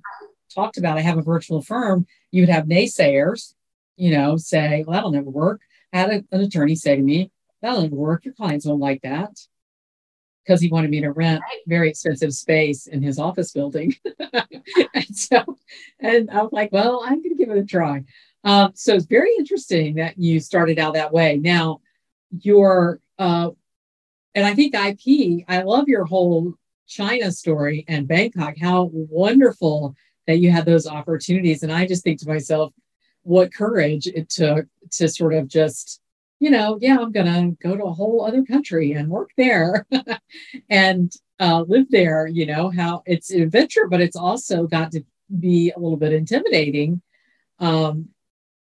talked 0.53 0.77
about 0.77 0.97
I 0.97 1.01
have 1.01 1.17
a 1.17 1.23
virtual 1.23 1.61
firm, 1.61 2.07
you 2.31 2.41
would 2.41 2.49
have 2.49 2.65
naysayers, 2.65 3.53
you 3.95 4.11
know, 4.11 4.37
say, 4.37 4.83
well, 4.85 4.95
that'll 4.95 5.11
never 5.11 5.29
work. 5.29 5.61
I 5.93 5.97
had 5.97 6.09
a, 6.09 6.23
an 6.31 6.41
attorney 6.41 6.75
say 6.75 6.95
to 6.95 7.01
me, 7.01 7.31
that'll 7.61 7.83
never 7.83 7.95
work. 7.95 8.25
Your 8.25 8.33
clients 8.33 8.65
won't 8.65 8.81
like 8.81 9.01
that. 9.01 9.31
Because 10.45 10.61
he 10.61 10.69
wanted 10.69 10.89
me 10.89 11.01
to 11.01 11.11
rent 11.11 11.43
very 11.67 11.89
expensive 11.89 12.33
space 12.33 12.87
in 12.87 13.03
his 13.03 13.19
office 13.19 13.51
building. 13.51 13.93
and 14.33 15.15
so, 15.15 15.57
and 15.99 16.31
I'm 16.31 16.49
like, 16.51 16.71
well, 16.71 17.03
I'm 17.05 17.21
going 17.21 17.35
to 17.37 17.43
give 17.43 17.55
it 17.55 17.59
a 17.59 17.65
try. 17.65 18.03
Um, 18.43 18.71
so 18.73 18.95
it's 18.95 19.05
very 19.05 19.31
interesting 19.37 19.95
that 19.95 20.17
you 20.17 20.39
started 20.39 20.79
out 20.79 20.95
that 20.95 21.13
way. 21.13 21.37
Now, 21.37 21.81
your, 22.31 22.99
uh, 23.19 23.51
and 24.35 24.45
I 24.45 24.53
think 24.53 24.75
IP, 24.75 25.45
I 25.47 25.63
love 25.63 25.87
your 25.87 26.05
whole 26.05 26.53
China 26.87 27.31
story 27.31 27.85
and 27.87 28.07
Bangkok, 28.07 28.55
how 28.59 28.89
wonderful 28.93 29.95
that 30.27 30.37
you 30.37 30.51
had 30.51 30.65
those 30.65 30.87
opportunities. 30.87 31.63
And 31.63 31.71
I 31.71 31.87
just 31.87 32.03
think 32.03 32.19
to 32.19 32.27
myself, 32.27 32.73
what 33.23 33.53
courage 33.53 34.07
it 34.07 34.29
took 34.29 34.65
to 34.91 35.07
sort 35.07 35.33
of 35.33 35.47
just 35.47 36.01
you 36.39 36.49
know, 36.49 36.77
yeah, 36.81 36.97
I'm 36.97 37.11
going 37.11 37.25
to 37.25 37.57
go 37.61 37.75
to 37.75 37.83
a 37.83 37.93
whole 37.93 38.25
other 38.25 38.43
country 38.43 38.93
and 38.93 39.09
work 39.09 39.31
there 39.35 39.85
and 40.69 41.11
uh, 41.39 41.63
live 41.67 41.87
there. 41.89 42.27
You 42.27 42.45
know, 42.45 42.69
how 42.69 43.03
it's 43.05 43.29
an 43.31 43.41
adventure, 43.41 43.87
but 43.89 44.01
it's 44.01 44.15
also 44.15 44.65
got 44.65 44.91
to 44.93 45.03
be 45.37 45.71
a 45.75 45.79
little 45.79 45.97
bit 45.97 46.13
intimidating. 46.13 47.01
Um, 47.59 48.09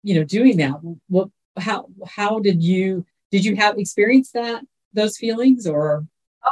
you 0.03 0.17
know, 0.17 0.25
doing 0.25 0.59
that. 0.59 0.75
What, 1.09 1.29
how, 1.57 1.87
how 2.07 2.41
did 2.41 2.63
you, 2.63 3.07
did 3.31 3.45
you 3.45 3.57
have 3.57 3.79
experienced 3.79 4.35
that, 4.35 4.63
those 4.95 5.17
feelings 5.17 5.67
or? 5.67 6.07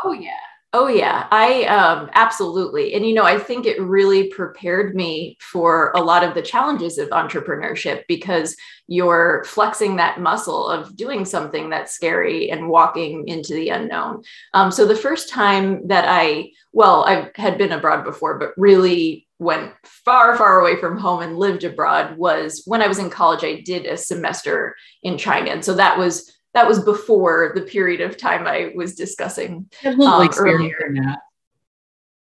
Oh, 0.05 0.13
yeah. 0.13 0.31
Oh 0.73 0.87
yeah, 0.87 1.27
I 1.33 1.65
um, 1.65 2.11
absolutely. 2.13 2.95
And 2.95 3.05
you 3.05 3.13
know, 3.13 3.25
I 3.25 3.41
think 3.41 3.67
it 3.67 3.81
really 3.81 4.29
prepared 4.29 4.95
me 4.95 5.37
for 5.41 5.91
a 5.97 6.01
lot 6.01 6.23
of 6.23 6.35
the 6.35 6.43
challenges 6.43 6.97
of 6.97 7.09
entrepreneurship 7.09 8.05
because 8.07 8.57
you're 8.87 9.43
flexing 9.47 9.97
that 9.97 10.21
muscle 10.21 10.69
of 10.69 10.95
doing 10.95 11.25
something 11.25 11.71
that's 11.71 11.93
scary 11.93 12.53
and 12.53 12.69
walking 12.69 13.27
into 13.27 13.53
the 13.53 13.71
unknown. 13.71 14.23
Um, 14.55 14.71
so 14.71 14.87
the 14.87 14.95
first 14.95 15.29
time 15.29 15.89
that 15.89 16.05
I, 16.07 16.53
well, 16.73 17.05
I 17.05 17.31
had 17.35 17.59
been 17.59 17.73
abroad 17.73 18.05
before, 18.05 18.39
but 18.39 18.53
really 18.57 19.27
went 19.41 19.73
far, 19.85 20.37
far 20.37 20.61
away 20.61 20.77
from 20.77 20.99
home 20.99 21.23
and 21.23 21.37
lived 21.37 21.65
abroad 21.65 22.17
was 22.17 22.63
when 22.65 22.81
I 22.81 22.87
was 22.87 23.01
in 23.01 23.11
college. 23.11 23.43
I 23.43 23.61
did 23.63 23.87
a 23.87 23.97
semester 23.97 24.77
in 25.03 25.19
China, 25.19 25.51
and 25.51 25.65
so 25.65 25.75
that 25.75 25.99
was 25.99 26.33
that 26.55 26.67
was 26.67 26.83
before 26.85 27.53
the 27.55 27.63
period 27.63 28.01
of 28.01 28.17
time 28.17 28.47
I 28.47 28.73
was 28.75 28.95
discussing 28.95 29.71
um, 29.85 30.31
earlier. 30.37 30.95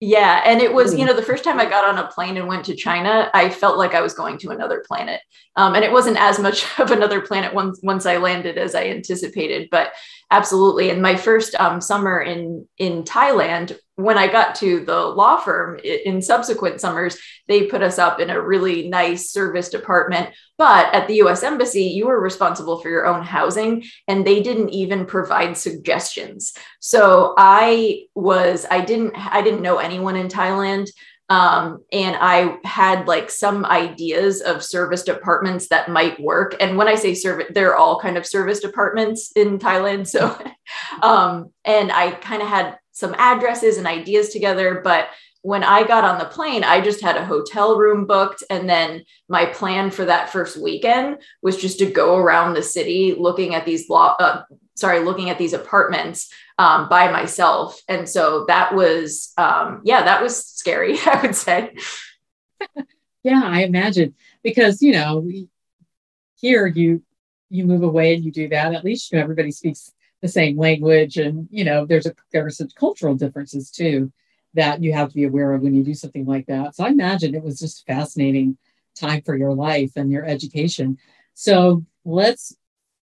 Yeah, 0.00 0.42
and 0.44 0.60
it 0.60 0.74
was, 0.74 0.94
you 0.94 1.06
know, 1.06 1.14
the 1.14 1.22
first 1.22 1.44
time 1.44 1.58
I 1.58 1.64
got 1.64 1.84
on 1.84 1.98
a 1.98 2.08
plane 2.08 2.36
and 2.36 2.46
went 2.46 2.66
to 2.66 2.76
China, 2.76 3.30
I 3.32 3.48
felt 3.48 3.78
like 3.78 3.94
I 3.94 4.02
was 4.02 4.12
going 4.12 4.36
to 4.38 4.50
another 4.50 4.84
planet. 4.86 5.20
Um, 5.56 5.74
and 5.74 5.82
it 5.84 5.90
wasn't 5.90 6.18
as 6.18 6.38
much 6.38 6.66
of 6.78 6.90
another 6.90 7.20
planet 7.20 7.54
once 7.54 7.80
once 7.82 8.04
I 8.04 8.18
landed 8.18 8.58
as 8.58 8.74
I 8.74 8.86
anticipated, 8.86 9.68
but 9.70 9.92
absolutely. 10.34 10.90
And 10.90 11.00
my 11.00 11.16
first 11.16 11.54
um, 11.54 11.80
summer 11.80 12.20
in 12.20 12.66
in 12.78 13.04
Thailand, 13.04 13.76
when 13.96 14.18
I 14.18 14.26
got 14.26 14.56
to 14.56 14.84
the 14.84 14.98
law 14.98 15.36
firm 15.36 15.78
in 15.78 16.20
subsequent 16.20 16.80
summers, 16.80 17.16
they 17.46 17.66
put 17.66 17.82
us 17.82 17.98
up 17.98 18.18
in 18.18 18.30
a 18.30 18.40
really 18.40 18.88
nice 18.88 19.30
service 19.30 19.72
apartment. 19.72 20.30
But 20.58 20.92
at 20.92 21.06
the 21.06 21.22
US 21.22 21.42
Embassy, 21.44 21.84
you 21.84 22.06
were 22.06 22.20
responsible 22.20 22.80
for 22.80 22.88
your 22.88 23.06
own 23.06 23.22
housing, 23.22 23.84
and 24.08 24.26
they 24.26 24.42
didn't 24.42 24.70
even 24.70 25.06
provide 25.06 25.56
suggestions. 25.56 26.54
So 26.80 27.34
I 27.38 28.06
was, 28.14 28.66
I 28.70 28.84
didn't, 28.84 29.14
I 29.16 29.42
didn't 29.42 29.62
know 29.62 29.78
anyone 29.78 30.16
in 30.16 30.28
Thailand. 30.28 30.86
Um, 31.30 31.82
and 31.90 32.16
I 32.20 32.58
had 32.64 33.08
like 33.08 33.30
some 33.30 33.64
ideas 33.64 34.42
of 34.42 34.62
service 34.62 35.02
departments 35.02 35.68
that 35.68 35.88
might 35.88 36.20
work. 36.20 36.54
And 36.60 36.76
when 36.76 36.86
I 36.86 36.96
say 36.96 37.14
service, 37.14 37.46
they're 37.50 37.76
all 37.76 37.98
kind 37.98 38.18
of 38.18 38.26
service 38.26 38.60
departments 38.60 39.32
in 39.34 39.58
Thailand. 39.58 40.06
So, 40.06 40.38
um, 41.02 41.50
and 41.64 41.90
I 41.90 42.12
kind 42.12 42.42
of 42.42 42.48
had 42.48 42.78
some 42.92 43.14
addresses 43.18 43.78
and 43.78 43.86
ideas 43.86 44.28
together. 44.28 44.80
But 44.84 45.08
when 45.40 45.64
I 45.64 45.86
got 45.86 46.04
on 46.04 46.18
the 46.18 46.24
plane, 46.26 46.62
I 46.62 46.80
just 46.80 47.02
had 47.02 47.16
a 47.16 47.24
hotel 47.24 47.76
room 47.76 48.06
booked. 48.06 48.42
And 48.50 48.68
then 48.68 49.04
my 49.28 49.46
plan 49.46 49.90
for 49.90 50.04
that 50.04 50.30
first 50.30 50.56
weekend 50.56 51.18
was 51.42 51.56
just 51.56 51.78
to 51.78 51.86
go 51.86 52.16
around 52.16 52.54
the 52.54 52.62
city 52.62 53.14
looking 53.18 53.54
at 53.54 53.64
these 53.64 53.88
law, 53.88 54.16
uh, 54.18 54.42
sorry, 54.74 55.00
looking 55.00 55.30
at 55.30 55.38
these 55.38 55.52
apartments 55.52 56.30
um, 56.58 56.88
by 56.88 57.10
myself. 57.10 57.80
And 57.88 58.08
so 58.08 58.44
that 58.46 58.74
was, 58.74 59.32
um, 59.36 59.80
yeah, 59.84 60.04
that 60.04 60.22
was 60.22 60.44
scary, 60.44 60.98
I 61.06 61.20
would 61.22 61.34
say. 61.34 61.74
yeah, 63.22 63.42
I 63.44 63.62
imagine 63.62 64.14
because, 64.42 64.82
you 64.82 64.92
know, 64.92 65.28
here 66.36 66.66
you, 66.66 67.02
you 67.50 67.64
move 67.64 67.82
away 67.82 68.14
and 68.14 68.24
you 68.24 68.32
do 68.32 68.48
that. 68.48 68.74
At 68.74 68.84
least 68.84 69.12
you 69.12 69.18
know, 69.18 69.24
everybody 69.24 69.50
speaks 69.50 69.92
the 70.24 70.28
same 70.28 70.56
language 70.56 71.18
and 71.18 71.46
you 71.50 71.66
know 71.66 71.84
there's 71.84 72.06
a 72.06 72.14
there's 72.32 72.56
some 72.56 72.68
cultural 72.76 73.14
differences 73.14 73.70
too 73.70 74.10
that 74.54 74.82
you 74.82 74.90
have 74.90 75.10
to 75.10 75.14
be 75.14 75.24
aware 75.24 75.52
of 75.52 75.60
when 75.60 75.74
you 75.74 75.84
do 75.84 75.92
something 75.92 76.24
like 76.24 76.46
that 76.46 76.74
so 76.74 76.82
i 76.82 76.88
imagine 76.88 77.34
it 77.34 77.42
was 77.42 77.58
just 77.58 77.82
a 77.82 77.92
fascinating 77.92 78.56
time 78.94 79.20
for 79.20 79.36
your 79.36 79.52
life 79.52 79.92
and 79.96 80.10
your 80.10 80.24
education 80.24 80.96
so 81.34 81.84
let's 82.06 82.56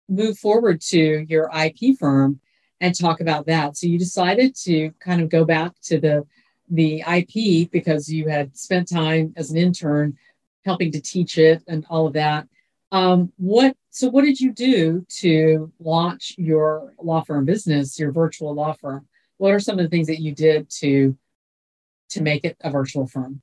move 0.08 0.38
forward 0.38 0.80
to 0.80 1.26
your 1.28 1.50
ip 1.54 1.98
firm 1.98 2.40
and 2.80 2.98
talk 2.98 3.20
about 3.20 3.46
that 3.46 3.76
so 3.76 3.86
you 3.86 3.98
decided 3.98 4.54
to 4.54 4.90
kind 5.00 5.20
of 5.20 5.28
go 5.28 5.44
back 5.44 5.72
to 5.82 5.98
the 5.98 6.24
the 6.70 7.02
ip 7.06 7.70
because 7.70 8.08
you 8.08 8.28
had 8.28 8.56
spent 8.56 8.88
time 8.88 9.32
as 9.36 9.50
an 9.50 9.56
intern 9.56 10.16
helping 10.64 10.90
to 10.90 11.00
teach 11.00 11.38
it 11.38 11.62
and 11.68 11.84
all 11.90 12.06
of 12.06 12.14
that 12.14 12.46
um, 12.94 13.32
what 13.38 13.76
so 13.90 14.08
what 14.08 14.24
did 14.24 14.40
you 14.40 14.52
do 14.52 15.04
to 15.18 15.72
launch 15.80 16.34
your 16.38 16.94
law 17.02 17.22
firm 17.22 17.44
business, 17.44 17.98
your 17.98 18.12
virtual 18.12 18.54
law 18.54 18.72
firm? 18.72 19.08
What 19.38 19.52
are 19.52 19.58
some 19.58 19.80
of 19.80 19.84
the 19.84 19.88
things 19.88 20.06
that 20.06 20.20
you 20.20 20.32
did 20.32 20.70
to 20.78 21.16
to 22.10 22.22
make 22.22 22.44
it 22.44 22.56
a 22.60 22.70
virtual 22.70 23.08
firm? 23.08 23.42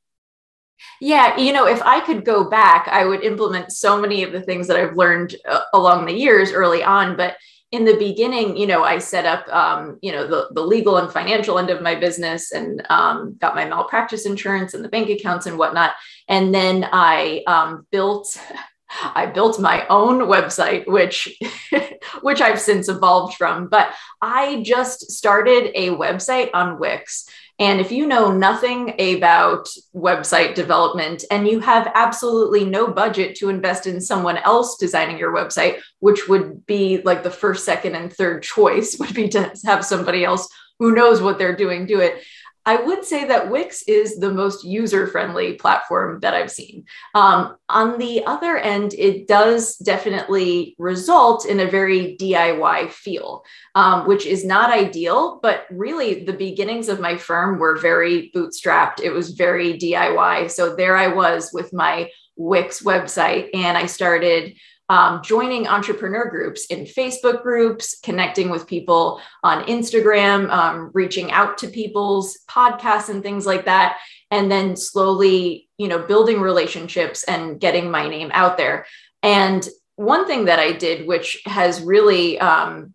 Yeah, 1.01 1.37
you 1.37 1.51
know, 1.51 1.67
if 1.67 1.81
I 1.83 1.99
could 1.99 2.23
go 2.23 2.49
back, 2.49 2.87
I 2.87 3.05
would 3.05 3.23
implement 3.23 3.73
so 3.73 3.99
many 3.99 4.23
of 4.23 4.31
the 4.31 4.41
things 4.41 4.67
that 4.67 4.77
I've 4.77 4.95
learned 4.95 5.35
uh, 5.45 5.63
along 5.73 6.05
the 6.05 6.13
years 6.13 6.53
early 6.53 6.81
on. 6.81 7.17
But 7.17 7.35
in 7.71 7.85
the 7.85 7.95
beginning, 7.95 8.57
you 8.57 8.67
know, 8.67 8.83
I 8.83 8.97
set 8.97 9.25
up, 9.25 9.47
um, 9.47 9.97
you 10.01 10.11
know, 10.11 10.27
the, 10.27 10.49
the 10.51 10.61
legal 10.61 10.97
and 10.97 11.11
financial 11.11 11.57
end 11.57 11.69
of 11.69 11.81
my 11.81 11.95
business 11.95 12.51
and 12.51 12.85
um, 12.89 13.37
got 13.39 13.55
my 13.55 13.65
malpractice 13.65 14.25
insurance 14.25 14.73
and 14.73 14.83
the 14.83 14.89
bank 14.89 15.09
accounts 15.09 15.45
and 15.45 15.57
whatnot. 15.57 15.93
And 16.27 16.53
then 16.53 16.87
I 16.91 17.43
um, 17.47 17.87
built 17.91 18.37
I 19.15 19.25
built 19.25 19.57
my 19.57 19.87
own 19.87 20.19
website, 20.23 20.85
which 20.85 21.39
which 22.21 22.41
I've 22.41 22.59
since 22.59 22.89
evolved 22.89 23.37
from. 23.37 23.69
But 23.69 23.93
I 24.21 24.61
just 24.63 25.11
started 25.11 25.71
a 25.73 25.91
website 25.91 26.49
on 26.53 26.77
Wix. 26.77 27.25
And 27.61 27.79
if 27.79 27.91
you 27.91 28.07
know 28.07 28.31
nothing 28.31 28.99
about 28.99 29.69
website 29.93 30.55
development 30.55 31.23
and 31.29 31.47
you 31.47 31.59
have 31.59 31.91
absolutely 31.93 32.65
no 32.65 32.87
budget 32.87 33.35
to 33.35 33.49
invest 33.49 33.85
in 33.85 34.01
someone 34.01 34.37
else 34.37 34.77
designing 34.77 35.19
your 35.19 35.31
website, 35.31 35.79
which 35.99 36.27
would 36.27 36.65
be 36.65 37.03
like 37.03 37.21
the 37.21 37.29
first, 37.29 37.63
second, 37.63 37.93
and 37.93 38.11
third 38.11 38.41
choice 38.41 38.97
would 38.99 39.13
be 39.13 39.29
to 39.29 39.53
have 39.63 39.85
somebody 39.85 40.25
else 40.25 40.49
who 40.79 40.95
knows 40.95 41.21
what 41.21 41.37
they're 41.37 41.55
doing 41.55 41.85
do 41.85 41.99
it. 41.99 42.23
I 42.65 42.75
would 42.75 43.03
say 43.03 43.25
that 43.25 43.49
Wix 43.49 43.83
is 43.83 44.19
the 44.19 44.31
most 44.31 44.63
user 44.63 45.07
friendly 45.07 45.53
platform 45.53 46.19
that 46.21 46.35
I've 46.35 46.51
seen. 46.51 46.85
Um, 47.15 47.55
on 47.69 47.97
the 47.97 48.23
other 48.25 48.57
end, 48.57 48.93
it 48.93 49.27
does 49.27 49.77
definitely 49.77 50.75
result 50.77 51.47
in 51.47 51.59
a 51.59 51.69
very 51.69 52.15
DIY 52.17 52.91
feel, 52.91 53.43
um, 53.73 54.07
which 54.07 54.27
is 54.27 54.45
not 54.45 54.71
ideal. 54.71 55.39
But 55.41 55.65
really, 55.71 56.23
the 56.23 56.33
beginnings 56.33 56.87
of 56.87 56.99
my 56.99 57.17
firm 57.17 57.57
were 57.57 57.77
very 57.77 58.31
bootstrapped, 58.35 58.99
it 59.01 59.11
was 59.11 59.31
very 59.31 59.77
DIY. 59.77 60.51
So 60.51 60.75
there 60.75 60.95
I 60.95 61.07
was 61.07 61.49
with 61.51 61.73
my 61.73 62.09
Wix 62.37 62.81
website, 62.81 63.49
and 63.53 63.77
I 63.77 63.85
started 63.87 64.55
um, 64.91 65.21
joining 65.23 65.69
entrepreneur 65.69 66.25
groups 66.29 66.65
in 66.65 66.83
Facebook 66.83 67.43
groups, 67.43 67.97
connecting 68.03 68.49
with 68.49 68.67
people 68.67 69.21
on 69.41 69.63
Instagram, 69.67 70.49
um, 70.49 70.91
reaching 70.93 71.31
out 71.31 71.57
to 71.59 71.69
people's 71.69 72.39
podcasts 72.49 73.07
and 73.07 73.23
things 73.23 73.45
like 73.45 73.63
that, 73.63 73.99
and 74.31 74.51
then 74.51 74.75
slowly, 74.75 75.69
you 75.77 75.87
know, 75.87 75.99
building 75.99 76.41
relationships 76.41 77.23
and 77.23 77.57
getting 77.57 77.89
my 77.89 78.09
name 78.09 78.31
out 78.33 78.57
there. 78.57 78.85
And 79.23 79.65
one 79.95 80.27
thing 80.27 80.45
that 80.45 80.59
I 80.59 80.73
did, 80.73 81.07
which 81.07 81.41
has 81.45 81.79
really 81.79 82.37
um, 82.41 82.93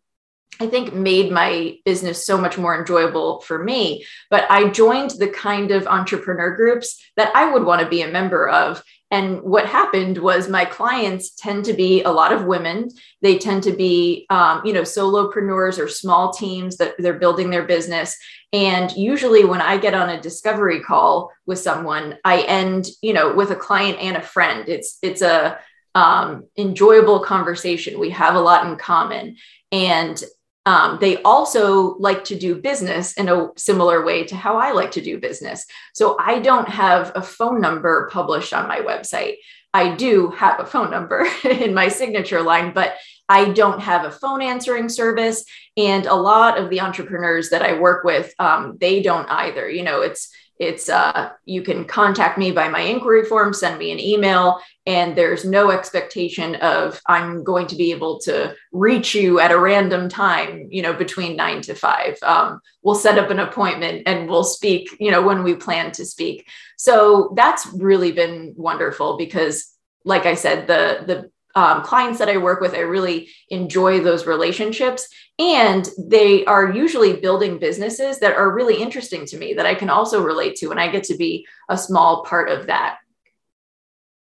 I 0.60 0.66
think 0.66 0.94
made 0.94 1.30
my 1.30 1.78
business 1.84 2.24
so 2.24 2.38
much 2.38 2.56
more 2.56 2.78
enjoyable 2.78 3.40
for 3.40 3.62
me. 3.62 4.04
But 4.30 4.50
I 4.50 4.70
joined 4.70 5.10
the 5.12 5.28
kind 5.28 5.70
of 5.70 5.86
entrepreneur 5.86 6.54
groups 6.56 7.02
that 7.16 7.34
I 7.34 7.52
would 7.52 7.64
want 7.64 7.82
to 7.82 7.88
be 7.88 8.02
a 8.02 8.08
member 8.08 8.48
of. 8.48 8.82
And 9.10 9.42
what 9.42 9.66
happened 9.66 10.18
was 10.18 10.48
my 10.48 10.64
clients 10.64 11.30
tend 11.36 11.64
to 11.66 11.72
be 11.72 12.02
a 12.02 12.10
lot 12.10 12.32
of 12.32 12.44
women. 12.44 12.88
They 13.22 13.38
tend 13.38 13.62
to 13.64 13.72
be, 13.72 14.26
um, 14.30 14.62
you 14.64 14.72
know, 14.72 14.82
solopreneurs 14.82 15.78
or 15.78 15.88
small 15.88 16.32
teams 16.32 16.76
that 16.78 16.94
they're 16.98 17.18
building 17.18 17.50
their 17.50 17.64
business. 17.64 18.16
And 18.52 18.90
usually, 18.96 19.44
when 19.44 19.60
I 19.60 19.76
get 19.76 19.94
on 19.94 20.08
a 20.08 20.20
discovery 20.20 20.80
call 20.80 21.30
with 21.46 21.58
someone, 21.60 22.18
I 22.24 22.42
end, 22.42 22.88
you 23.00 23.12
know, 23.12 23.32
with 23.34 23.50
a 23.50 23.56
client 23.56 23.98
and 24.00 24.16
a 24.16 24.22
friend. 24.22 24.68
It's 24.68 24.98
it's 25.02 25.22
a 25.22 25.58
um, 25.94 26.44
enjoyable 26.58 27.20
conversation. 27.20 28.00
We 28.00 28.10
have 28.10 28.34
a 28.34 28.40
lot 28.40 28.66
in 28.66 28.76
common, 28.76 29.36
and 29.70 30.22
um, 30.66 30.98
they 31.00 31.22
also 31.22 31.94
like 31.98 32.24
to 32.24 32.38
do 32.38 32.56
business 32.56 33.12
in 33.12 33.28
a 33.28 33.50
similar 33.56 34.04
way 34.04 34.24
to 34.24 34.36
how 34.36 34.56
I 34.56 34.72
like 34.72 34.90
to 34.92 35.00
do 35.00 35.20
business. 35.20 35.64
So 35.94 36.16
I 36.18 36.40
don't 36.40 36.68
have 36.68 37.12
a 37.14 37.22
phone 37.22 37.60
number 37.60 38.10
published 38.12 38.52
on 38.52 38.66
my 38.66 38.80
website. 38.80 39.36
I 39.72 39.94
do 39.94 40.30
have 40.30 40.58
a 40.58 40.66
phone 40.66 40.90
number 40.90 41.26
in 41.44 41.72
my 41.72 41.88
signature 41.88 42.42
line, 42.42 42.72
but 42.74 42.96
I 43.28 43.50
don't 43.50 43.80
have 43.80 44.04
a 44.04 44.10
phone 44.10 44.42
answering 44.42 44.88
service. 44.88 45.44
And 45.76 46.06
a 46.06 46.14
lot 46.14 46.58
of 46.58 46.68
the 46.68 46.80
entrepreneurs 46.80 47.50
that 47.50 47.62
I 47.62 47.78
work 47.78 48.02
with, 48.02 48.34
um, 48.40 48.76
they 48.80 49.02
don't 49.02 49.28
either. 49.30 49.70
You 49.70 49.84
know, 49.84 50.00
it's 50.02 50.34
it's 50.58 50.88
uh, 50.88 51.30
you 51.44 51.62
can 51.62 51.84
contact 51.84 52.38
me 52.38 52.50
by 52.50 52.68
my 52.68 52.80
inquiry 52.80 53.24
form, 53.24 53.52
send 53.52 53.78
me 53.78 53.92
an 53.92 54.00
email, 54.00 54.60
and 54.86 55.16
there's 55.16 55.44
no 55.44 55.70
expectation 55.70 56.54
of 56.56 57.00
I'm 57.06 57.44
going 57.44 57.66
to 57.68 57.76
be 57.76 57.92
able 57.92 58.18
to 58.20 58.54
reach 58.72 59.14
you 59.14 59.38
at 59.40 59.52
a 59.52 59.58
random 59.58 60.08
time, 60.08 60.68
you 60.70 60.80
know, 60.80 60.94
between 60.94 61.36
nine 61.36 61.60
to 61.62 61.74
five. 61.74 62.18
Um, 62.22 62.60
we'll 62.82 62.94
set 62.94 63.18
up 63.18 63.30
an 63.30 63.40
appointment 63.40 64.04
and 64.06 64.28
we'll 64.28 64.44
speak, 64.44 64.96
you 64.98 65.10
know, 65.10 65.22
when 65.22 65.42
we 65.42 65.54
plan 65.54 65.92
to 65.92 66.06
speak. 66.06 66.48
So 66.78 67.34
that's 67.36 67.66
really 67.74 68.12
been 68.12 68.54
wonderful 68.56 69.16
because, 69.16 69.72
like 70.04 70.24
I 70.24 70.34
said, 70.34 70.66
the 70.66 71.04
the 71.06 71.30
um, 71.56 71.82
clients 71.82 72.18
that 72.18 72.28
I 72.28 72.36
work 72.36 72.60
with, 72.60 72.74
I 72.74 72.80
really 72.80 73.30
enjoy 73.48 74.00
those 74.00 74.26
relationships. 74.26 75.08
And 75.38 75.88
they 75.98 76.44
are 76.44 76.70
usually 76.70 77.16
building 77.16 77.58
businesses 77.58 78.20
that 78.20 78.36
are 78.36 78.54
really 78.54 78.80
interesting 78.80 79.24
to 79.26 79.38
me 79.38 79.54
that 79.54 79.66
I 79.66 79.74
can 79.74 79.90
also 79.90 80.22
relate 80.22 80.56
to. 80.56 80.70
And 80.70 80.78
I 80.78 80.88
get 80.88 81.04
to 81.04 81.16
be 81.16 81.46
a 81.68 81.76
small 81.76 82.24
part 82.24 82.50
of 82.50 82.66
that. 82.66 82.98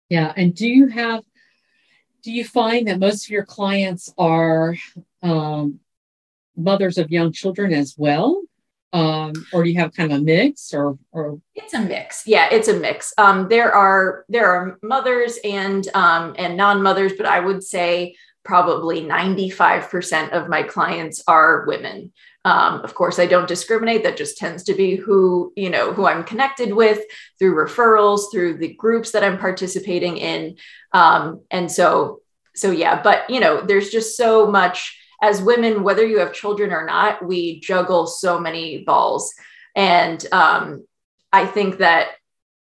Yeah. 0.08 0.32
And 0.36 0.54
do 0.54 0.68
you 0.68 0.88
have, 0.88 1.24
do 2.22 2.32
you 2.32 2.44
find 2.44 2.88
that 2.88 2.98
most 2.98 3.24
of 3.24 3.30
your 3.30 3.46
clients 3.46 4.12
are 4.18 4.76
um, 5.22 5.80
mothers 6.56 6.98
of 6.98 7.10
young 7.10 7.32
children 7.32 7.72
as 7.72 7.94
well? 7.96 8.42
Um, 8.92 9.32
or 9.52 9.64
do 9.64 9.70
you 9.70 9.80
have 9.80 9.94
kind 9.94 10.12
of 10.12 10.18
a 10.18 10.22
mix 10.22 10.74
or 10.74 10.98
or? 11.12 11.40
It's 11.54 11.74
a 11.74 11.80
mix. 11.80 12.26
Yeah 12.26 12.48
it's 12.50 12.68
a 12.68 12.76
mix. 12.76 13.12
Um, 13.18 13.48
there 13.48 13.72
are 13.74 14.24
there 14.28 14.46
are 14.46 14.78
mothers 14.82 15.38
and 15.44 15.86
um, 15.94 16.34
and 16.38 16.56
non-mothers 16.56 17.12
but 17.16 17.26
i 17.26 17.40
would 17.40 17.62
say 17.62 18.14
probably 18.44 19.02
95% 19.02 20.30
of 20.30 20.48
my 20.48 20.64
clients 20.64 21.22
are 21.28 21.64
women. 21.66 22.12
Um, 22.44 22.80
of 22.80 22.94
course 22.94 23.18
i 23.18 23.26
don't 23.26 23.48
discriminate. 23.48 24.02
That 24.02 24.16
just 24.16 24.36
tends 24.36 24.64
to 24.64 24.74
be 24.74 24.96
who 24.96 25.52
you 25.56 25.70
know 25.70 25.92
who 25.92 26.06
i'm 26.06 26.24
connected 26.24 26.74
with 26.74 27.00
through 27.38 27.54
referrals 27.54 28.30
through 28.30 28.58
the 28.58 28.74
groups 28.74 29.12
that 29.12 29.24
i'm 29.24 29.38
participating 29.38 30.18
in. 30.18 30.56
Um, 30.92 31.42
and 31.50 31.70
so 31.72 32.20
so 32.54 32.70
yeah 32.70 33.00
but 33.02 33.30
you 33.30 33.40
know 33.40 33.62
there's 33.62 33.88
just 33.88 34.16
so 34.16 34.46
much 34.46 34.98
as 35.22 35.40
women, 35.40 35.84
whether 35.84 36.04
you 36.04 36.18
have 36.18 36.34
children 36.34 36.72
or 36.72 36.84
not, 36.84 37.24
we 37.24 37.60
juggle 37.60 38.06
so 38.06 38.38
many 38.38 38.82
balls. 38.84 39.32
And 39.76 40.24
um, 40.32 40.84
I 41.32 41.46
think 41.46 41.78
that 41.78 42.08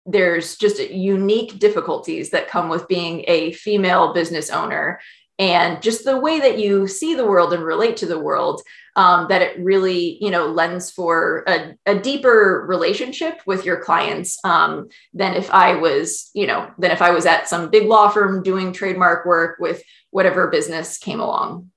there's 0.06 0.56
just 0.56 0.80
unique 0.80 1.60
difficulties 1.60 2.30
that 2.30 2.48
come 2.48 2.70
with 2.70 2.88
being 2.88 3.26
a 3.28 3.52
female 3.54 4.14
business 4.14 4.50
owner 4.50 5.00
and 5.38 5.82
just 5.82 6.06
the 6.06 6.20
way 6.20 6.40
that 6.40 6.60
you 6.60 6.88
see 6.88 7.16
the 7.16 7.26
world 7.26 7.52
and 7.52 7.64
relate 7.64 7.98
to 7.98 8.06
the 8.06 8.20
world 8.20 8.62
um, 8.96 9.28
that 9.30 9.42
it 9.42 9.60
really 9.60 10.18
you 10.22 10.30
know 10.32 10.48
lends 10.48 10.92
for 10.92 11.44
a, 11.48 11.76
a 11.86 11.98
deeper 11.98 12.66
relationship 12.68 13.42
with 13.46 13.66
your 13.66 13.80
clients 13.80 14.38
um, 14.44 14.88
than 15.14 15.36
if 15.36 15.52
i 15.52 15.76
was 15.76 16.32
you 16.34 16.48
know 16.48 16.72
than 16.80 16.92
if 16.92 17.02
i 17.02 17.12
was 17.12 17.26
at 17.26 17.48
some 17.48 17.70
big 17.70 17.88
law 17.88 18.10
firm 18.10 18.42
doing 18.44 18.74
trademark 18.74 19.26
work 19.26 19.60
with 19.60 19.84
whatever 20.10 20.48
business 20.48 20.98
came 20.98 21.20
along 21.20 21.70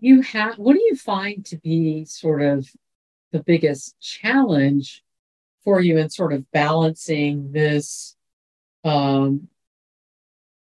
you 0.00 0.22
have 0.22 0.58
what 0.58 0.74
do 0.74 0.82
you 0.82 0.96
find 0.96 1.44
to 1.46 1.56
be 1.56 2.04
sort 2.04 2.42
of 2.42 2.68
the 3.32 3.42
biggest 3.42 3.98
challenge 4.00 5.04
for 5.64 5.80
you 5.80 5.98
in 5.98 6.08
sort 6.08 6.32
of 6.32 6.50
balancing 6.50 7.52
this 7.52 8.16
um, 8.84 9.48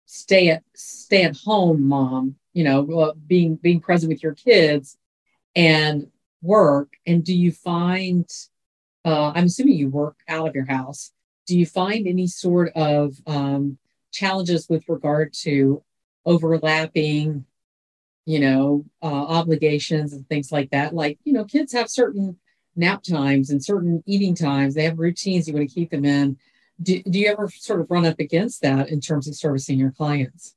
stay 0.05 0.49
at 0.49 0.63
stay 0.73 1.23
at 1.23 1.37
home 1.37 1.87
mom 1.87 2.35
you 2.53 2.63
know 2.63 3.13
being 3.27 3.55
being 3.55 3.79
present 3.79 4.11
with 4.11 4.23
your 4.23 4.33
kids 4.33 4.97
and 5.55 6.07
work? 6.41 6.93
And 7.05 7.23
do 7.23 7.35
you 7.35 7.51
find 7.51 8.29
uh, 9.05 9.31
i'm 9.35 9.45
assuming 9.45 9.77
you 9.77 9.89
work 9.89 10.17
out 10.27 10.47
of 10.47 10.55
your 10.55 10.65
house. 10.65 11.11
Do 11.47 11.57
you 11.57 11.65
find 11.65 12.07
any 12.07 12.27
sort 12.27 12.71
of 12.75 13.15
um, 13.25 13.77
challenges 14.11 14.67
with 14.69 14.87
regard 14.87 15.33
to 15.41 15.83
overlapping 16.25 17.45
you 18.25 18.39
know, 18.39 18.85
uh, 19.01 19.05
obligations 19.05 20.13
and 20.13 20.27
things 20.27 20.51
like 20.51 20.69
that. 20.71 20.93
Like, 20.93 21.19
you 21.23 21.33
know, 21.33 21.45
kids 21.45 21.73
have 21.73 21.89
certain 21.89 22.37
nap 22.75 23.03
times 23.03 23.49
and 23.49 23.63
certain 23.63 24.03
eating 24.05 24.35
times. 24.35 24.73
They 24.73 24.83
have 24.83 24.99
routines 24.99 25.47
you 25.47 25.53
want 25.53 25.69
to 25.69 25.73
keep 25.73 25.91
them 25.91 26.05
in. 26.05 26.37
Do, 26.81 27.01
do 27.03 27.19
you 27.19 27.27
ever 27.27 27.49
sort 27.49 27.81
of 27.81 27.91
run 27.91 28.05
up 28.05 28.19
against 28.19 28.61
that 28.61 28.89
in 28.89 29.01
terms 29.01 29.27
of 29.27 29.35
servicing 29.35 29.77
your 29.77 29.91
clients? 29.91 30.55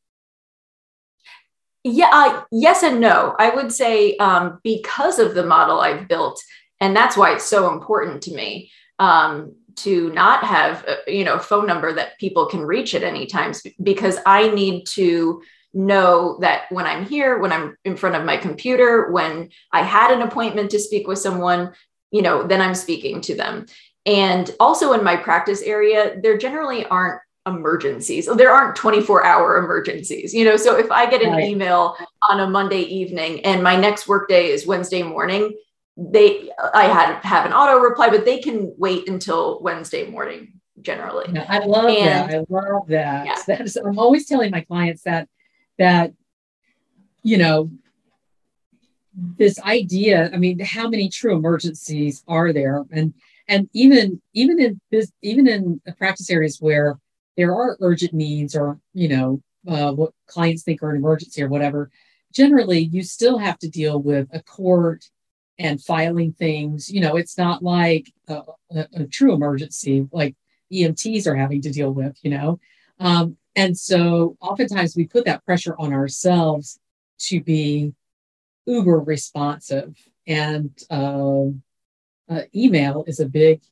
Yeah, 1.84 2.10
uh, 2.12 2.42
yes 2.52 2.84
and 2.84 3.00
no. 3.00 3.34
I 3.38 3.50
would 3.50 3.72
say 3.72 4.16
um, 4.18 4.60
because 4.62 5.18
of 5.18 5.34
the 5.34 5.44
model 5.44 5.80
I've 5.80 6.06
built, 6.06 6.40
and 6.80 6.94
that's 6.94 7.16
why 7.16 7.34
it's 7.34 7.44
so 7.44 7.72
important 7.72 8.22
to 8.22 8.34
me 8.34 8.70
um, 9.00 9.56
to 9.76 10.12
not 10.12 10.44
have 10.44 10.84
a, 10.84 10.92
uh, 10.92 10.96
you 11.08 11.24
know 11.24 11.38
phone 11.38 11.66
number 11.66 11.92
that 11.92 12.18
people 12.20 12.46
can 12.46 12.60
reach 12.60 12.94
at 12.94 13.02
any 13.02 13.26
times 13.26 13.62
because 13.82 14.18
I 14.26 14.50
need 14.50 14.86
to 14.88 15.42
know 15.74 16.38
that 16.40 16.64
when 16.70 16.86
I'm 16.86 17.06
here, 17.06 17.38
when 17.38 17.52
I'm 17.52 17.76
in 17.84 17.96
front 17.96 18.16
of 18.16 18.24
my 18.24 18.36
computer, 18.36 19.10
when 19.10 19.50
I 19.72 19.82
had 19.82 20.10
an 20.10 20.22
appointment 20.22 20.70
to 20.72 20.78
speak 20.78 21.06
with 21.06 21.18
someone, 21.18 21.72
you 22.10 22.22
know, 22.22 22.46
then 22.46 22.60
I'm 22.60 22.74
speaking 22.74 23.20
to 23.22 23.34
them. 23.34 23.66
And 24.04 24.50
also 24.60 24.92
in 24.92 25.04
my 25.04 25.16
practice 25.16 25.62
area, 25.62 26.20
there 26.20 26.36
generally 26.36 26.84
aren't 26.86 27.20
emergencies. 27.46 28.28
There 28.36 28.50
aren't 28.50 28.76
24 28.76 29.24
hour 29.24 29.58
emergencies, 29.58 30.34
you 30.34 30.44
know. 30.44 30.56
So 30.56 30.76
if 30.76 30.90
I 30.90 31.08
get 31.08 31.22
an 31.22 31.32
right. 31.32 31.44
email 31.44 31.96
on 32.28 32.40
a 32.40 32.48
Monday 32.48 32.82
evening 32.82 33.44
and 33.44 33.62
my 33.62 33.76
next 33.76 34.06
workday 34.06 34.48
is 34.48 34.66
Wednesday 34.66 35.02
morning, 35.02 35.56
they 35.96 36.50
I 36.72 36.84
had 36.84 37.16
have 37.22 37.46
an 37.46 37.52
auto 37.52 37.78
reply, 37.78 38.10
but 38.10 38.24
they 38.24 38.38
can 38.38 38.74
wait 38.78 39.08
until 39.08 39.60
Wednesday 39.60 40.08
morning 40.08 40.60
generally. 40.80 41.26
Yeah, 41.32 41.46
I 41.48 41.58
love 41.58 41.86
and, 41.86 42.30
that. 42.30 42.34
I 42.34 42.44
love 42.48 42.86
that. 42.88 43.26
Yeah. 43.26 43.36
That 43.46 43.60
is, 43.62 43.76
I'm 43.76 43.98
always 43.98 44.26
telling 44.26 44.50
my 44.50 44.62
clients 44.62 45.02
that 45.02 45.28
that 45.82 46.12
you 47.22 47.36
know 47.38 47.70
this 49.36 49.58
idea 49.60 50.30
i 50.32 50.36
mean 50.38 50.58
how 50.58 50.88
many 50.88 51.08
true 51.08 51.36
emergencies 51.36 52.24
are 52.26 52.52
there? 52.52 52.84
And 52.90 53.14
and 53.48 53.68
even 53.72 54.22
even 54.32 54.60
in 54.60 54.80
this 54.90 55.10
even 55.22 55.46
in 55.48 55.80
practice 55.98 56.30
areas 56.30 56.58
where 56.60 56.98
there 57.36 57.52
are 57.54 57.76
urgent 57.80 58.14
needs 58.14 58.54
or 58.56 58.78
you 58.94 59.08
know 59.08 59.42
uh, 59.66 59.92
what 59.92 60.12
clients 60.26 60.62
think 60.62 60.82
are 60.82 60.90
an 60.90 60.96
emergency 60.96 61.42
or 61.42 61.48
whatever 61.48 61.90
generally 62.32 62.80
you 62.80 63.02
still 63.02 63.38
have 63.38 63.58
to 63.58 63.68
deal 63.68 64.00
with 64.00 64.26
a 64.32 64.42
court 64.42 65.04
and 65.58 65.82
filing 65.82 66.32
things. 66.32 66.90
You 66.90 67.00
know 67.00 67.16
it's 67.16 67.36
not 67.36 67.62
like 67.62 68.12
a, 68.28 68.42
a, 68.70 68.86
a 68.94 69.06
true 69.06 69.32
emergency 69.34 70.08
like 70.12 70.34
emts 70.72 71.26
are 71.26 71.36
having 71.36 71.60
to 71.62 71.70
deal 71.70 71.92
with 71.92 72.16
you 72.22 72.30
know? 72.30 72.60
Um, 72.98 73.36
and 73.54 73.76
so 73.76 74.36
oftentimes 74.40 74.96
we 74.96 75.06
put 75.06 75.24
that 75.26 75.44
pressure 75.44 75.74
on 75.78 75.92
ourselves 75.92 76.78
to 77.18 77.42
be 77.42 77.92
uber 78.66 79.00
responsive. 79.00 79.94
And 80.26 80.70
uh, 80.90 81.46
uh, 82.28 82.42
email 82.54 83.04
is 83.06 83.20
a 83.20 83.26
big, 83.26 83.62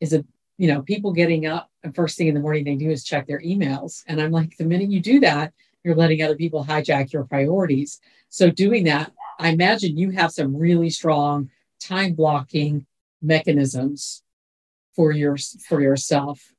is 0.00 0.12
a, 0.12 0.24
you 0.58 0.68
know, 0.68 0.82
people 0.82 1.12
getting 1.12 1.46
up 1.46 1.70
and 1.82 1.94
first 1.94 2.16
thing 2.16 2.28
in 2.28 2.34
the 2.34 2.40
morning 2.40 2.64
they 2.64 2.76
do 2.76 2.90
is 2.90 3.04
check 3.04 3.26
their 3.26 3.40
emails. 3.40 4.02
And 4.06 4.20
I'm 4.20 4.30
like, 4.30 4.56
the 4.56 4.64
minute 4.64 4.90
you 4.90 5.00
do 5.00 5.20
that, 5.20 5.52
you're 5.82 5.96
letting 5.96 6.22
other 6.22 6.36
people 6.36 6.64
hijack 6.64 7.12
your 7.12 7.24
priorities. 7.24 8.00
So 8.28 8.50
doing 8.50 8.84
that, 8.84 9.12
I 9.38 9.50
imagine 9.50 9.96
you 9.96 10.10
have 10.10 10.32
some 10.32 10.56
really 10.56 10.90
strong 10.90 11.50
time 11.80 12.14
blocking 12.14 12.86
mechanisms 13.22 14.22
for 14.94 15.12
your 15.12 15.36
for 15.68 15.80
yourself 15.80 16.52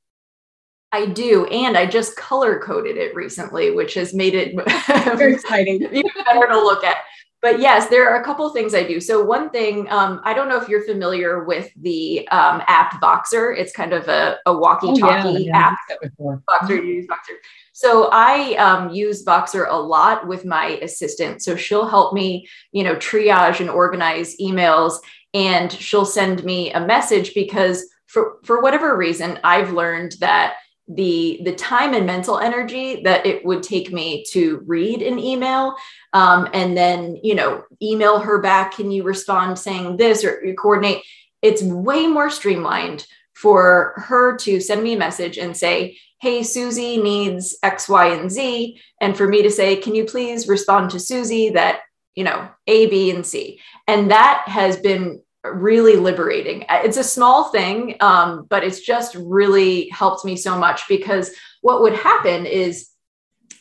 I 0.91 1.05
do, 1.07 1.45
and 1.47 1.77
I 1.77 1.85
just 1.85 2.15
color 2.15 2.59
coded 2.59 2.97
it 2.97 3.13
recently, 3.13 3.71
which 3.71 3.93
has 3.95 4.13
made 4.13 4.33
it 4.35 4.55
very 5.17 5.33
exciting, 5.33 5.81
even 5.83 6.11
better 6.25 6.47
to 6.47 6.57
look 6.57 6.83
at. 6.83 6.97
But 7.41 7.59
yes, 7.59 7.87
there 7.87 8.09
are 8.09 8.19
a 8.19 8.25
couple 8.25 8.49
things 8.49 8.73
I 8.73 8.83
do. 8.83 8.99
So 8.99 9.23
one 9.23 9.51
thing, 9.51 9.87
um, 9.91 10.21
I 10.23 10.33
don't 10.33 10.49
know 10.49 10.59
if 10.59 10.67
you're 10.67 10.85
familiar 10.85 11.43
with 11.43 11.71
the 11.75 12.27
um, 12.29 12.63
app 12.67 12.99
Voxer. 12.99 13.55
It's 13.55 13.71
kind 13.71 13.93
of 13.93 14.07
a, 14.07 14.37
a 14.47 14.57
walkie-talkie 14.57 15.27
oh, 15.27 15.37
yeah, 15.37 15.57
app. 15.57 15.77
Voxer, 16.19 16.77
you 16.77 16.93
use 16.93 17.05
Voxer. 17.05 17.35
So 17.73 18.09
I 18.11 18.55
um, 18.55 18.89
use 18.89 19.23
Voxer 19.23 19.67
a 19.69 19.75
lot 19.75 20.27
with 20.27 20.45
my 20.45 20.79
assistant. 20.81 21.43
So 21.43 21.55
she'll 21.55 21.87
help 21.87 22.11
me, 22.11 22.47
you 22.71 22.83
know, 22.83 22.95
triage 22.95 23.59
and 23.59 23.69
organize 23.69 24.35
emails, 24.37 24.97
and 25.35 25.71
she'll 25.71 26.05
send 26.05 26.43
me 26.43 26.71
a 26.73 26.79
message 26.79 27.35
because 27.35 27.87
for 28.07 28.39
for 28.43 28.61
whatever 28.61 28.97
reason, 28.97 29.39
I've 29.43 29.73
learned 29.73 30.15
that 30.21 30.55
the 30.87 31.41
the 31.43 31.53
time 31.53 31.93
and 31.93 32.05
mental 32.05 32.39
energy 32.39 33.01
that 33.03 33.25
it 33.25 33.43
would 33.45 33.61
take 33.61 33.91
me 33.91 34.23
to 34.31 34.63
read 34.65 35.01
an 35.01 35.19
email. 35.19 35.75
Um, 36.13 36.47
and 36.53 36.77
then 36.77 37.17
you 37.23 37.35
know 37.35 37.63
email 37.81 38.19
her 38.19 38.41
back 38.41 38.75
can 38.75 38.91
you 38.91 39.03
respond 39.03 39.59
saying 39.59 39.97
this 39.97 40.23
or 40.23 40.41
coordinate? 40.57 41.03
It's 41.41 41.61
way 41.61 42.07
more 42.07 42.29
streamlined 42.29 43.05
for 43.35 43.93
her 43.97 44.35
to 44.37 44.59
send 44.59 44.81
me 44.81 44.93
a 44.93 44.97
message 44.97 45.37
and 45.37 45.55
say 45.55 45.97
hey 46.19 46.41
susie 46.41 46.97
needs 46.97 47.57
x 47.61 47.87
y 47.89 48.07
and 48.07 48.31
z. 48.31 48.79
And 49.01 49.15
for 49.15 49.27
me 49.27 49.43
to 49.43 49.51
say 49.51 49.75
can 49.75 49.93
you 49.93 50.05
please 50.05 50.47
respond 50.47 50.91
to 50.91 50.99
susie 50.99 51.49
that 51.49 51.81
you 52.15 52.23
know 52.23 52.49
a 52.65 52.87
b 52.87 53.11
and 53.11 53.25
c? 53.25 53.59
And 53.87 54.11
that 54.11 54.43
has 54.47 54.77
been 54.77 55.21
really 55.55 55.95
liberating. 55.95 56.65
It's 56.69 56.97
a 56.97 57.03
small 57.03 57.45
thing, 57.45 57.95
um, 57.99 58.45
but 58.49 58.63
it's 58.63 58.81
just 58.81 59.15
really 59.15 59.89
helped 59.89 60.25
me 60.25 60.35
so 60.35 60.57
much 60.57 60.87
because 60.87 61.31
what 61.61 61.81
would 61.81 61.93
happen 61.93 62.45
is, 62.45 62.89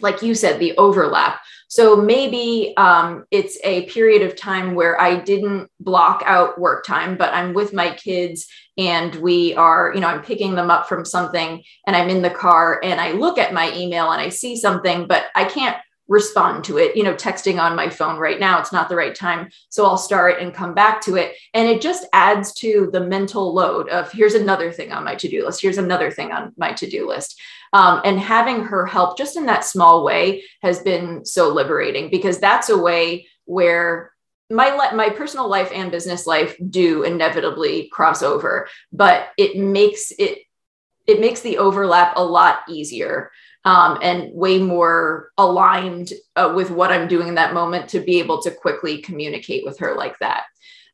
like 0.00 0.22
you 0.22 0.34
said, 0.34 0.60
the 0.60 0.76
overlap. 0.76 1.40
So 1.68 1.96
maybe 1.96 2.74
um, 2.76 3.24
it's 3.30 3.58
a 3.64 3.86
period 3.86 4.22
of 4.22 4.36
time 4.36 4.74
where 4.74 5.00
I 5.00 5.18
didn't 5.18 5.68
block 5.80 6.22
out 6.24 6.60
work 6.60 6.84
time, 6.84 7.16
but 7.16 7.34
I'm 7.34 7.54
with 7.54 7.72
my 7.72 7.90
kids 7.94 8.46
and 8.78 9.14
we 9.16 9.54
are, 9.54 9.92
you 9.94 10.00
know, 10.00 10.06
I'm 10.06 10.22
picking 10.22 10.54
them 10.54 10.70
up 10.70 10.88
from 10.88 11.04
something 11.04 11.62
and 11.86 11.96
I'm 11.96 12.08
in 12.08 12.22
the 12.22 12.30
car 12.30 12.80
and 12.84 13.00
I 13.00 13.12
look 13.12 13.38
at 13.38 13.52
my 13.52 13.74
email 13.74 14.12
and 14.12 14.20
I 14.20 14.28
see 14.28 14.56
something, 14.56 15.06
but 15.06 15.24
I 15.34 15.44
can't 15.44 15.76
respond 16.08 16.64
to 16.64 16.78
it. 16.78 16.96
You 16.96 17.02
know 17.02 17.14
texting 17.14 17.60
on 17.60 17.76
my 17.76 17.88
phone 17.88 18.18
right 18.18 18.38
now 18.38 18.60
it's 18.60 18.72
not 18.72 18.88
the 18.88 18.96
right 18.96 19.14
time 19.14 19.48
so 19.68 19.84
i'll 19.84 19.98
start 19.98 20.40
and 20.40 20.54
come 20.54 20.74
back 20.74 21.00
to 21.02 21.16
it. 21.16 21.34
And 21.54 21.68
it 21.68 21.80
just 21.80 22.06
adds 22.12 22.52
to 22.54 22.88
the 22.92 23.00
mental 23.00 23.54
load 23.54 23.88
of 23.88 24.12
here's 24.12 24.34
another 24.34 24.72
thing 24.72 24.92
on 24.92 25.04
my 25.04 25.14
to-do 25.14 25.44
list. 25.44 25.62
Here's 25.62 25.78
another 25.78 26.10
thing 26.10 26.32
on 26.32 26.52
my 26.56 26.72
to-do 26.72 27.08
list. 27.08 27.40
Um, 27.72 28.00
and 28.04 28.18
having 28.18 28.62
her 28.64 28.86
help 28.86 29.18
just 29.18 29.36
in 29.36 29.46
that 29.46 29.64
small 29.64 30.04
way 30.04 30.44
has 30.62 30.80
been 30.80 31.24
so 31.24 31.48
liberating 31.52 32.10
because 32.10 32.38
that's 32.38 32.68
a 32.68 32.78
way 32.78 33.26
where 33.44 34.12
my 34.50 34.92
my 34.94 35.10
personal 35.10 35.48
life 35.48 35.70
and 35.74 35.90
business 35.90 36.26
life 36.26 36.56
do 36.70 37.02
inevitably 37.02 37.88
cross 37.88 38.22
over 38.22 38.68
but 38.92 39.30
it 39.36 39.58
makes 39.58 40.12
it 40.18 40.38
it 41.06 41.20
makes 41.20 41.40
the 41.40 41.58
overlap 41.58 42.12
a 42.16 42.24
lot 42.24 42.60
easier 42.68 43.30
um, 43.66 43.98
and 44.00 44.32
way 44.32 44.58
more 44.58 45.32
aligned 45.36 46.12
uh, 46.36 46.52
with 46.54 46.70
what 46.70 46.92
I'm 46.92 47.08
doing 47.08 47.28
in 47.28 47.34
that 47.34 47.52
moment 47.52 47.88
to 47.90 48.00
be 48.00 48.20
able 48.20 48.40
to 48.42 48.50
quickly 48.52 49.02
communicate 49.02 49.64
with 49.64 49.78
her 49.80 49.96
like 49.96 50.18
that. 50.20 50.44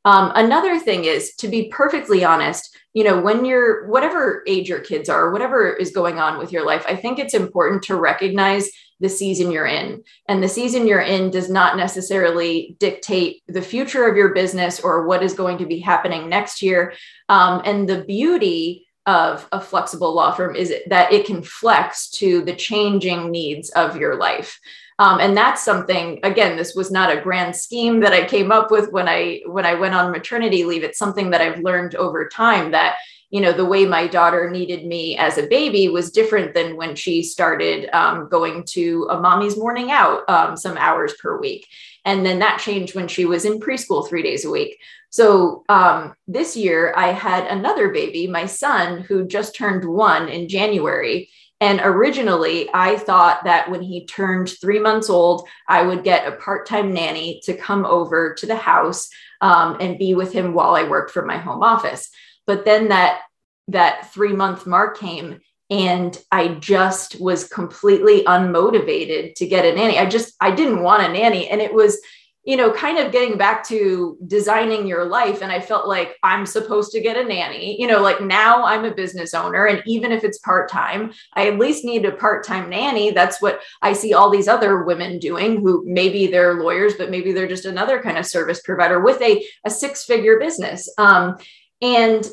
Um, 0.05 0.33
another 0.35 0.81
thing 0.81 1.05
is 1.05 1.35
to 1.37 1.49
be 1.49 1.69
perfectly 1.69 2.25
honest, 2.25 2.77
you 2.95 3.05
know, 3.05 3.21
when 3.21 3.45
you're 3.45 3.87
whatever 3.89 4.43
age 4.49 4.69
your 4.69 4.81
kids 4.81 5.09
are, 5.09 5.31
whatever 5.31 5.71
is 5.73 5.93
going 5.93 6.19
on 6.19 6.39
with 6.39 6.51
your 6.51 6.67
life, 6.67 6.85
I 6.89 6.97
think 6.97 7.19
it's 7.19 7.35
important 7.35 7.83
to 7.85 7.97
recognize 7.97 8.69
the 9.01 9.09
season 9.09 9.51
you're 9.51 9.67
in. 9.67 10.03
And 10.27 10.43
the 10.43 10.49
season 10.49 10.87
you're 10.87 11.01
in 11.01 11.31
does 11.31 11.51
not 11.51 11.77
necessarily 11.77 12.77
dictate 12.81 13.43
the 13.49 13.63
future 13.63 14.09
of 14.09 14.17
your 14.17 14.35
business 14.35 14.81
or 14.81 15.07
what 15.07 15.23
is 15.23 15.35
going 15.35 15.59
to 15.59 15.67
be 15.67 15.79
happening 15.79 16.29
next 16.29 16.63
year. 16.63 16.95
Um, 17.29 17.63
and 17.65 17.89
the 17.89 18.05
beauty 18.05 18.87
of 19.07 19.49
a 19.53 19.61
flexible 19.61 20.15
law 20.15 20.33
firm 20.33 20.55
is 20.55 20.73
that 20.87 21.12
it 21.12 21.27
can 21.27 21.43
flex 21.43 22.09
to 22.11 22.43
the 22.43 22.55
changing 22.55 23.31
needs 23.31 23.71
of 23.71 23.97
your 23.97 24.17
life. 24.17 24.61
Um, 24.99 25.19
and 25.19 25.37
that's 25.37 25.65
something 25.65 26.21
again 26.23 26.57
this 26.57 26.75
was 26.75 26.91
not 26.91 27.11
a 27.11 27.21
grand 27.21 27.57
scheme 27.57 28.01
that 28.01 28.12
i 28.12 28.25
came 28.25 28.53
up 28.53 28.71
with 28.71 28.93
when 28.93 29.09
i 29.09 29.41
when 29.47 29.65
i 29.65 29.75
went 29.75 29.95
on 29.95 30.12
maternity 30.12 30.65
leave 30.65 30.85
it's 30.85 30.99
something 30.99 31.31
that 31.31 31.41
i've 31.41 31.61
learned 31.61 31.95
over 31.95 32.29
time 32.29 32.71
that 32.73 32.97
you 33.33 33.40
know 33.40 33.53
the 33.53 33.64
way 33.64 33.85
my 33.85 34.07
daughter 34.07 34.49
needed 34.49 34.87
me 34.87 35.16
as 35.16 35.37
a 35.37 35.47
baby 35.49 35.88
was 35.88 36.12
different 36.12 36.55
than 36.55 36.77
when 36.77 36.95
she 36.95 37.25
started 37.25 37.90
um, 37.92 38.29
going 38.29 38.62
to 38.64 39.09
a 39.11 39.21
mommy's 39.21 39.57
morning 39.57 39.90
out 39.90 40.23
um, 40.29 40.57
some 40.57 40.77
hours 40.77 41.12
per 41.14 41.40
week 41.40 41.66
and 42.05 42.25
then 42.25 42.38
that 42.38 42.61
changed 42.61 42.95
when 42.95 43.09
she 43.09 43.25
was 43.25 43.45
in 43.45 43.59
preschool 43.59 44.09
three 44.09 44.23
days 44.23 44.45
a 44.45 44.51
week 44.51 44.79
so 45.12 45.62
um, 45.68 46.14
this 46.27 46.57
year, 46.57 46.95
I 46.97 47.09
had 47.09 47.47
another 47.47 47.90
baby, 47.90 48.27
my 48.27 48.47
son, 48.47 49.03
who 49.03 49.27
just 49.27 49.55
turned 49.55 49.85
one 49.85 50.27
in 50.29 50.49
January. 50.49 51.29
And 51.61 51.81
originally, 51.85 52.71
I 52.73 52.97
thought 52.97 53.45
that 53.45 53.71
when 53.71 53.83
he 53.83 54.07
turned 54.07 54.49
three 54.49 54.79
months 54.79 55.11
old, 55.11 55.47
I 55.68 55.83
would 55.83 56.03
get 56.03 56.27
a 56.27 56.37
part 56.37 56.66
time 56.66 56.95
nanny 56.95 57.42
to 57.45 57.55
come 57.55 57.85
over 57.85 58.35
to 58.38 58.47
the 58.47 58.57
house 58.57 59.11
um, 59.42 59.77
and 59.81 59.99
be 59.99 60.14
with 60.14 60.33
him 60.33 60.55
while 60.55 60.75
I 60.75 60.85
worked 60.85 61.11
from 61.11 61.27
my 61.27 61.37
home 61.37 61.62
office. 61.62 62.11
But 62.53 62.67
then 62.67 62.88
that 62.88 63.23
that 63.69 64.12
three 64.12 64.35
month 64.35 64.67
mark 64.67 64.99
came 64.99 65.41
and 65.71 66.21
i 66.33 66.49
just 66.49 67.19
was 67.19 67.49
completely 67.49 68.25
unmotivated 68.25 69.35
to 69.37 69.47
get 69.47 69.65
a 69.65 69.73
nanny 69.73 69.99
i 69.99 70.05
just 70.05 70.35
i 70.41 70.51
didn't 70.51 70.83
want 70.83 71.03
a 71.03 71.09
nanny 71.09 71.49
and 71.49 71.61
it 71.62 71.73
was 71.73 71.99
you 72.45 72.57
know, 72.57 72.73
kind 72.73 72.99
of 72.99 73.12
getting 73.12 73.38
back 73.38 73.65
to 73.69 74.19
designing 74.27 74.87
your 74.87 75.05
life. 75.05 75.43
And 75.43 75.53
I 75.53 75.61
felt 75.61 75.87
like 75.87 76.17
I'm 76.25 76.45
supposed 76.45 76.91
to 76.93 77.01
get 77.01 77.17
a 77.17 77.23
nanny. 77.23 77.81
You 77.81 77.87
know, 77.87 78.01
like 78.01 78.21
now 78.21 78.65
I'm 78.65 78.85
a 78.85 78.95
business 78.95 79.33
owner. 79.33 79.67
And 79.67 79.81
even 79.87 80.11
if 80.11 80.25
it's 80.25 80.38
part 80.38 80.69
time, 80.69 81.12
I 81.35 81.47
at 81.47 81.59
least 81.59 81.85
need 81.85 82.05
a 82.05 82.11
part 82.11 82.45
time 82.45 82.69
nanny. 82.69 83.12
That's 83.12 83.41
what 83.41 83.61
I 83.81 83.93
see 83.93 84.12
all 84.12 84.29
these 84.29 84.49
other 84.49 84.83
women 84.83 85.21
doing 85.21 85.61
who 85.61 85.85
maybe 85.87 86.27
they're 86.27 86.61
lawyers, 86.61 86.95
but 86.95 87.11
maybe 87.11 87.33
they're 87.33 87.47
just 87.47 87.65
another 87.65 88.03
kind 88.03 88.19
of 88.19 88.27
service 88.27 88.61
provider 88.61 89.01
with 89.01 89.23
a, 89.23 89.47
a 89.65 89.71
six 89.71 90.05
figure 90.05 90.41
business. 90.41 90.93
Um, 90.99 91.37
and 91.81 92.27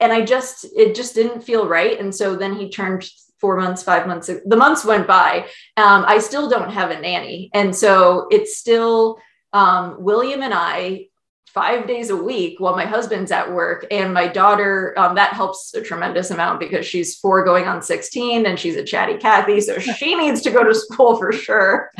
and 0.00 0.12
I 0.12 0.24
just, 0.24 0.64
it 0.76 0.94
just 0.94 1.14
didn't 1.14 1.42
feel 1.42 1.66
right. 1.66 1.98
And 1.98 2.14
so 2.14 2.36
then 2.36 2.54
he 2.54 2.70
turned 2.70 3.08
four 3.40 3.56
months, 3.56 3.82
five 3.82 4.06
months, 4.06 4.28
the 4.44 4.56
months 4.56 4.84
went 4.84 5.06
by. 5.06 5.46
Um, 5.76 6.04
I 6.06 6.18
still 6.18 6.48
don't 6.48 6.70
have 6.70 6.90
a 6.90 7.00
nanny. 7.00 7.50
And 7.54 7.74
so 7.74 8.26
it's 8.30 8.58
still, 8.58 9.18
um, 9.52 9.96
William 9.98 10.42
and 10.42 10.54
I 10.54 11.06
five 11.52 11.86
days 11.86 12.10
a 12.10 12.16
week 12.16 12.60
while 12.60 12.76
my 12.76 12.84
husband's 12.84 13.30
at 13.30 13.52
work 13.52 13.86
and 13.90 14.12
my 14.12 14.28
daughter 14.28 14.94
um, 14.98 15.14
that 15.14 15.32
helps 15.32 15.72
a 15.74 15.80
tremendous 15.80 16.30
amount 16.30 16.60
because 16.60 16.86
she's 16.86 17.16
four 17.16 17.44
going 17.44 17.66
on 17.66 17.82
16 17.82 18.46
and 18.46 18.58
she's 18.58 18.76
a 18.76 18.84
chatty 18.84 19.16
cathy 19.16 19.60
so 19.60 19.78
she 19.78 20.14
needs 20.14 20.42
to 20.42 20.50
go 20.50 20.62
to 20.62 20.74
school 20.74 21.16
for 21.16 21.32
sure. 21.32 21.90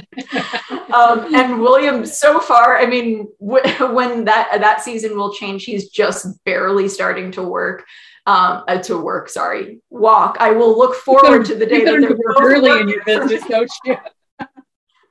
Um, 0.93 1.35
and 1.35 1.61
william 1.61 2.05
so 2.05 2.41
far 2.41 2.79
i 2.79 2.87
mean 2.87 3.29
w- 3.41 3.63
when 3.95 4.25
that 4.25 4.61
that 4.61 4.83
season 4.83 5.17
will 5.17 5.33
change 5.33 5.65
he's 5.65 5.89
just 5.89 6.43
barely 6.45 6.89
starting 6.89 7.31
to 7.33 7.43
work 7.43 7.85
um, 8.27 8.65
uh, 8.69 8.79
to 8.83 8.99
work 8.99 9.31
sorry 9.31 9.81
walk. 9.89 10.37
I 10.39 10.51
will 10.51 10.77
look 10.77 10.95
forward 10.97 11.47
to 11.47 11.55
the 11.55 11.65
day 11.65 11.85
that 11.85 12.01
they're 12.01 12.45
early 12.45 12.81
in 12.81 12.89
your 12.89 13.03
business 13.05 13.43
don't 13.49 13.71
you 13.85 13.97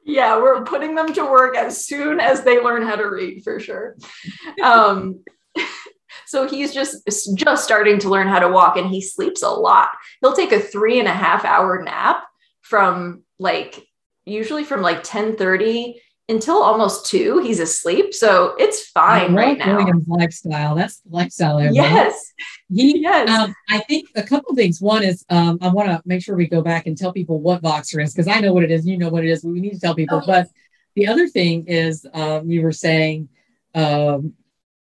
yeah, 0.08 0.42
we're 0.42 0.64
putting 0.64 0.96
them 0.96 1.14
to 1.14 1.26
work 1.26 1.58
as 1.58 1.86
soon 1.86 2.22
as 2.22 2.42
they 2.42 2.62
learn 2.62 2.82
how 2.82 2.96
to 2.96 3.04
read 3.04 3.44
for 3.44 3.60
sure. 3.60 3.98
Um, 4.64 5.24
so 6.26 6.48
he's 6.48 6.74
just 6.74 7.06
just 7.36 7.64
starting 7.64 8.00
to 8.00 8.10
learn 8.10 8.28
how 8.28 8.40
to 8.40 8.48
walk 8.48 8.78
and 8.78 8.88
he 8.90 9.02
sleeps 9.02 9.44
a 9.44 9.50
lot. 9.50 9.90
He'll 10.22 10.34
take 10.34 10.54
a 10.54 10.62
three 10.62 11.00
and 11.00 11.10
a 11.10 11.14
half 11.14 11.44
hour 11.44 11.84
nap 11.84 12.24
from 12.62 13.24
like 13.38 13.86
usually 14.26 14.64
from 14.64 14.82
like 14.82 15.04
10 15.04 15.36
30 15.36 16.02
until 16.30 16.62
almost 16.62 17.06
two, 17.06 17.40
he's 17.40 17.60
asleep. 17.60 18.14
So 18.14 18.56
it's 18.60 18.88
fine 18.90 19.34
right 19.34 19.58
now. 19.58 19.78
William's 19.78 20.08
lifestyle. 20.08 20.76
That's 20.76 21.00
the 21.00 21.10
lifestyle. 21.10 21.60
Everybody. 21.60 21.76
Yes. 21.76 22.34
He, 22.70 23.00
yes. 23.00 23.30
Um, 23.30 23.56
I 23.70 23.80
think 23.80 24.10
a 24.16 24.24
couple 24.24 24.54
things. 24.54 24.82
One 24.82 25.04
is 25.04 25.26
um, 25.30 25.58
I 25.62 25.70
want 25.70 25.90
to 25.90 26.02
make 26.06 26.22
sure 26.22 26.36
we 26.36 26.48
go 26.48 26.62
back 26.62 26.86
and 26.86 26.98
tell 26.98 27.14
people 27.14 27.40
what 27.40 27.62
Voxer 27.62 28.04
is 28.04 28.14
because 28.14 28.28
I 28.28 28.42
know 28.42 28.54
what 28.54 28.64
it 28.64 28.72
is. 28.72 28.86
You 28.86 28.98
know 28.98 29.10
what 29.10 29.24
it 29.24 29.30
is. 29.30 29.44
We 29.44 29.62
need 29.62 29.74
to 29.74 29.80
tell 29.80 29.96
people. 29.96 30.18
Oh, 30.18 30.24
yes. 30.28 30.48
But 30.48 30.56
the 30.96 31.08
other 31.08 31.28
thing 31.28 31.66
is 31.68 32.06
um, 32.14 32.50
you 32.50 32.62
were 32.62 32.74
saying 32.74 33.30
um, 33.74 34.34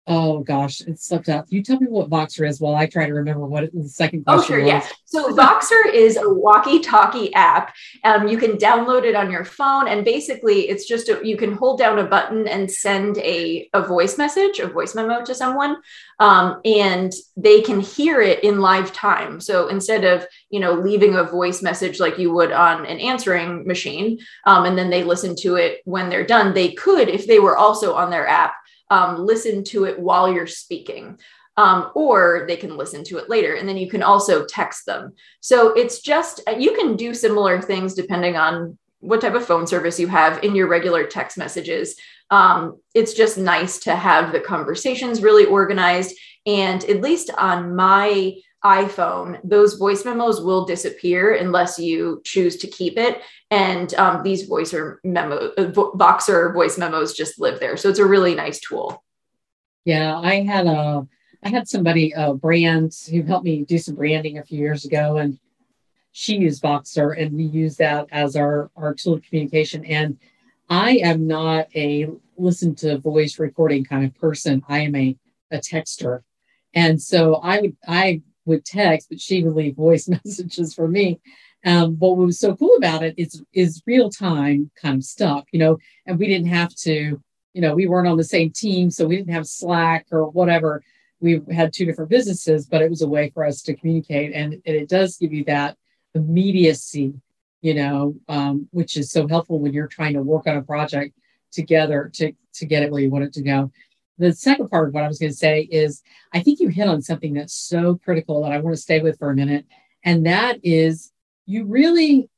Oh 0.06 0.40
gosh, 0.40 0.82
it 0.82 1.00
slipped 1.00 1.30
out. 1.30 1.50
You 1.50 1.62
tell 1.62 1.80
me 1.80 1.86
what 1.86 2.10
Voxer 2.10 2.46
is 2.46 2.60
while 2.60 2.74
I 2.74 2.84
try 2.84 3.06
to 3.06 3.14
remember 3.14 3.46
what 3.46 3.72
the 3.72 3.88
second 3.88 4.24
question. 4.24 4.42
Oh 4.42 4.46
sure, 4.46 4.60
was. 4.60 4.68
yeah. 4.68 4.86
So 5.06 5.34
Voxer 5.34 5.90
is 5.94 6.18
a 6.18 6.28
walkie-talkie 6.28 7.32
app. 7.32 7.74
Um, 8.04 8.28
you 8.28 8.36
can 8.36 8.58
download 8.58 9.04
it 9.04 9.14
on 9.14 9.30
your 9.30 9.46
phone, 9.46 9.88
and 9.88 10.04
basically, 10.04 10.68
it's 10.68 10.86
just 10.86 11.08
a, 11.08 11.20
you 11.24 11.38
can 11.38 11.54
hold 11.54 11.78
down 11.78 11.98
a 11.98 12.04
button 12.04 12.46
and 12.46 12.70
send 12.70 13.16
a 13.18 13.66
a 13.72 13.80
voice 13.80 14.18
message, 14.18 14.58
a 14.58 14.66
voice 14.66 14.94
memo 14.94 15.24
to 15.24 15.34
someone, 15.34 15.76
um, 16.20 16.60
and 16.66 17.14
they 17.34 17.62
can 17.62 17.80
hear 17.80 18.20
it 18.20 18.44
in 18.44 18.60
live 18.60 18.92
time. 18.92 19.40
So 19.40 19.68
instead 19.68 20.04
of 20.04 20.26
you 20.50 20.60
know 20.60 20.74
leaving 20.74 21.14
a 21.14 21.24
voice 21.24 21.62
message 21.62 21.98
like 21.98 22.18
you 22.18 22.30
would 22.34 22.52
on 22.52 22.84
an 22.84 23.00
answering 23.00 23.66
machine, 23.66 24.18
um, 24.44 24.66
and 24.66 24.76
then 24.76 24.90
they 24.90 25.02
listen 25.02 25.34
to 25.36 25.56
it 25.56 25.80
when 25.86 26.10
they're 26.10 26.26
done, 26.26 26.52
they 26.52 26.72
could 26.72 27.08
if 27.08 27.26
they 27.26 27.38
were 27.38 27.56
also 27.56 27.94
on 27.94 28.10
their 28.10 28.26
app 28.26 28.52
um, 28.94 29.26
listen 29.32 29.64
to 29.72 29.84
it 29.84 29.98
while 29.98 30.26
you're 30.32 30.46
speaking. 30.46 31.18
Um, 31.56 31.92
or 31.94 32.46
they 32.48 32.56
can 32.56 32.76
listen 32.76 33.04
to 33.04 33.18
it 33.18 33.30
later. 33.30 33.54
And 33.54 33.68
then 33.68 33.76
you 33.76 33.88
can 33.88 34.02
also 34.02 34.44
text 34.44 34.86
them. 34.86 35.12
So 35.40 35.72
it's 35.80 36.00
just, 36.00 36.40
uh, 36.48 36.56
you 36.64 36.72
can 36.74 36.96
do 36.96 37.14
similar 37.14 37.62
things 37.62 37.94
depending 37.94 38.36
on 38.36 38.76
what 38.98 39.20
type 39.20 39.34
of 39.34 39.46
phone 39.46 39.66
service 39.68 40.00
you 40.00 40.08
have 40.08 40.42
in 40.42 40.56
your 40.56 40.66
regular 40.66 41.04
text 41.06 41.38
messages. 41.38 41.94
Um, 42.30 42.80
it's 42.92 43.14
just 43.14 43.38
nice 43.38 43.78
to 43.86 43.94
have 43.94 44.32
the 44.32 44.40
conversations 44.40 45.22
really 45.22 45.46
organized. 45.46 46.12
And 46.44 46.82
at 46.92 47.02
least 47.02 47.30
on 47.38 47.76
my 47.76 48.34
iPhone, 48.64 49.38
those 49.44 49.74
voice 49.74 50.04
memos 50.04 50.40
will 50.40 50.64
disappear 50.64 51.34
unless 51.34 51.78
you 51.78 52.20
choose 52.24 52.56
to 52.56 52.66
keep 52.66 52.98
it. 52.98 53.20
And 53.54 53.94
um, 53.94 54.24
these 54.24 54.48
voice 54.48 54.74
or 54.74 55.00
memo, 55.04 55.36
uh, 55.56 55.70
Voxer 55.70 56.52
voice 56.52 56.76
memos 56.76 57.12
just 57.12 57.38
live 57.38 57.60
there. 57.60 57.76
So 57.76 57.88
it's 57.88 58.00
a 58.00 58.04
really 58.04 58.34
nice 58.34 58.58
tool. 58.58 59.04
Yeah, 59.84 60.18
I 60.18 60.42
had 60.42 60.66
a, 60.66 61.06
I 61.44 61.50
had 61.50 61.68
somebody, 61.68 62.12
a 62.16 62.34
brand 62.34 62.96
who 63.08 63.22
helped 63.22 63.44
me 63.44 63.64
do 63.64 63.78
some 63.78 63.94
branding 63.94 64.38
a 64.38 64.44
few 64.44 64.58
years 64.58 64.84
ago, 64.84 65.18
and 65.18 65.38
she 66.10 66.36
used 66.36 66.64
Voxer, 66.64 67.16
and 67.16 67.32
we 67.32 67.44
use 67.44 67.76
that 67.76 68.08
as 68.10 68.34
our 68.34 68.72
our 68.74 68.92
tool 68.92 69.14
of 69.14 69.22
communication. 69.22 69.84
And 69.84 70.18
I 70.68 70.96
am 70.96 71.28
not 71.28 71.68
a 71.76 72.08
listen 72.36 72.74
to 72.76 72.98
voice 72.98 73.38
recording 73.38 73.84
kind 73.84 74.04
of 74.04 74.14
person. 74.16 74.64
I 74.68 74.80
am 74.80 74.96
a 74.96 75.16
a 75.52 75.58
texter. 75.58 76.22
And 76.74 77.00
so 77.00 77.36
I 77.36 77.60
would 77.60 77.76
I 77.86 78.22
would 78.46 78.64
text, 78.64 79.10
but 79.10 79.20
she 79.20 79.44
would 79.44 79.54
leave 79.54 79.76
voice 79.76 80.08
messages 80.24 80.74
for 80.74 80.88
me. 80.88 81.20
Um, 81.64 81.94
what 81.98 82.16
was 82.16 82.38
so 82.38 82.54
cool 82.54 82.76
about 82.76 83.02
it 83.02 83.14
is 83.16 83.42
is 83.52 83.82
real 83.86 84.10
time 84.10 84.70
kind 84.76 84.96
of 84.96 85.04
stuff, 85.04 85.44
you 85.50 85.58
know, 85.58 85.78
and 86.06 86.18
we 86.18 86.26
didn't 86.26 86.48
have 86.48 86.74
to, 86.76 87.20
you 87.54 87.60
know, 87.60 87.74
we 87.74 87.86
weren't 87.86 88.08
on 88.08 88.18
the 88.18 88.24
same 88.24 88.50
team, 88.50 88.90
so 88.90 89.06
we 89.06 89.16
didn't 89.16 89.32
have 89.32 89.46
Slack 89.46 90.06
or 90.10 90.28
whatever. 90.28 90.82
We 91.20 91.40
had 91.50 91.72
two 91.72 91.86
different 91.86 92.10
businesses, 92.10 92.66
but 92.66 92.82
it 92.82 92.90
was 92.90 93.00
a 93.00 93.08
way 93.08 93.30
for 93.30 93.44
us 93.46 93.62
to 93.62 93.74
communicate, 93.74 94.34
and, 94.34 94.54
and 94.54 94.76
it 94.76 94.88
does 94.90 95.16
give 95.16 95.32
you 95.32 95.44
that 95.44 95.78
immediacy, 96.14 97.14
you 97.62 97.74
know, 97.74 98.14
um, 98.28 98.68
which 98.72 98.96
is 98.96 99.10
so 99.10 99.26
helpful 99.26 99.58
when 99.58 99.72
you're 99.72 99.86
trying 99.86 100.14
to 100.14 100.22
work 100.22 100.46
on 100.46 100.56
a 100.56 100.62
project 100.62 101.14
together 101.50 102.10
to 102.14 102.32
to 102.52 102.66
get 102.66 102.82
it 102.82 102.90
where 102.90 103.00
you 103.00 103.10
want 103.10 103.24
it 103.24 103.32
to 103.32 103.42
go. 103.42 103.70
The 104.18 104.32
second 104.32 104.68
part 104.68 104.88
of 104.88 104.94
what 104.94 105.02
I 105.02 105.08
was 105.08 105.18
going 105.18 105.32
to 105.32 105.36
say 105.36 105.62
is 105.62 106.02
I 106.32 106.40
think 106.40 106.60
you 106.60 106.68
hit 106.68 106.88
on 106.88 107.00
something 107.00 107.32
that's 107.32 107.54
so 107.54 107.96
critical 108.04 108.42
that 108.42 108.52
I 108.52 108.58
want 108.58 108.76
to 108.76 108.82
stay 108.82 109.00
with 109.00 109.18
for 109.18 109.30
a 109.30 109.34
minute, 109.34 109.64
and 110.04 110.26
that 110.26 110.58
is 110.62 111.10
you 111.46 111.64
really 111.64 112.28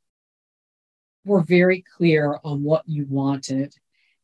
were 1.25 1.43
very 1.43 1.85
clear 1.97 2.39
on 2.45 2.63
what 2.63 2.83
you 2.87 3.07
wanted. 3.09 3.75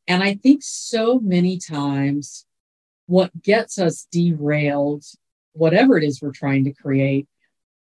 And 0.06 0.22
I 0.22 0.34
think 0.34 0.62
so 0.62 1.18
many 1.20 1.58
times 1.58 2.46
what 3.06 3.42
gets 3.42 3.78
us 3.78 4.06
derailed, 4.10 5.04
whatever 5.52 5.98
it 5.98 6.04
is 6.04 6.22
we're 6.22 6.32
trying 6.32 6.64
to 6.64 6.72
create, 6.72 7.28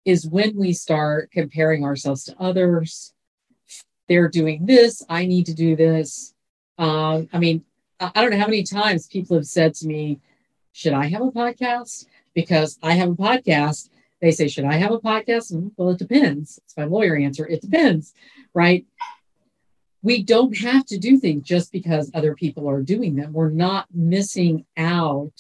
is 0.05 0.26
when 0.26 0.57
we 0.57 0.72
start 0.72 1.30
comparing 1.30 1.84
ourselves 1.84 2.24
to 2.24 2.34
others. 2.38 3.12
They're 4.09 4.28
doing 4.28 4.66
this, 4.66 5.03
I 5.09 5.26
need 5.26 5.46
to 5.46 5.55
do 5.55 5.76
this. 5.76 6.34
Um, 6.78 7.28
I 7.32 7.38
mean, 7.38 7.64
I 8.01 8.22
don't 8.22 8.30
know 8.30 8.38
how 8.38 8.46
many 8.46 8.62
times 8.62 9.07
people 9.07 9.36
have 9.36 9.46
said 9.46 9.74
to 9.74 9.86
me, 9.86 10.20
Should 10.72 10.94
I 10.94 11.07
have 11.07 11.20
a 11.20 11.30
podcast? 11.30 12.07
Because 12.34 12.78
I 12.82 12.94
have 12.94 13.11
a 13.11 13.14
podcast 13.14 13.90
they 14.21 14.31
say, 14.31 14.49
Should 14.49 14.64
I 14.64 14.75
have 14.75 14.93
a 14.93 14.99
podcast? 14.99 15.73
Well, 15.77 15.91
it 15.91 15.99
depends. 15.99 16.59
It's 16.64 16.77
my 16.77 16.85
lawyer 16.85 17.16
answer. 17.16 17.47
It 17.47 17.62
depends, 17.62 18.14
right? 18.55 18.87
We 20.03 20.23
don't 20.23 20.57
have 20.59 20.87
to 20.87 20.99
do 20.99 21.18
things 21.18 21.45
just 21.45 21.73
because 21.73 22.11
other 22.14 22.35
people 22.35 22.68
are 22.68 22.83
doing 22.83 23.16
them. 23.16 23.33
We're 23.33 23.51
not 23.51 23.87
missing 23.93 24.64
out. 24.77 25.33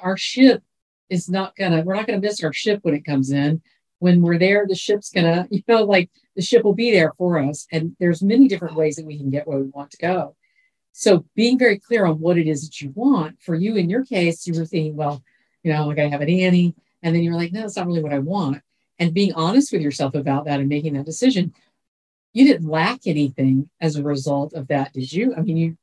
Our 0.00 0.16
ship 0.16 0.62
is 1.10 1.28
not 1.28 1.56
gonna, 1.56 1.82
we're 1.82 1.94
not 1.94 2.06
gonna 2.06 2.20
miss 2.20 2.42
our 2.44 2.52
ship 2.52 2.80
when 2.82 2.94
it 2.94 3.04
comes 3.04 3.30
in. 3.30 3.60
When 3.98 4.22
we're 4.22 4.38
there, 4.38 4.66
the 4.68 4.76
ship's 4.76 5.10
gonna, 5.10 5.48
you 5.50 5.62
know, 5.66 5.84
like 5.84 6.10
the 6.36 6.42
ship 6.42 6.64
will 6.64 6.74
be 6.74 6.92
there 6.92 7.12
for 7.18 7.38
us. 7.38 7.66
And 7.72 7.96
there's 7.98 8.22
many 8.22 8.46
different 8.46 8.76
ways 8.76 8.96
that 8.96 9.06
we 9.06 9.18
can 9.18 9.30
get 9.30 9.46
where 9.46 9.58
we 9.58 9.68
want 9.68 9.90
to 9.92 9.98
go. 9.98 10.36
So 10.92 11.24
being 11.34 11.58
very 11.58 11.78
clear 11.78 12.06
on 12.06 12.20
what 12.20 12.38
it 12.38 12.48
is 12.48 12.64
that 12.64 12.80
you 12.80 12.92
want. 12.94 13.40
For 13.40 13.54
you 13.54 13.76
in 13.76 13.88
your 13.88 14.04
case, 14.04 14.46
you 14.46 14.58
were 14.58 14.66
thinking, 14.66 14.96
well, 14.96 15.22
you 15.62 15.72
know, 15.72 15.86
like 15.86 15.98
I 15.98 16.08
have 16.08 16.20
a 16.20 16.26
nanny, 16.26 16.74
and 17.02 17.14
then 17.14 17.22
you're 17.22 17.34
like, 17.34 17.52
no, 17.52 17.62
that's 17.62 17.76
not 17.76 17.86
really 17.86 18.02
what 18.02 18.12
I 18.12 18.18
want. 18.18 18.62
And 18.98 19.14
being 19.14 19.32
honest 19.34 19.72
with 19.72 19.82
yourself 19.82 20.14
about 20.14 20.46
that 20.46 20.60
and 20.60 20.68
making 20.68 20.94
that 20.94 21.06
decision, 21.06 21.54
you 22.32 22.46
didn't 22.46 22.68
lack 22.68 23.06
anything 23.06 23.70
as 23.80 23.96
a 23.96 24.02
result 24.02 24.54
of 24.54 24.68
that, 24.68 24.92
did 24.92 25.12
you? 25.12 25.34
I 25.36 25.40
mean, 25.42 25.56
you 25.56 25.76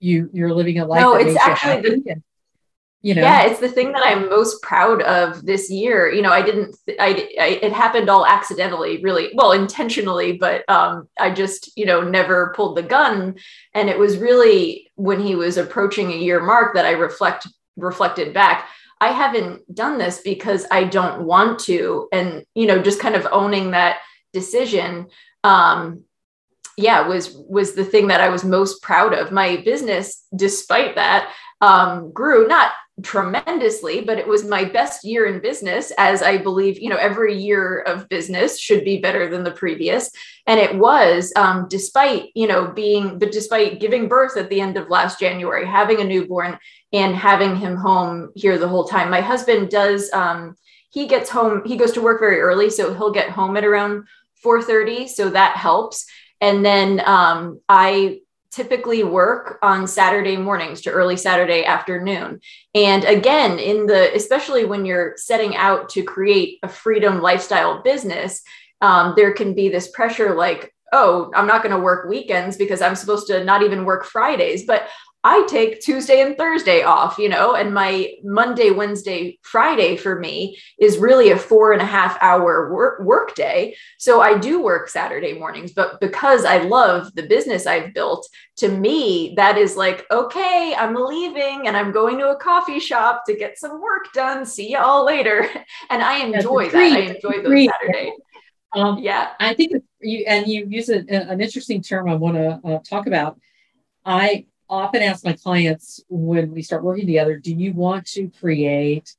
you 0.00 0.30
you're 0.32 0.52
living 0.52 0.78
a 0.78 0.86
life. 0.86 1.00
No, 1.00 1.14
it's 1.14 1.38
actually 1.40 1.80
the, 1.82 2.22
you 3.04 3.14
know 3.14 3.20
yeah 3.20 3.42
it's 3.42 3.60
the 3.60 3.68
thing 3.68 3.92
that 3.92 4.02
i'm 4.02 4.30
most 4.30 4.62
proud 4.62 5.02
of 5.02 5.44
this 5.44 5.70
year 5.70 6.10
you 6.10 6.22
know 6.22 6.32
i 6.32 6.40
didn't 6.40 6.74
I, 6.98 7.28
I, 7.38 7.46
it 7.62 7.70
happened 7.70 8.08
all 8.08 8.24
accidentally 8.24 9.02
really 9.02 9.30
well 9.34 9.52
intentionally 9.52 10.38
but 10.38 10.68
um 10.70 11.06
i 11.20 11.30
just 11.30 11.76
you 11.76 11.84
know 11.84 12.00
never 12.00 12.54
pulled 12.56 12.78
the 12.78 12.82
gun 12.82 13.36
and 13.74 13.90
it 13.90 13.98
was 13.98 14.16
really 14.16 14.90
when 14.94 15.20
he 15.20 15.34
was 15.34 15.58
approaching 15.58 16.12
a 16.12 16.16
year 16.16 16.42
mark 16.42 16.74
that 16.74 16.86
i 16.86 16.92
reflect 16.92 17.46
reflected 17.76 18.32
back 18.32 18.68
I 19.04 19.08
haven't 19.08 19.74
done 19.74 19.98
this 19.98 20.22
because 20.22 20.66
I 20.70 20.84
don't 20.84 21.26
want 21.26 21.58
to. 21.60 22.08
And, 22.10 22.46
you 22.54 22.66
know, 22.66 22.80
just 22.80 23.00
kind 23.00 23.14
of 23.14 23.26
owning 23.30 23.72
that 23.72 23.98
decision. 24.32 25.08
Um, 25.42 26.04
yeah, 26.78 27.06
was 27.06 27.36
was 27.48 27.74
the 27.74 27.84
thing 27.84 28.06
that 28.08 28.22
I 28.22 28.30
was 28.30 28.44
most 28.44 28.80
proud 28.80 29.12
of. 29.12 29.30
My 29.30 29.58
business, 29.58 30.24
despite 30.34 30.94
that, 30.94 31.30
um, 31.60 32.12
grew 32.12 32.48
not 32.48 32.72
tremendously, 33.02 34.02
but 34.02 34.18
it 34.18 34.26
was 34.26 34.44
my 34.44 34.64
best 34.64 35.04
year 35.04 35.26
in 35.26 35.40
business, 35.40 35.92
as 35.98 36.22
I 36.22 36.38
believe, 36.38 36.78
you 36.78 36.88
know, 36.88 36.96
every 36.96 37.36
year 37.36 37.80
of 37.80 38.08
business 38.08 38.58
should 38.58 38.84
be 38.84 39.00
better 39.00 39.28
than 39.28 39.42
the 39.42 39.50
previous. 39.50 40.10
And 40.46 40.60
it 40.60 40.76
was, 40.76 41.32
um, 41.34 41.66
despite, 41.68 42.30
you 42.34 42.46
know, 42.46 42.68
being, 42.68 43.18
but 43.18 43.32
despite 43.32 43.80
giving 43.80 44.08
birth 44.08 44.36
at 44.36 44.48
the 44.48 44.60
end 44.60 44.76
of 44.76 44.90
last 44.90 45.18
January, 45.18 45.66
having 45.66 46.00
a 46.00 46.04
newborn 46.04 46.56
and 46.92 47.16
having 47.16 47.56
him 47.56 47.76
home 47.76 48.30
here 48.36 48.58
the 48.58 48.68
whole 48.68 48.84
time. 48.84 49.10
My 49.10 49.20
husband 49.20 49.70
does, 49.70 50.12
um, 50.12 50.54
he 50.90 51.08
gets 51.08 51.28
home, 51.28 51.62
he 51.66 51.76
goes 51.76 51.92
to 51.92 52.02
work 52.02 52.20
very 52.20 52.38
early, 52.38 52.70
so 52.70 52.94
he'll 52.94 53.10
get 53.10 53.30
home 53.30 53.56
at 53.56 53.64
around 53.64 54.04
4.30, 54.44 55.08
so 55.08 55.30
that 55.30 55.56
helps. 55.56 56.06
And 56.40 56.64
then 56.64 57.02
um, 57.04 57.60
I 57.68 58.20
typically 58.54 59.02
work 59.02 59.58
on 59.62 59.86
Saturday 59.86 60.36
mornings 60.36 60.80
to 60.82 60.90
early 60.90 61.16
Saturday 61.16 61.64
afternoon. 61.64 62.40
And 62.74 63.04
again, 63.04 63.58
in 63.58 63.86
the 63.86 64.14
especially 64.14 64.64
when 64.64 64.84
you're 64.84 65.14
setting 65.16 65.56
out 65.56 65.88
to 65.90 66.02
create 66.04 66.60
a 66.62 66.68
freedom 66.68 67.20
lifestyle 67.20 67.82
business, 67.82 68.42
um, 68.80 69.14
there 69.16 69.32
can 69.32 69.54
be 69.54 69.68
this 69.68 69.88
pressure 69.88 70.34
like, 70.34 70.72
oh, 70.92 71.32
I'm 71.34 71.48
not 71.48 71.62
going 71.62 71.74
to 71.74 71.82
work 71.82 72.08
weekends 72.08 72.56
because 72.56 72.80
I'm 72.80 72.94
supposed 72.94 73.26
to 73.26 73.42
not 73.42 73.62
even 73.62 73.84
work 73.84 74.04
Fridays. 74.04 74.64
But 74.64 74.88
I 75.26 75.46
take 75.48 75.80
Tuesday 75.80 76.20
and 76.20 76.36
Thursday 76.36 76.82
off, 76.82 77.16
you 77.18 77.30
know, 77.30 77.54
and 77.54 77.72
my 77.72 78.12
Monday, 78.22 78.70
Wednesday, 78.70 79.38
Friday 79.40 79.96
for 79.96 80.20
me 80.20 80.58
is 80.78 80.98
really 80.98 81.30
a 81.30 81.38
four 81.38 81.72
and 81.72 81.80
a 81.80 81.86
half 81.86 82.18
hour 82.20 82.70
work, 82.70 83.00
work 83.00 83.34
day. 83.34 83.74
So 83.96 84.20
I 84.20 84.36
do 84.36 84.62
work 84.62 84.90
Saturday 84.90 85.32
mornings, 85.32 85.72
but 85.72 85.98
because 85.98 86.44
I 86.44 86.58
love 86.58 87.14
the 87.14 87.22
business 87.22 87.66
I've 87.66 87.94
built, 87.94 88.28
to 88.58 88.68
me, 88.68 89.32
that 89.36 89.56
is 89.56 89.78
like, 89.78 90.04
okay, 90.10 90.74
I'm 90.78 90.94
leaving 90.94 91.68
and 91.68 91.74
I'm 91.74 91.90
going 91.90 92.18
to 92.18 92.28
a 92.28 92.36
coffee 92.36 92.78
shop 92.78 93.22
to 93.26 93.34
get 93.34 93.58
some 93.58 93.80
work 93.80 94.12
done. 94.12 94.44
See 94.44 94.70
you 94.70 94.78
all 94.78 95.04
later. 95.06 95.48
And 95.90 96.02
I 96.02 96.18
enjoy 96.18 96.68
that. 96.70 96.76
I 96.76 96.98
enjoy 97.00 97.42
those 97.42 97.68
Saturdays. 97.68 98.12
Um, 98.74 98.98
yeah. 98.98 99.30
I 99.38 99.54
think 99.54 99.72
you, 100.00 100.24
and 100.26 100.46
you 100.46 100.66
use 100.68 100.88
a, 100.88 100.98
an 101.08 101.40
interesting 101.40 101.82
term 101.82 102.08
I 102.08 102.14
want 102.14 102.36
to 102.36 102.60
uh, 102.68 102.78
talk 102.80 103.06
about. 103.06 103.38
I 104.04 104.46
often 104.74 105.02
ask 105.02 105.24
my 105.24 105.32
clients 105.32 106.02
when 106.08 106.52
we 106.52 106.62
start 106.62 106.84
working 106.84 107.06
together, 107.06 107.38
do 107.38 107.54
you 107.54 107.72
want 107.72 108.06
to 108.08 108.30
create 108.40 109.14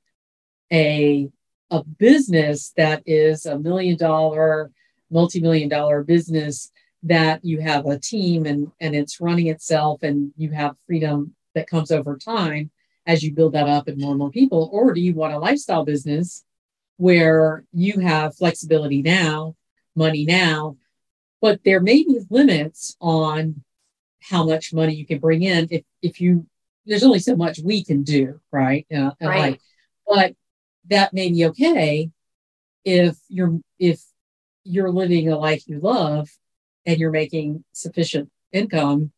a 0.72 1.30
a 1.72 1.84
business 1.84 2.74
that 2.78 3.01
is 3.08 3.47
a 3.47 3.58
million 3.58 3.97
dollar, 3.97 4.72
multi-million 5.10 5.68
dollar 5.68 6.03
business 6.03 6.72
that 7.03 7.43
you 7.43 7.60
have 7.60 7.86
a 7.88 7.99
team 7.99 8.45
and 8.45 8.72
and 8.80 8.95
it's 8.95 9.20
running 9.20 9.47
itself 9.47 10.03
and 10.03 10.32
you 10.38 10.51
have 10.51 10.76
freedom 10.86 11.34
that 11.56 11.68
comes 11.68 11.91
over 11.91 12.18
time 12.18 12.70
as 13.08 13.24
you 13.24 13.34
build 13.34 13.53
that 13.53 13.68
up 13.68 13.88
and 13.88 13.99
more 13.99 14.12
and 14.12 14.20
more 14.20 14.32
people? 14.32 14.70
Or 14.72 14.93
do 14.93 15.01
you 15.01 15.14
want 15.14 15.34
a 15.34 15.39
lifestyle 15.39 15.86
business 15.86 16.43
where 16.97 17.64
you 17.74 17.99
have 17.99 18.36
flexibility 18.36 19.01
now 19.01 19.56
money 19.95 20.26
now 20.26 20.78
but 21.41 21.64
there 21.64 21.80
may 21.80 22.03
be 22.03 22.22
limits 22.30 22.95
on 22.99 23.64
how 24.30 24.44
much 24.44 24.74
money 24.74 24.94
you 24.94 25.06
can 25.06 25.20
bring 25.20 25.44
in 25.44 25.68
if 25.72 25.84
if 26.02 26.22
you 26.22 26.46
there's 26.86 27.04
only 27.04 27.20
so 27.20 27.36
much 27.36 27.60
we 27.60 27.84
can 27.84 28.04
do 28.04 28.40
right 28.52 28.86
uh, 28.96 29.12
right 29.22 29.62
but 30.08 30.34
that 30.88 31.14
may 31.14 31.30
be 31.30 31.46
okay 31.46 32.10
if 32.84 33.18
you're 33.28 33.60
if 33.80 34.02
you're 34.64 34.92
living 34.92 35.32
a 35.32 35.38
life 35.38 35.64
you 35.68 35.80
love 35.80 36.30
and 36.86 37.00
you're 37.00 37.12
making 37.12 37.64
sufficient 37.72 38.30
income 38.52 39.12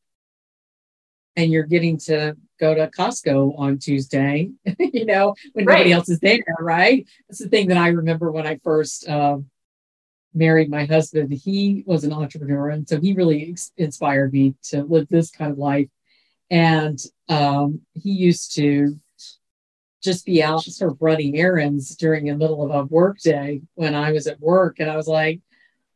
and 1.36 1.51
you're 1.51 1.64
getting 1.64 1.97
to 1.97 2.36
go 2.60 2.74
to 2.74 2.88
Costco 2.88 3.58
on 3.60 3.78
Tuesday, 3.78 4.49
you 4.80 5.05
know, 5.05 5.36
when 5.53 5.66
right. 5.66 5.76
nobody 5.76 5.91
else 5.91 6.10
is 6.10 6.20
there, 6.20 6.43
right? 6.60 7.08
That's 7.30 7.39
the 7.39 7.47
thing 7.47 7.68
that 7.68 7.78
I 7.78 7.89
remember 7.89 8.32
when 8.32 8.47
I 8.47 8.58
first 8.64 9.08
um, 9.08 9.49
married 10.38 10.69
my 10.69 10.85
husband, 10.85 11.31
he 11.33 11.83
was 11.85 12.03
an 12.03 12.13
entrepreneur. 12.13 12.69
And 12.69 12.88
so 12.88 12.99
he 12.99 13.13
really 13.13 13.55
inspired 13.77 14.33
me 14.33 14.55
to 14.69 14.83
live 14.83 15.07
this 15.09 15.31
kind 15.31 15.51
of 15.51 15.57
life. 15.57 15.89
And 16.49 16.99
um, 17.27 17.81
he 17.93 18.11
used 18.11 18.55
to 18.55 18.99
just 20.03 20.25
be 20.25 20.41
out 20.43 20.63
sort 20.63 20.91
of 20.91 21.01
running 21.01 21.38
errands 21.38 21.95
during 21.95 22.25
the 22.25 22.35
middle 22.35 22.63
of 22.63 22.71
a 22.71 22.85
work 22.85 23.19
day 23.19 23.61
when 23.75 23.95
I 23.95 24.11
was 24.11 24.27
at 24.27 24.39
work. 24.39 24.79
And 24.79 24.89
I 24.89 24.95
was 24.95 25.07
like, 25.07 25.41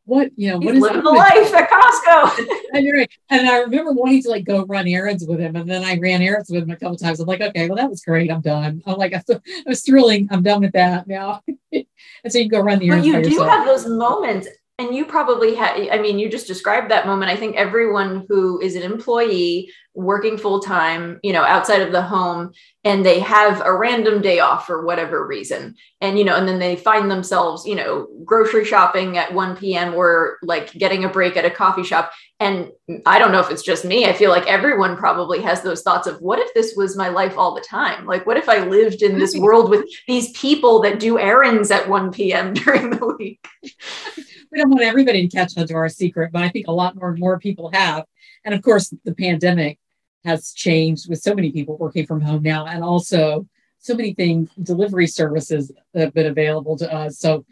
what, 0.04 0.30
you 0.36 0.48
know, 0.48 0.56
what 0.56 0.74
He's 0.74 0.76
is 0.76 0.82
living 0.82 1.04
the 1.04 1.10
life 1.10 1.54
at 1.54 1.70
Costco? 1.70 2.46
and, 2.72 2.92
right, 2.92 3.10
and 3.30 3.48
I 3.48 3.58
remember 3.58 3.92
wanting 3.92 4.22
to 4.22 4.30
like 4.30 4.44
go 4.44 4.64
run 4.64 4.88
errands 4.88 5.24
with 5.26 5.38
him. 5.38 5.54
And 5.54 5.70
then 5.70 5.84
I 5.84 5.98
ran 5.98 6.22
errands 6.22 6.50
with 6.50 6.64
him 6.64 6.70
a 6.70 6.76
couple 6.76 6.96
times. 6.96 7.20
I'm 7.20 7.26
like, 7.26 7.40
okay, 7.40 7.68
well, 7.68 7.76
that 7.76 7.90
was 7.90 8.02
great. 8.02 8.30
I'm 8.30 8.40
done. 8.40 8.82
I'm 8.86 8.98
like, 8.98 9.14
I, 9.14 9.22
was 9.66 9.82
thrilling. 9.82 10.28
I'm 10.30 10.42
done 10.42 10.62
with 10.62 10.72
that 10.72 11.06
now. 11.06 11.42
and 11.72 11.86
so 12.28 12.38
you 12.38 12.48
go 12.48 12.60
run 12.60 12.78
the 12.80 12.88
errands. 12.88 13.06
But 13.06 13.16
you 13.16 13.22
do 13.22 13.30
yourself. 13.30 13.48
have 13.48 13.66
those 13.66 13.86
moments. 13.86 14.48
And 14.82 14.96
you 14.96 15.04
probably 15.04 15.54
had, 15.54 15.88
I 15.90 15.98
mean, 15.98 16.18
you 16.18 16.28
just 16.28 16.48
described 16.48 16.90
that 16.90 17.06
moment. 17.06 17.30
I 17.30 17.36
think 17.36 17.54
everyone 17.54 18.26
who 18.28 18.60
is 18.60 18.74
an 18.74 18.82
employee 18.82 19.70
working 19.94 20.36
full 20.36 20.58
time, 20.58 21.20
you 21.22 21.32
know, 21.32 21.44
outside 21.44 21.82
of 21.82 21.92
the 21.92 22.02
home, 22.02 22.50
and 22.82 23.06
they 23.06 23.20
have 23.20 23.62
a 23.64 23.76
random 23.76 24.20
day 24.20 24.40
off 24.40 24.66
for 24.66 24.84
whatever 24.84 25.24
reason. 25.24 25.76
And, 26.00 26.18
you 26.18 26.24
know, 26.24 26.34
and 26.34 26.48
then 26.48 26.58
they 26.58 26.74
find 26.74 27.08
themselves, 27.08 27.64
you 27.64 27.76
know, 27.76 28.08
grocery 28.24 28.64
shopping 28.64 29.18
at 29.18 29.32
1 29.32 29.56
p.m. 29.56 29.94
or 29.94 30.38
like 30.42 30.72
getting 30.72 31.04
a 31.04 31.08
break 31.08 31.36
at 31.36 31.44
a 31.44 31.50
coffee 31.50 31.84
shop. 31.84 32.10
And 32.40 32.72
I 33.06 33.20
don't 33.20 33.30
know 33.30 33.38
if 33.38 33.52
it's 33.52 33.62
just 33.62 33.84
me. 33.84 34.06
I 34.06 34.14
feel 34.14 34.30
like 34.30 34.48
everyone 34.48 34.96
probably 34.96 35.40
has 35.42 35.62
those 35.62 35.82
thoughts 35.82 36.08
of 36.08 36.20
what 36.20 36.40
if 36.40 36.52
this 36.54 36.74
was 36.76 36.96
my 36.96 37.08
life 37.08 37.38
all 37.38 37.54
the 37.54 37.60
time? 37.60 38.04
Like, 38.04 38.26
what 38.26 38.36
if 38.36 38.48
I 38.48 38.66
lived 38.66 39.02
in 39.02 39.16
this 39.16 39.36
world 39.36 39.70
with 39.70 39.84
these 40.08 40.32
people 40.32 40.80
that 40.80 40.98
do 40.98 41.20
errands 41.20 41.70
at 41.70 41.88
1 41.88 42.10
p.m. 42.10 42.52
during 42.54 42.90
the 42.90 43.14
week? 43.16 43.46
we 44.52 44.58
don't 44.58 44.70
want 44.70 44.82
everybody 44.82 45.26
to 45.26 45.34
catch 45.34 45.56
on 45.56 45.66
to 45.66 45.74
our 45.74 45.88
secret, 45.88 46.30
but 46.30 46.42
I 46.42 46.50
think 46.50 46.68
a 46.68 46.72
lot 46.72 46.94
more 46.94 47.08
and 47.08 47.18
more 47.18 47.38
people 47.38 47.70
have. 47.72 48.04
And 48.44 48.54
of 48.54 48.60
course, 48.60 48.94
the 49.04 49.14
pandemic 49.14 49.78
has 50.24 50.52
changed 50.52 51.08
with 51.08 51.22
so 51.22 51.34
many 51.34 51.50
people 51.50 51.78
working 51.78 52.06
from 52.06 52.20
home 52.20 52.42
now, 52.42 52.66
and 52.66 52.84
also 52.84 53.48
so 53.78 53.94
many 53.94 54.12
things, 54.12 54.50
delivery 54.62 55.06
services 55.06 55.72
that 55.94 56.00
have 56.04 56.14
been 56.14 56.26
available 56.26 56.76
to 56.76 56.92
us. 56.92 57.18
So 57.18 57.44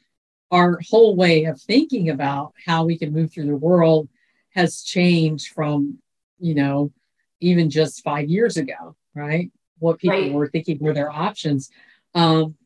our 0.51 0.79
whole 0.89 1.17
way 1.17 1.45
of 1.45 1.61
thinking 1.61 2.11
about 2.11 2.53
how 2.65 2.85
we 2.85 2.99
can 2.99 3.13
move 3.13 3.33
through 3.33 3.47
the 3.47 3.57
world 3.57 4.09
has 4.51 4.83
changed 4.83 5.49
from, 5.55 5.99
you 6.39 6.55
know, 6.55 6.93
even 7.41 7.71
just 7.71 8.05
five 8.05 8.29
years 8.29 8.59
ago, 8.59 8.95
right? 9.15 9.51
What 9.79 9.99
people 9.99 10.21
right. 10.21 10.33
were 10.33 10.49
thinking 10.49 10.79
were 10.81 10.93
their 10.93 11.11
options. 11.11 11.71
Um, 12.15 12.57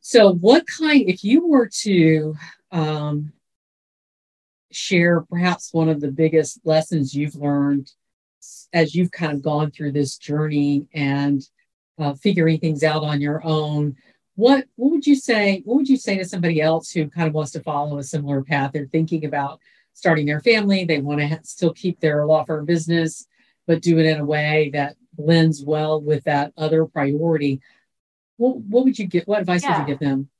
so, 0.00 0.32
what 0.32 0.64
kind, 0.66 1.08
if 1.08 1.22
you 1.22 1.46
were 1.46 1.68
to 1.82 2.34
um, 2.70 3.32
share 4.70 5.22
perhaps 5.22 5.72
one 5.72 5.88
of 5.88 6.00
the 6.00 6.10
biggest 6.10 6.60
lessons 6.64 7.14
you've 7.14 7.36
learned 7.36 7.90
as 8.72 8.94
you've 8.94 9.10
kind 9.10 9.32
of 9.32 9.42
gone 9.42 9.70
through 9.70 9.92
this 9.92 10.16
journey 10.16 10.86
and 10.92 11.42
uh, 11.98 12.14
figuring 12.14 12.58
things 12.58 12.84
out 12.84 13.02
on 13.02 13.20
your 13.20 13.44
own. 13.44 13.96
What 14.36 14.66
what 14.76 14.92
would 14.92 15.06
you 15.06 15.16
say 15.16 15.62
what 15.64 15.76
would 15.76 15.88
you 15.88 15.96
say 15.96 16.16
to 16.18 16.24
somebody 16.24 16.60
else 16.60 16.90
who 16.90 17.08
kind 17.08 17.26
of 17.26 17.34
wants 17.34 17.50
to 17.52 17.62
follow 17.62 17.98
a 17.98 18.04
similar 18.04 18.42
path? 18.42 18.72
They're 18.72 18.86
thinking 18.86 19.24
about 19.24 19.60
starting 19.94 20.26
their 20.26 20.40
family. 20.40 20.84
They 20.84 21.00
want 21.00 21.20
to 21.20 21.28
ha- 21.28 21.38
still 21.42 21.72
keep 21.72 21.98
their 21.98 22.24
law 22.24 22.44
firm 22.44 22.64
business 22.64 23.26
but 23.68 23.82
do 23.82 23.98
it 23.98 24.06
in 24.06 24.18
a 24.18 24.24
way 24.24 24.70
that 24.72 24.96
blends 25.12 25.62
well 25.62 26.00
with 26.00 26.24
that 26.24 26.52
other 26.56 26.86
priority. 26.86 27.60
What, 28.38 28.56
what 28.56 28.84
would 28.84 28.98
you 28.98 29.06
give 29.06 29.24
what 29.24 29.40
advice 29.40 29.62
yeah. 29.62 29.78
would 29.78 29.88
you 29.88 29.94
give 29.94 30.00
them 30.00 30.30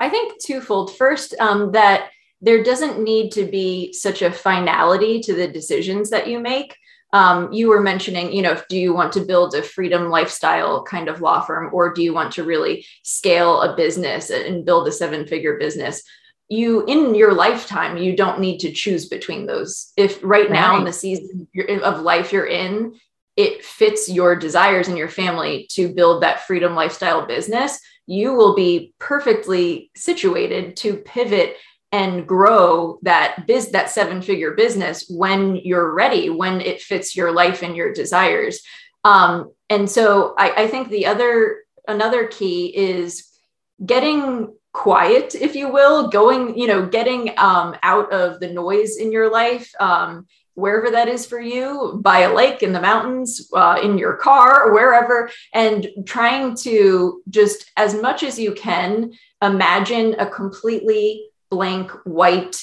i 0.00 0.08
think 0.08 0.42
twofold 0.42 0.96
first 0.96 1.34
um, 1.40 1.72
that 1.72 2.10
there 2.40 2.62
doesn't 2.62 3.02
need 3.02 3.32
to 3.32 3.44
be 3.44 3.92
such 3.92 4.22
a 4.22 4.32
finality 4.32 5.20
to 5.20 5.34
the 5.34 5.48
decisions 5.48 6.10
that 6.10 6.28
you 6.28 6.38
make 6.38 6.76
um, 7.12 7.52
you 7.52 7.68
were 7.68 7.80
mentioning, 7.80 8.32
you 8.32 8.42
know, 8.42 8.60
do 8.68 8.78
you 8.78 8.92
want 8.92 9.12
to 9.14 9.24
build 9.24 9.54
a 9.54 9.62
freedom 9.62 10.10
lifestyle 10.10 10.84
kind 10.84 11.08
of 11.08 11.20
law 11.20 11.40
firm, 11.40 11.70
or 11.72 11.92
do 11.92 12.02
you 12.02 12.12
want 12.12 12.32
to 12.34 12.44
really 12.44 12.84
scale 13.02 13.62
a 13.62 13.76
business 13.76 14.30
and 14.30 14.64
build 14.64 14.86
a 14.88 14.92
seven 14.92 15.26
figure 15.26 15.58
business? 15.58 16.02
You, 16.50 16.84
in 16.86 17.14
your 17.14 17.32
lifetime, 17.32 17.96
you 17.96 18.16
don't 18.16 18.40
need 18.40 18.58
to 18.58 18.72
choose 18.72 19.08
between 19.08 19.46
those. 19.46 19.92
If 19.96 20.22
right, 20.22 20.42
right. 20.42 20.50
now 20.50 20.78
in 20.78 20.84
the 20.84 20.92
season 20.92 21.48
of 21.82 22.02
life 22.02 22.32
you're 22.32 22.46
in, 22.46 22.94
it 23.38 23.64
fits 23.64 24.08
your 24.08 24.34
desires 24.34 24.88
and 24.88 24.98
your 24.98 25.08
family 25.08 25.68
to 25.70 25.94
build 25.94 26.24
that 26.24 26.44
freedom 26.44 26.74
lifestyle 26.74 27.24
business, 27.24 27.78
you 28.04 28.32
will 28.32 28.56
be 28.56 28.92
perfectly 28.98 29.92
situated 29.94 30.76
to 30.76 30.96
pivot 30.96 31.56
and 31.92 32.26
grow 32.26 32.98
that 33.02 33.46
biz 33.46 33.70
that 33.70 33.90
seven 33.90 34.20
figure 34.20 34.54
business 34.54 35.08
when 35.08 35.54
you're 35.54 35.94
ready 35.94 36.28
when 36.28 36.60
it 36.60 36.82
fits 36.82 37.14
your 37.14 37.30
life 37.30 37.62
and 37.62 37.76
your 37.76 37.92
desires. 37.92 38.60
Um, 39.04 39.52
and 39.70 39.88
so 39.88 40.34
I, 40.36 40.64
I 40.64 40.66
think 40.66 40.88
the 40.88 41.06
other 41.06 41.62
another 41.86 42.26
key 42.26 42.76
is 42.76 43.24
getting 43.86 44.52
quiet 44.72 45.36
if 45.36 45.54
you 45.54 45.72
will 45.72 46.08
going 46.08 46.58
you 46.58 46.66
know 46.66 46.86
getting 46.86 47.32
um, 47.38 47.76
out 47.84 48.12
of 48.12 48.40
the 48.40 48.52
noise 48.52 48.96
in 48.96 49.12
your 49.12 49.30
life 49.30 49.70
um, 49.78 50.26
wherever 50.58 50.90
that 50.90 51.06
is 51.06 51.24
for 51.24 51.40
you 51.40 52.00
by 52.02 52.20
a 52.20 52.34
lake 52.34 52.64
in 52.64 52.72
the 52.72 52.80
mountains 52.80 53.48
uh, 53.54 53.78
in 53.80 53.96
your 53.96 54.16
car 54.16 54.72
wherever 54.72 55.30
and 55.54 55.88
trying 56.04 56.54
to 56.56 57.22
just 57.30 57.70
as 57.76 57.94
much 57.94 58.24
as 58.24 58.38
you 58.38 58.52
can 58.52 59.12
imagine 59.40 60.16
a 60.18 60.26
completely 60.26 61.24
blank 61.48 61.92
white 62.04 62.56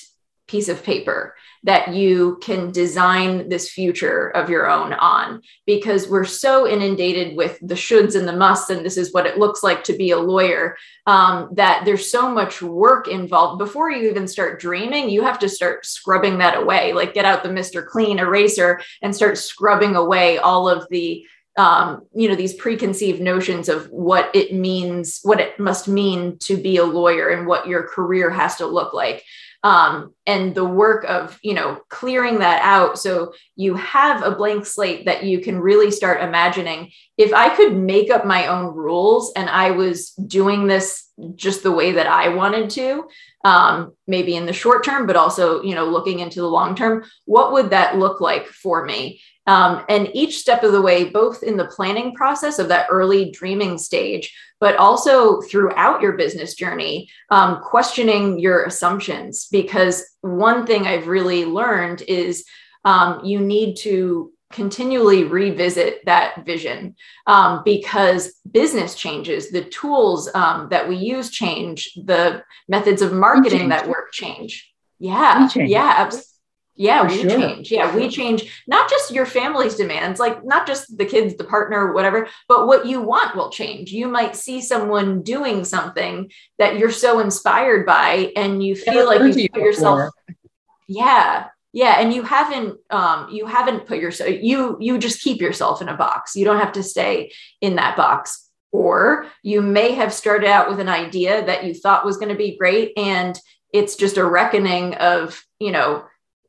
piece 0.48 0.70
of 0.70 0.84
paper 0.84 1.36
that 1.64 1.94
you 1.94 2.38
can 2.44 2.72
design 2.72 3.50
this 3.50 3.72
future 3.72 4.30
of 4.30 4.50
your 4.50 4.70
own 4.70 4.94
on 4.94 5.42
because 5.66 6.08
we're 6.08 6.24
so 6.26 6.68
inundated 6.68 7.36
with 7.36 7.58
the 7.62 7.74
shoulds 7.74 8.16
and 8.16 8.28
the 8.28 8.36
musts 8.36 8.70
and 8.70 8.86
this 8.86 8.98
is 8.98 9.12
what 9.12 9.26
it 9.26 9.40
looks 9.40 9.64
like 9.64 9.84
to 9.84 9.94
be 9.94 10.12
a 10.12 10.18
lawyer 10.18 10.78
um, 11.08 11.50
that 11.54 11.84
there's 11.84 12.12
so 12.12 12.30
much 12.30 12.62
work 12.62 13.08
involved. 13.08 13.58
Before 13.58 13.90
you 13.90 14.10
even 14.10 14.28
start 14.28 14.60
dreaming 14.60 15.10
you 15.10 15.24
have 15.24 15.40
to 15.40 15.50
start 15.50 15.86
scrubbing 15.86 16.38
that 16.38 16.58
away 16.58 16.94
like 16.94 17.14
get 17.14 17.26
out 17.26 17.42
the 17.42 17.50
mr 17.50 17.86
clean 17.86 18.20
eraser 18.20 18.80
and 19.02 19.16
start 19.16 19.38
scrubbing 19.38 19.96
away 19.96 20.38
all 20.38 20.70
of 20.70 20.88
the 20.90 21.26
um, 21.58 22.02
you 22.14 22.28
know 22.28 22.36
these 22.36 22.54
preconceived 22.54 23.22
notions 23.22 23.70
of 23.70 23.90
what 23.90 24.30
it 24.36 24.54
means 24.54 25.20
what 25.24 25.40
it 25.40 25.58
must 25.60 25.88
mean 25.88 26.38
to 26.40 26.58
be 26.58 26.78
a 26.78 26.84
lawyer 26.84 27.30
and 27.30 27.48
what 27.48 27.68
your 27.68 27.84
career 27.84 28.30
has 28.30 28.58
to 28.58 28.66
look 28.66 28.94
like 28.94 29.24
um, 29.66 30.14
and 30.28 30.54
the 30.54 30.64
work 30.64 31.06
of 31.06 31.40
you 31.42 31.56
know 31.56 31.80
clearing 31.90 32.38
that 32.40 32.62
out. 32.62 33.00
So 33.00 33.34
you 33.56 33.74
have 33.74 34.22
a 34.22 34.36
blank 34.36 34.68
slate 34.68 35.06
that 35.06 35.24
you 35.24 35.42
can 35.42 35.60
really 35.60 35.90
start 35.90 36.22
imagining. 36.22 36.92
If 37.18 37.34
i 37.34 37.50
could 37.56 37.76
make 37.76 38.12
up 38.12 38.26
my 38.26 38.48
own 38.48 38.76
rules 38.76 39.32
and 39.36 39.50
i 39.50 39.72
was 39.72 40.12
doing 40.12 40.68
this 40.68 41.10
just 41.36 41.64
the 41.64 41.72
way 41.72 41.94
that 41.94 42.08
i 42.08 42.28
wanted 42.28 42.70
to 42.72 43.08
um, 43.46 43.94
maybe 44.06 44.36
in 44.36 44.46
the 44.46 44.54
short 44.54 44.84
term 44.84 45.08
but 45.08 45.16
also 45.16 45.64
you 45.64 45.76
know 45.76 45.86
looking 45.86 46.20
into 46.20 46.42
the 46.42 46.48
long 46.48 46.76
term 46.76 47.06
what 47.26 47.54
would 47.54 47.70
that 47.72 47.98
look 47.98 48.22
like 48.22 48.48
for 48.48 48.86
me? 48.86 49.22
Um, 49.48 49.86
and 49.90 50.10
each 50.14 50.40
step 50.40 50.64
of 50.64 50.72
the 50.72 50.82
way, 50.82 51.06
both 51.06 51.44
in 51.44 51.56
the 51.56 51.68
planning 51.68 52.16
process 52.16 52.58
of 52.58 52.68
that 52.70 52.88
early 52.90 53.30
dreaming 53.30 53.78
stage, 53.78 54.36
but 54.66 54.78
also 54.78 55.42
throughout 55.42 56.02
your 56.02 56.14
business 56.14 56.56
journey, 56.56 57.08
um, 57.30 57.62
questioning 57.62 58.40
your 58.40 58.64
assumptions. 58.64 59.48
Because 59.52 60.04
one 60.22 60.66
thing 60.66 60.88
I've 60.88 61.08
really 61.08 61.46
learned 61.46 62.02
is 62.08 62.44
um, 62.84 63.24
you 63.24 63.40
need 63.40 63.76
to 63.82 64.32
continually 64.52 65.24
revisit 65.24 66.04
that 66.08 66.44
vision 66.48 66.96
um, 67.28 67.62
because 67.64 68.34
business 68.50 68.96
changes, 68.96 69.52
the 69.52 69.66
tools 69.66 70.34
um, 70.34 70.68
that 70.72 70.90
we 70.90 70.96
use 70.96 71.30
change, 71.30 71.94
the 72.04 72.44
methods 72.68 73.04
of 73.04 73.14
marketing 73.14 73.70
that 73.70 73.88
work 73.88 74.12
change. 74.14 74.74
Yeah, 74.98 75.48
yeah, 75.54 75.94
absolutely 75.98 76.35
yeah, 76.76 77.08
we 77.08 77.22
sure. 77.22 77.30
change. 77.30 77.72
Yeah, 77.72 77.96
we 77.96 78.10
change 78.10 78.64
not 78.68 78.90
just 78.90 79.12
your 79.12 79.26
family's 79.26 79.76
demands, 79.76 80.20
like 80.20 80.44
not 80.44 80.68
just 80.68 80.98
the 80.98 81.06
kids, 81.06 81.36
the 81.36 81.46
partner, 81.46 81.94
whatever, 81.94 82.28
but 82.50 82.68
what 82.68 82.86
you 82.86 83.02
want 83.02 83.36
will 83.36 83.50
change. 83.50 83.92
You 83.92 84.10
might 84.10 84.36
see 84.36 84.62
someone 84.62 85.22
doing 85.22 85.64
something 85.64 86.30
that 86.60 86.78
you're 86.78 86.92
so 86.92 87.20
inspired 87.20 87.86
by, 87.86 88.34
and 88.36 88.62
you 88.62 88.76
feel 88.76 89.06
like 89.06 89.36
you 89.38 89.50
put 89.50 89.62
yourself. 89.62 90.12
Yeah, 90.88 91.48
yeah, 91.72 92.00
and 92.00 92.14
you 92.14 92.24
haven't 92.24 92.78
um, 92.90 93.30
you 93.32 93.46
haven't 93.46 93.86
put 93.86 94.00
yourself 94.00 94.32
you 94.42 94.78
you 94.82 94.98
just 94.98 95.22
keep 95.22 95.40
yourself 95.42 95.82
in 95.82 95.88
a 95.88 95.96
box. 95.96 96.36
You 96.36 96.44
don't 96.44 96.60
have 96.60 96.74
to 96.74 96.84
stay 96.84 97.32
in 97.62 97.76
that 97.76 97.96
box. 97.96 98.42
Or 98.72 99.28
you 99.42 99.62
may 99.62 99.94
have 99.94 100.14
started 100.14 100.50
out 100.50 100.68
with 100.68 100.82
an 100.82 100.90
idea 100.90 101.46
that 101.46 101.64
you 101.64 101.74
thought 101.74 102.04
was 102.04 102.18
going 102.18 102.28
to 102.28 102.36
be 102.36 102.58
great, 102.58 102.92
and 102.98 103.40
it's 103.72 103.96
just 103.96 104.18
a 104.18 104.26
reckoning 104.26 104.96
of 104.96 105.42
you 105.60 105.72
know 105.72 106.04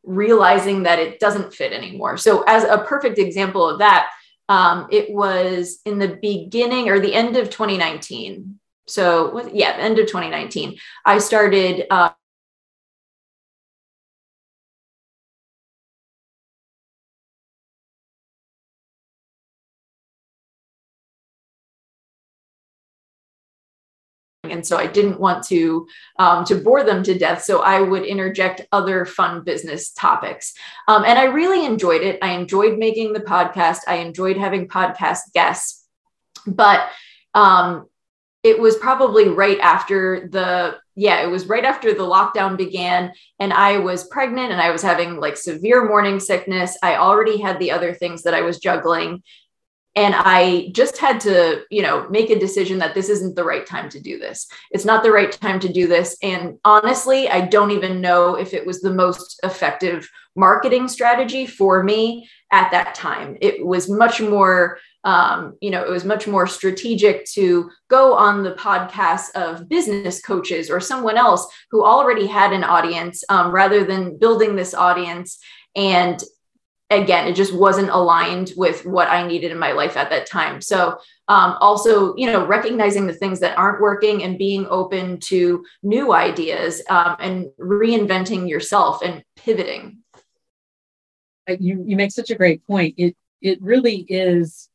realizing 0.06 0.84
that 0.84 0.98
it 0.98 1.20
doesn't 1.20 1.52
fit 1.52 1.72
anymore. 1.72 2.16
So, 2.16 2.42
as 2.46 2.64
a 2.64 2.78
perfect 2.78 3.18
example 3.18 3.68
of 3.68 3.80
that, 3.80 4.08
um, 4.48 4.86
it 4.90 5.10
was 5.10 5.80
in 5.84 5.98
the 5.98 6.18
beginning 6.22 6.88
or 6.88 7.00
the 7.00 7.14
end 7.14 7.36
of 7.36 7.50
2019. 7.50 8.58
So, 8.86 9.50
yeah, 9.52 9.76
end 9.78 9.98
of 9.98 10.06
2019, 10.06 10.78
I 11.04 11.18
started 11.18 11.86
uh, 11.90 12.10
and 24.56 24.66
so 24.66 24.76
I 24.76 24.88
didn't 24.88 25.20
want 25.20 25.44
to 25.46 25.86
um, 26.18 26.44
to 26.46 26.56
bore 26.56 26.82
them 26.82 27.02
to 27.04 27.16
death. 27.16 27.44
So 27.44 27.60
I 27.60 27.80
would 27.80 28.04
interject 28.04 28.66
other 28.72 29.04
fun 29.04 29.44
business 29.44 29.90
topics, 29.92 30.54
um, 30.88 31.04
and 31.04 31.18
I 31.18 31.24
really 31.26 31.64
enjoyed 31.64 32.02
it. 32.02 32.18
I 32.22 32.32
enjoyed 32.32 32.78
making 32.78 33.12
the 33.12 33.20
podcast. 33.20 33.80
I 33.86 33.96
enjoyed 33.96 34.36
having 34.36 34.66
podcast 34.66 35.32
guests, 35.32 35.86
but 36.46 36.88
um, 37.34 37.86
it 38.46 38.60
was 38.60 38.76
probably 38.76 39.28
right 39.28 39.58
after 39.58 40.28
the 40.30 40.78
yeah 40.94 41.20
it 41.22 41.26
was 41.26 41.46
right 41.46 41.64
after 41.64 41.92
the 41.92 42.02
lockdown 42.02 42.56
began 42.56 43.12
and 43.40 43.52
i 43.52 43.76
was 43.76 44.06
pregnant 44.06 44.52
and 44.52 44.60
i 44.60 44.70
was 44.70 44.82
having 44.82 45.18
like 45.18 45.36
severe 45.36 45.84
morning 45.88 46.20
sickness 46.20 46.78
i 46.82 46.96
already 46.96 47.38
had 47.40 47.58
the 47.58 47.72
other 47.72 47.92
things 47.92 48.22
that 48.22 48.34
i 48.34 48.42
was 48.42 48.60
juggling 48.60 49.20
and 49.96 50.14
i 50.16 50.68
just 50.72 50.98
had 50.98 51.18
to 51.18 51.64
you 51.70 51.82
know 51.82 52.08
make 52.08 52.30
a 52.30 52.38
decision 52.38 52.78
that 52.78 52.94
this 52.94 53.08
isn't 53.08 53.34
the 53.34 53.44
right 53.44 53.66
time 53.66 53.88
to 53.88 54.00
do 54.00 54.18
this. 54.18 54.46
It's 54.70 54.84
not 54.84 55.02
the 55.02 55.10
right 55.10 55.32
time 55.32 55.58
to 55.60 55.72
do 55.72 55.88
this. 55.88 56.16
And 56.22 56.58
honestly 56.64 57.28
i 57.28 57.40
don't 57.40 57.72
even 57.72 58.00
know 58.00 58.36
if 58.36 58.54
it 58.54 58.64
was 58.64 58.80
the 58.80 58.94
most 58.94 59.40
effective 59.42 60.08
marketing 60.36 60.86
strategy 60.86 61.46
for 61.46 61.82
me 61.82 62.28
at 62.52 62.70
that 62.70 62.94
time. 62.94 63.36
It 63.40 63.66
was 63.66 63.90
much 63.90 64.20
more 64.20 64.78
um, 65.06 65.56
you 65.60 65.70
know, 65.70 65.84
it 65.84 65.90
was 65.90 66.04
much 66.04 66.26
more 66.26 66.48
strategic 66.48 67.26
to 67.26 67.70
go 67.88 68.14
on 68.14 68.42
the 68.42 68.54
podcasts 68.54 69.30
of 69.36 69.68
business 69.68 70.20
coaches 70.20 70.68
or 70.68 70.80
someone 70.80 71.16
else 71.16 71.46
who 71.70 71.84
already 71.84 72.26
had 72.26 72.52
an 72.52 72.64
audience 72.64 73.22
um, 73.28 73.52
rather 73.52 73.84
than 73.84 74.18
building 74.18 74.56
this 74.56 74.74
audience. 74.74 75.38
And 75.76 76.20
again, 76.90 77.26
it 77.26 77.34
just 77.34 77.54
wasn't 77.54 77.90
aligned 77.90 78.52
with 78.56 78.86
what 78.86 79.08
I 79.08 79.26
needed 79.26 79.50
in 79.50 79.58
my 79.58 79.72
life 79.72 79.96
at 79.96 80.10
that 80.10 80.26
time. 80.26 80.60
So, 80.60 80.98
um, 81.28 81.56
also, 81.60 82.14
you 82.16 82.26
know, 82.26 82.46
recognizing 82.46 83.06
the 83.06 83.12
things 83.12 83.40
that 83.40 83.58
aren't 83.58 83.80
working 83.80 84.22
and 84.22 84.38
being 84.38 84.66
open 84.68 85.18
to 85.20 85.64
new 85.82 86.12
ideas 86.12 86.82
um, 86.88 87.16
and 87.18 87.46
reinventing 87.58 88.48
yourself 88.48 89.02
and 89.02 89.24
pivoting. 89.36 89.98
You, 91.48 91.84
you 91.86 91.96
make 91.96 92.12
such 92.12 92.30
a 92.30 92.36
great 92.36 92.64
point. 92.66 92.94
It, 92.96 93.16
it 93.40 93.60
really 93.60 94.06
is 94.08 94.68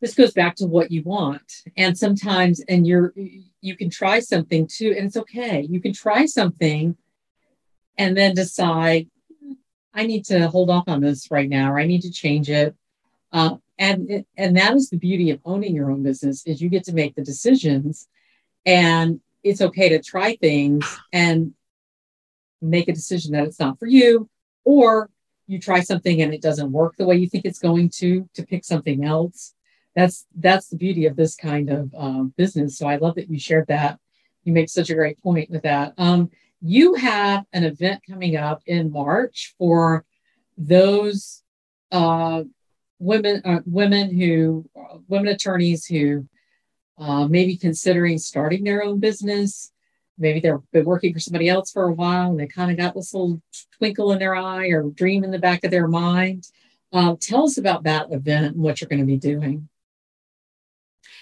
this 0.00 0.14
goes 0.14 0.32
back 0.32 0.54
to 0.56 0.66
what 0.66 0.92
you 0.92 1.02
want 1.02 1.52
and 1.76 1.98
sometimes 1.98 2.60
and 2.68 2.86
you're 2.86 3.12
you 3.60 3.76
can 3.76 3.90
try 3.90 4.20
something 4.20 4.66
too 4.66 4.94
and 4.96 5.06
it's 5.06 5.16
okay 5.16 5.66
you 5.68 5.80
can 5.80 5.92
try 5.92 6.24
something 6.24 6.96
and 7.96 8.16
then 8.16 8.32
decide 8.32 9.08
i 9.98 10.06
need 10.06 10.24
to 10.24 10.48
hold 10.48 10.70
off 10.70 10.84
on 10.88 11.00
this 11.00 11.30
right 11.30 11.48
now 11.48 11.72
or 11.72 11.78
i 11.78 11.86
need 11.86 12.02
to 12.02 12.10
change 12.10 12.50
it 12.50 12.74
uh, 13.32 13.56
and 13.78 14.24
and 14.36 14.56
that 14.56 14.74
is 14.74 14.88
the 14.88 14.96
beauty 14.96 15.30
of 15.30 15.40
owning 15.44 15.74
your 15.74 15.90
own 15.90 16.02
business 16.02 16.46
is 16.46 16.60
you 16.60 16.68
get 16.68 16.84
to 16.84 16.94
make 16.94 17.14
the 17.14 17.22
decisions 17.22 18.08
and 18.64 19.20
it's 19.44 19.60
okay 19.60 19.88
to 19.88 20.02
try 20.02 20.34
things 20.36 20.98
and 21.12 21.52
make 22.60 22.88
a 22.88 22.92
decision 22.92 23.32
that 23.32 23.44
it's 23.44 23.60
not 23.60 23.78
for 23.78 23.86
you 23.86 24.28
or 24.64 25.10
you 25.46 25.58
try 25.58 25.80
something 25.80 26.20
and 26.22 26.34
it 26.34 26.42
doesn't 26.42 26.72
work 26.72 26.96
the 26.96 27.06
way 27.06 27.16
you 27.16 27.28
think 27.28 27.44
it's 27.44 27.60
going 27.60 27.88
to 27.88 28.28
to 28.34 28.44
pick 28.44 28.64
something 28.64 29.04
else 29.04 29.54
that's 29.98 30.26
that's 30.36 30.68
the 30.68 30.76
beauty 30.76 31.06
of 31.06 31.16
this 31.16 31.34
kind 31.34 31.70
of 31.70 31.92
um, 31.96 32.32
business. 32.36 32.78
So 32.78 32.86
I 32.86 32.96
love 32.96 33.16
that 33.16 33.28
you 33.28 33.38
shared 33.38 33.66
that. 33.66 33.98
You 34.44 34.52
make 34.52 34.68
such 34.68 34.90
a 34.90 34.94
great 34.94 35.20
point 35.20 35.50
with 35.50 35.62
that. 35.62 35.92
Um, 35.98 36.30
you 36.60 36.94
have 36.94 37.44
an 37.52 37.64
event 37.64 38.02
coming 38.08 38.36
up 38.36 38.62
in 38.66 38.90
March 38.90 39.54
for 39.58 40.04
those 40.56 41.42
uh, 41.92 42.42
women 42.98 43.42
uh, 43.44 43.60
women 43.64 44.14
who 44.16 44.68
uh, 44.76 44.98
women 45.08 45.28
attorneys 45.28 45.86
who 45.86 46.26
uh, 46.98 47.26
may 47.28 47.46
be 47.46 47.56
considering 47.56 48.18
starting 48.18 48.64
their 48.64 48.82
own 48.82 48.98
business. 48.98 49.72
Maybe 50.18 50.40
they've 50.40 50.54
been 50.72 50.84
working 50.84 51.12
for 51.12 51.20
somebody 51.20 51.48
else 51.48 51.70
for 51.70 51.84
a 51.84 51.92
while 51.92 52.30
and 52.30 52.40
they 52.40 52.48
kind 52.48 52.72
of 52.72 52.76
got 52.76 52.94
this 52.94 53.14
little 53.14 53.40
twinkle 53.78 54.10
in 54.10 54.18
their 54.18 54.34
eye 54.34 54.68
or 54.68 54.82
dream 54.90 55.22
in 55.22 55.30
the 55.30 55.38
back 55.38 55.62
of 55.62 55.70
their 55.70 55.86
mind. 55.86 56.48
Uh, 56.92 57.14
tell 57.20 57.44
us 57.44 57.56
about 57.56 57.84
that 57.84 58.10
event 58.10 58.46
and 58.46 58.56
what 58.56 58.80
you're 58.80 58.88
going 58.88 58.98
to 59.00 59.06
be 59.06 59.16
doing. 59.16 59.68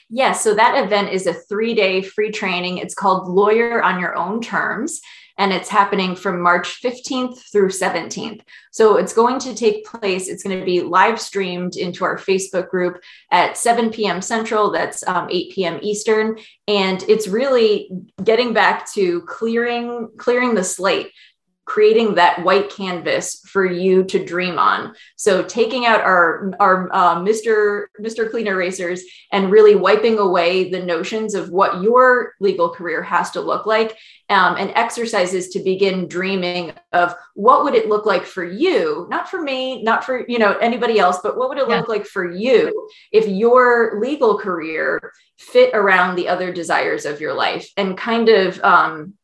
Yes. 0.08 0.44
so 0.44 0.54
that 0.54 0.84
event 0.84 1.10
is 1.10 1.26
a 1.26 1.34
three 1.34 1.74
day 1.74 2.02
free 2.02 2.30
training. 2.30 2.78
It's 2.78 2.94
called 2.94 3.28
Lawyer 3.28 3.82
on 3.82 3.98
Your 3.98 4.16
Own 4.16 4.40
Terms, 4.40 5.00
and 5.38 5.52
it's 5.52 5.68
happening 5.68 6.14
from 6.14 6.40
March 6.40 6.80
15th 6.80 7.40
through 7.50 7.68
17th. 7.68 8.40
So 8.70 8.96
it's 8.96 9.12
going 9.12 9.38
to 9.40 9.54
take 9.54 9.84
place, 9.84 10.28
it's 10.28 10.42
going 10.42 10.58
to 10.58 10.64
be 10.64 10.80
live 10.80 11.20
streamed 11.20 11.76
into 11.76 12.04
our 12.04 12.16
Facebook 12.16 12.68
group 12.68 13.02
at 13.30 13.58
7 13.58 13.90
p.m. 13.90 14.22
Central, 14.22 14.70
that's 14.70 15.06
um, 15.08 15.28
8 15.30 15.52
p.m. 15.52 15.78
Eastern. 15.82 16.38
And 16.68 17.02
it's 17.08 17.26
really 17.26 17.90
getting 18.22 18.52
back 18.52 18.90
to 18.92 19.22
clearing 19.22 20.10
clearing 20.16 20.54
the 20.54 20.64
slate 20.64 21.10
creating 21.66 22.14
that 22.14 22.42
white 22.44 22.70
canvas 22.70 23.40
for 23.46 23.66
you 23.66 24.04
to 24.04 24.24
dream 24.24 24.56
on. 24.56 24.94
So 25.16 25.42
taking 25.42 25.84
out 25.84 26.00
our 26.00 26.54
our 26.60 26.88
uh, 26.92 27.16
Mr. 27.16 27.86
Mr. 28.00 28.30
Clean 28.30 28.46
Erasers 28.46 29.02
and 29.32 29.50
really 29.50 29.74
wiping 29.74 30.18
away 30.18 30.70
the 30.70 30.82
notions 30.82 31.34
of 31.34 31.50
what 31.50 31.82
your 31.82 32.34
legal 32.40 32.70
career 32.70 33.02
has 33.02 33.32
to 33.32 33.40
look 33.40 33.66
like, 33.66 33.98
um, 34.30 34.56
and 34.56 34.70
exercises 34.76 35.48
to 35.50 35.58
begin 35.58 36.06
dreaming 36.06 36.72
of 36.92 37.14
what 37.34 37.64
would 37.64 37.74
it 37.74 37.88
look 37.88 38.06
like 38.06 38.24
for 38.24 38.44
you, 38.44 39.06
not 39.10 39.28
for 39.28 39.42
me, 39.42 39.82
not 39.82 40.04
for 40.04 40.24
you 40.28 40.38
know 40.38 40.56
anybody 40.58 41.00
else, 41.00 41.18
but 41.20 41.36
what 41.36 41.48
would 41.48 41.58
it 41.58 41.68
yeah. 41.68 41.78
look 41.78 41.88
like 41.88 42.06
for 42.06 42.30
you 42.30 42.88
if 43.10 43.26
your 43.26 44.00
legal 44.00 44.38
career 44.38 45.12
fit 45.36 45.74
around 45.74 46.14
the 46.14 46.28
other 46.28 46.52
desires 46.52 47.04
of 47.04 47.20
your 47.20 47.34
life 47.34 47.68
and 47.76 47.98
kind 47.98 48.28
of 48.28 48.58
um, 48.60 49.14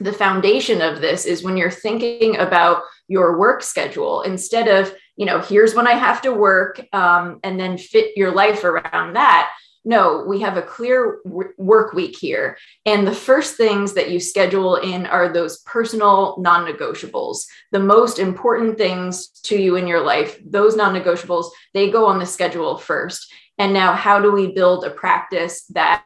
the 0.00 0.12
foundation 0.12 0.80
of 0.80 1.00
this 1.00 1.26
is 1.26 1.42
when 1.42 1.56
you're 1.56 1.70
thinking 1.70 2.36
about 2.38 2.82
your 3.08 3.38
work 3.38 3.62
schedule 3.62 4.22
instead 4.22 4.68
of 4.68 4.94
you 5.16 5.26
know 5.26 5.40
here's 5.40 5.74
when 5.74 5.86
i 5.86 5.92
have 5.92 6.22
to 6.22 6.32
work 6.32 6.80
um, 6.92 7.40
and 7.42 7.58
then 7.58 7.76
fit 7.78 8.16
your 8.16 8.32
life 8.32 8.64
around 8.64 9.14
that. 9.14 9.50
No 9.84 10.24
we 10.26 10.40
have 10.40 10.56
a 10.56 10.62
clear 10.62 11.18
w- 11.24 11.52
work 11.58 11.92
week 11.92 12.16
here. 12.16 12.56
And 12.86 13.06
the 13.06 13.14
first 13.14 13.56
things 13.56 13.94
that 13.94 14.10
you 14.10 14.20
schedule 14.20 14.76
in 14.76 15.06
are 15.06 15.32
those 15.32 15.58
personal 15.62 16.36
non-negotiables 16.38 17.44
the 17.72 17.80
most 17.80 18.18
important 18.18 18.78
things 18.78 19.28
to 19.44 19.56
you 19.60 19.76
in 19.76 19.86
your 19.86 20.02
life. 20.02 20.38
Those 20.44 20.76
non-negotiables 20.76 21.50
they 21.74 21.90
go 21.90 22.06
on 22.06 22.18
the 22.18 22.26
schedule 22.26 22.78
first. 22.78 23.32
And 23.58 23.72
now 23.72 23.92
how 23.92 24.20
do 24.20 24.32
we 24.32 24.52
build 24.52 24.84
a 24.84 24.90
practice 24.90 25.64
that 25.66 26.04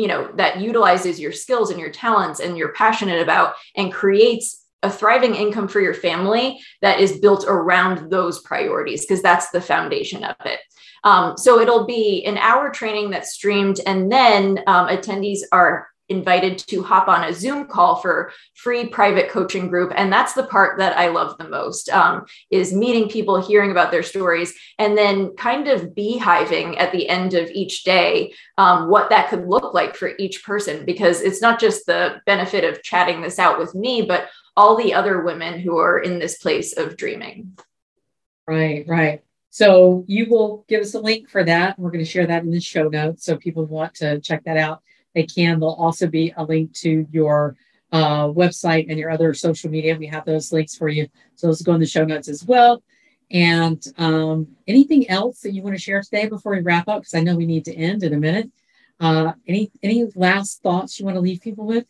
you 0.00 0.08
know 0.08 0.30
that 0.36 0.60
utilizes 0.60 1.20
your 1.20 1.32
skills 1.32 1.70
and 1.70 1.78
your 1.78 1.90
talents 1.90 2.40
and 2.40 2.56
you're 2.56 2.72
passionate 2.72 3.20
about 3.20 3.54
and 3.76 3.92
creates 3.92 4.64
a 4.82 4.90
thriving 4.90 5.34
income 5.34 5.68
for 5.68 5.80
your 5.80 5.92
family 5.92 6.58
that 6.80 7.00
is 7.00 7.18
built 7.18 7.44
around 7.46 8.10
those 8.10 8.40
priorities 8.40 9.04
because 9.04 9.20
that's 9.20 9.50
the 9.50 9.60
foundation 9.60 10.24
of 10.24 10.36
it. 10.46 10.60
Um, 11.04 11.36
so 11.36 11.60
it'll 11.60 11.84
be 11.84 12.24
an 12.24 12.38
hour 12.38 12.70
training 12.70 13.10
that's 13.10 13.32
streamed 13.32 13.80
and 13.86 14.10
then 14.10 14.60
um, 14.66 14.88
attendees 14.88 15.40
are 15.52 15.88
invited 16.10 16.58
to 16.58 16.82
hop 16.82 17.08
on 17.08 17.24
a 17.24 17.32
Zoom 17.32 17.66
call 17.66 17.96
for 17.96 18.32
free 18.54 18.86
private 18.86 19.30
coaching 19.30 19.68
group. 19.68 19.92
And 19.94 20.12
that's 20.12 20.34
the 20.34 20.42
part 20.42 20.78
that 20.78 20.98
I 20.98 21.08
love 21.08 21.38
the 21.38 21.48
most 21.48 21.88
um, 21.90 22.26
is 22.50 22.74
meeting 22.74 23.08
people, 23.08 23.40
hearing 23.40 23.70
about 23.70 23.90
their 23.90 24.02
stories, 24.02 24.52
and 24.78 24.98
then 24.98 25.34
kind 25.36 25.68
of 25.68 25.94
beehiving 25.94 26.78
at 26.78 26.92
the 26.92 27.08
end 27.08 27.34
of 27.34 27.48
each 27.50 27.84
day 27.84 28.34
um, 28.58 28.90
what 28.90 29.08
that 29.10 29.30
could 29.30 29.46
look 29.46 29.72
like 29.72 29.96
for 29.96 30.12
each 30.18 30.44
person. 30.44 30.84
Because 30.84 31.22
it's 31.22 31.40
not 31.40 31.60
just 31.60 31.86
the 31.86 32.20
benefit 32.26 32.64
of 32.64 32.82
chatting 32.82 33.22
this 33.22 33.38
out 33.38 33.58
with 33.58 33.74
me, 33.74 34.02
but 34.02 34.28
all 34.56 34.76
the 34.76 34.92
other 34.92 35.22
women 35.22 35.60
who 35.60 35.78
are 35.78 36.00
in 36.00 36.18
this 36.18 36.38
place 36.38 36.76
of 36.76 36.96
dreaming. 36.96 37.56
Right, 38.46 38.84
right. 38.88 39.22
So 39.50 40.04
you 40.06 40.26
will 40.28 40.64
give 40.68 40.80
us 40.80 40.94
a 40.94 41.00
link 41.00 41.28
for 41.28 41.44
that. 41.44 41.78
We're 41.78 41.90
going 41.90 42.04
to 42.04 42.10
share 42.10 42.26
that 42.26 42.42
in 42.42 42.50
the 42.50 42.60
show 42.60 42.88
notes 42.88 43.24
so 43.24 43.36
people 43.36 43.64
want 43.64 43.94
to 43.96 44.20
check 44.20 44.44
that 44.44 44.56
out 44.56 44.82
they 45.14 45.24
can. 45.24 45.60
There'll 45.60 45.74
also 45.74 46.06
be 46.06 46.32
a 46.36 46.44
link 46.44 46.72
to 46.74 47.06
your 47.10 47.56
uh, 47.92 48.26
website 48.26 48.86
and 48.88 48.98
your 48.98 49.10
other 49.10 49.34
social 49.34 49.70
media. 49.70 49.96
We 49.96 50.06
have 50.06 50.24
those 50.24 50.52
links 50.52 50.76
for 50.76 50.88
you. 50.88 51.08
So 51.34 51.48
those 51.48 51.62
go 51.62 51.74
in 51.74 51.80
the 51.80 51.86
show 51.86 52.04
notes 52.04 52.28
as 52.28 52.44
well. 52.44 52.82
And 53.30 53.84
um, 53.98 54.48
anything 54.66 55.08
else 55.08 55.40
that 55.40 55.52
you 55.52 55.62
want 55.62 55.76
to 55.76 55.82
share 55.82 56.02
today 56.02 56.28
before 56.28 56.52
we 56.52 56.60
wrap 56.60 56.88
up? 56.88 57.02
Because 57.02 57.14
I 57.14 57.20
know 57.20 57.36
we 57.36 57.46
need 57.46 57.64
to 57.66 57.74
end 57.74 58.02
in 58.02 58.12
a 58.12 58.18
minute. 58.18 58.50
Uh, 58.98 59.32
any 59.46 59.70
any 59.82 60.06
last 60.14 60.62
thoughts 60.62 60.98
you 60.98 61.06
want 61.06 61.16
to 61.16 61.20
leave 61.20 61.40
people 61.40 61.64
with? 61.64 61.86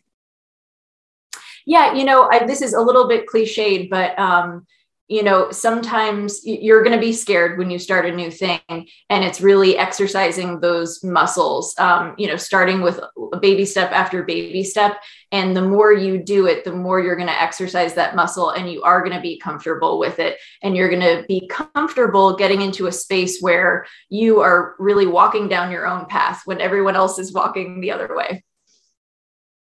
Yeah, 1.65 1.93
you 1.93 2.05
know, 2.05 2.29
I, 2.31 2.45
this 2.45 2.61
is 2.61 2.73
a 2.73 2.81
little 2.81 3.07
bit 3.07 3.27
cliched, 3.27 3.89
but 3.89 4.17
um, 4.17 4.65
you 5.11 5.23
know 5.23 5.51
sometimes 5.51 6.41
you're 6.45 6.83
going 6.83 6.95
to 6.95 6.99
be 6.99 7.13
scared 7.13 7.57
when 7.57 7.69
you 7.69 7.77
start 7.77 8.05
a 8.05 8.11
new 8.11 8.31
thing 8.31 8.59
and 8.69 9.23
it's 9.23 9.41
really 9.41 9.77
exercising 9.77 10.59
those 10.59 11.03
muscles 11.03 11.75
um, 11.77 12.15
you 12.17 12.27
know 12.27 12.37
starting 12.37 12.81
with 12.81 12.99
a 13.33 13.37
baby 13.39 13.65
step 13.65 13.91
after 13.91 14.23
baby 14.23 14.63
step. 14.63 15.01
And 15.31 15.55
the 15.55 15.61
more 15.61 15.93
you 15.93 16.21
do 16.21 16.47
it 16.47 16.63
the 16.63 16.73
more 16.73 16.99
you're 16.99 17.15
going 17.15 17.27
to 17.27 17.41
exercise 17.41 17.93
that 17.95 18.15
muscle 18.15 18.49
and 18.49 18.71
you 18.71 18.83
are 18.83 19.01
going 19.01 19.15
to 19.15 19.21
be 19.21 19.39
comfortable 19.39 19.99
with 19.99 20.19
it. 20.19 20.37
And 20.61 20.75
you're 20.75 20.89
going 20.89 21.01
to 21.01 21.25
be 21.27 21.47
comfortable 21.47 22.35
getting 22.35 22.61
into 22.61 22.87
a 22.87 22.91
space 22.91 23.39
where 23.39 23.85
you 24.09 24.41
are 24.41 24.75
really 24.79 25.07
walking 25.07 25.47
down 25.47 25.71
your 25.71 25.87
own 25.87 26.05
path 26.05 26.41
when 26.45 26.61
everyone 26.61 26.95
else 26.95 27.19
is 27.19 27.33
walking 27.33 27.81
the 27.81 27.91
other 27.91 28.15
way. 28.15 28.43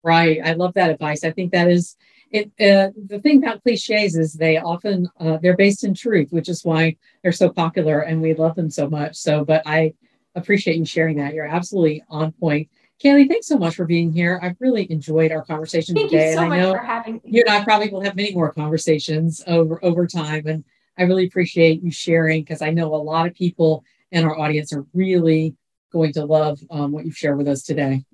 Right. 0.03 0.39
I 0.43 0.53
love 0.53 0.73
that 0.75 0.89
advice. 0.89 1.23
I 1.23 1.31
think 1.31 1.51
that 1.51 1.69
is 1.69 1.95
it, 2.31 2.47
uh, 2.59 2.91
the 3.07 3.19
thing 3.19 3.37
about 3.43 3.61
cliches 3.61 4.15
is 4.15 4.33
they 4.33 4.57
often 4.57 5.09
uh, 5.19 5.37
they're 5.37 5.57
based 5.57 5.83
in 5.83 5.93
truth, 5.93 6.31
which 6.31 6.47
is 6.47 6.63
why 6.63 6.95
they're 7.21 7.31
so 7.31 7.49
popular 7.49 7.99
and 7.99 8.21
we 8.21 8.33
love 8.33 8.55
them 8.55 8.69
so 8.69 8.89
much. 8.89 9.15
So, 9.17 9.43
but 9.43 9.63
I 9.65 9.93
appreciate 10.35 10.77
you 10.77 10.85
sharing 10.85 11.17
that. 11.17 11.33
You're 11.33 11.45
absolutely 11.45 12.03
on 12.09 12.31
point. 12.31 12.69
Kailey, 13.03 13.27
thanks 13.27 13.47
so 13.47 13.57
much 13.57 13.75
for 13.75 13.85
being 13.85 14.13
here. 14.13 14.39
I've 14.41 14.55
really 14.59 14.89
enjoyed 14.91 15.31
our 15.31 15.43
conversation 15.43 15.95
Thank 15.95 16.11
today. 16.11 16.29
you 16.29 16.35
so 16.35 16.43
and 16.43 16.53
I 16.53 16.57
much 16.57 16.65
know 16.65 16.73
for 16.73 16.85
having 16.85 17.13
me. 17.15 17.21
You 17.25 17.43
and 17.45 17.55
I 17.55 17.63
probably 17.63 17.89
will 17.89 18.01
have 18.01 18.15
many 18.15 18.33
more 18.33 18.53
conversations 18.53 19.43
over 19.47 19.83
over 19.83 20.07
time. 20.07 20.47
And 20.47 20.63
I 20.97 21.03
really 21.03 21.25
appreciate 21.25 21.83
you 21.83 21.91
sharing 21.91 22.43
because 22.43 22.61
I 22.61 22.69
know 22.69 22.93
a 22.93 22.97
lot 22.97 23.27
of 23.27 23.33
people 23.33 23.83
in 24.11 24.23
our 24.23 24.37
audience 24.37 24.71
are 24.71 24.85
really 24.93 25.55
going 25.91 26.13
to 26.13 26.25
love 26.25 26.59
um, 26.69 26.91
what 26.91 27.05
you've 27.05 27.17
shared 27.17 27.37
with 27.37 27.47
us 27.47 27.63
today. 27.63 28.05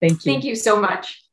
Thank 0.00 0.24
you. 0.24 0.32
Thank 0.32 0.44
you 0.44 0.54
so 0.54 0.80
much. 0.80 1.27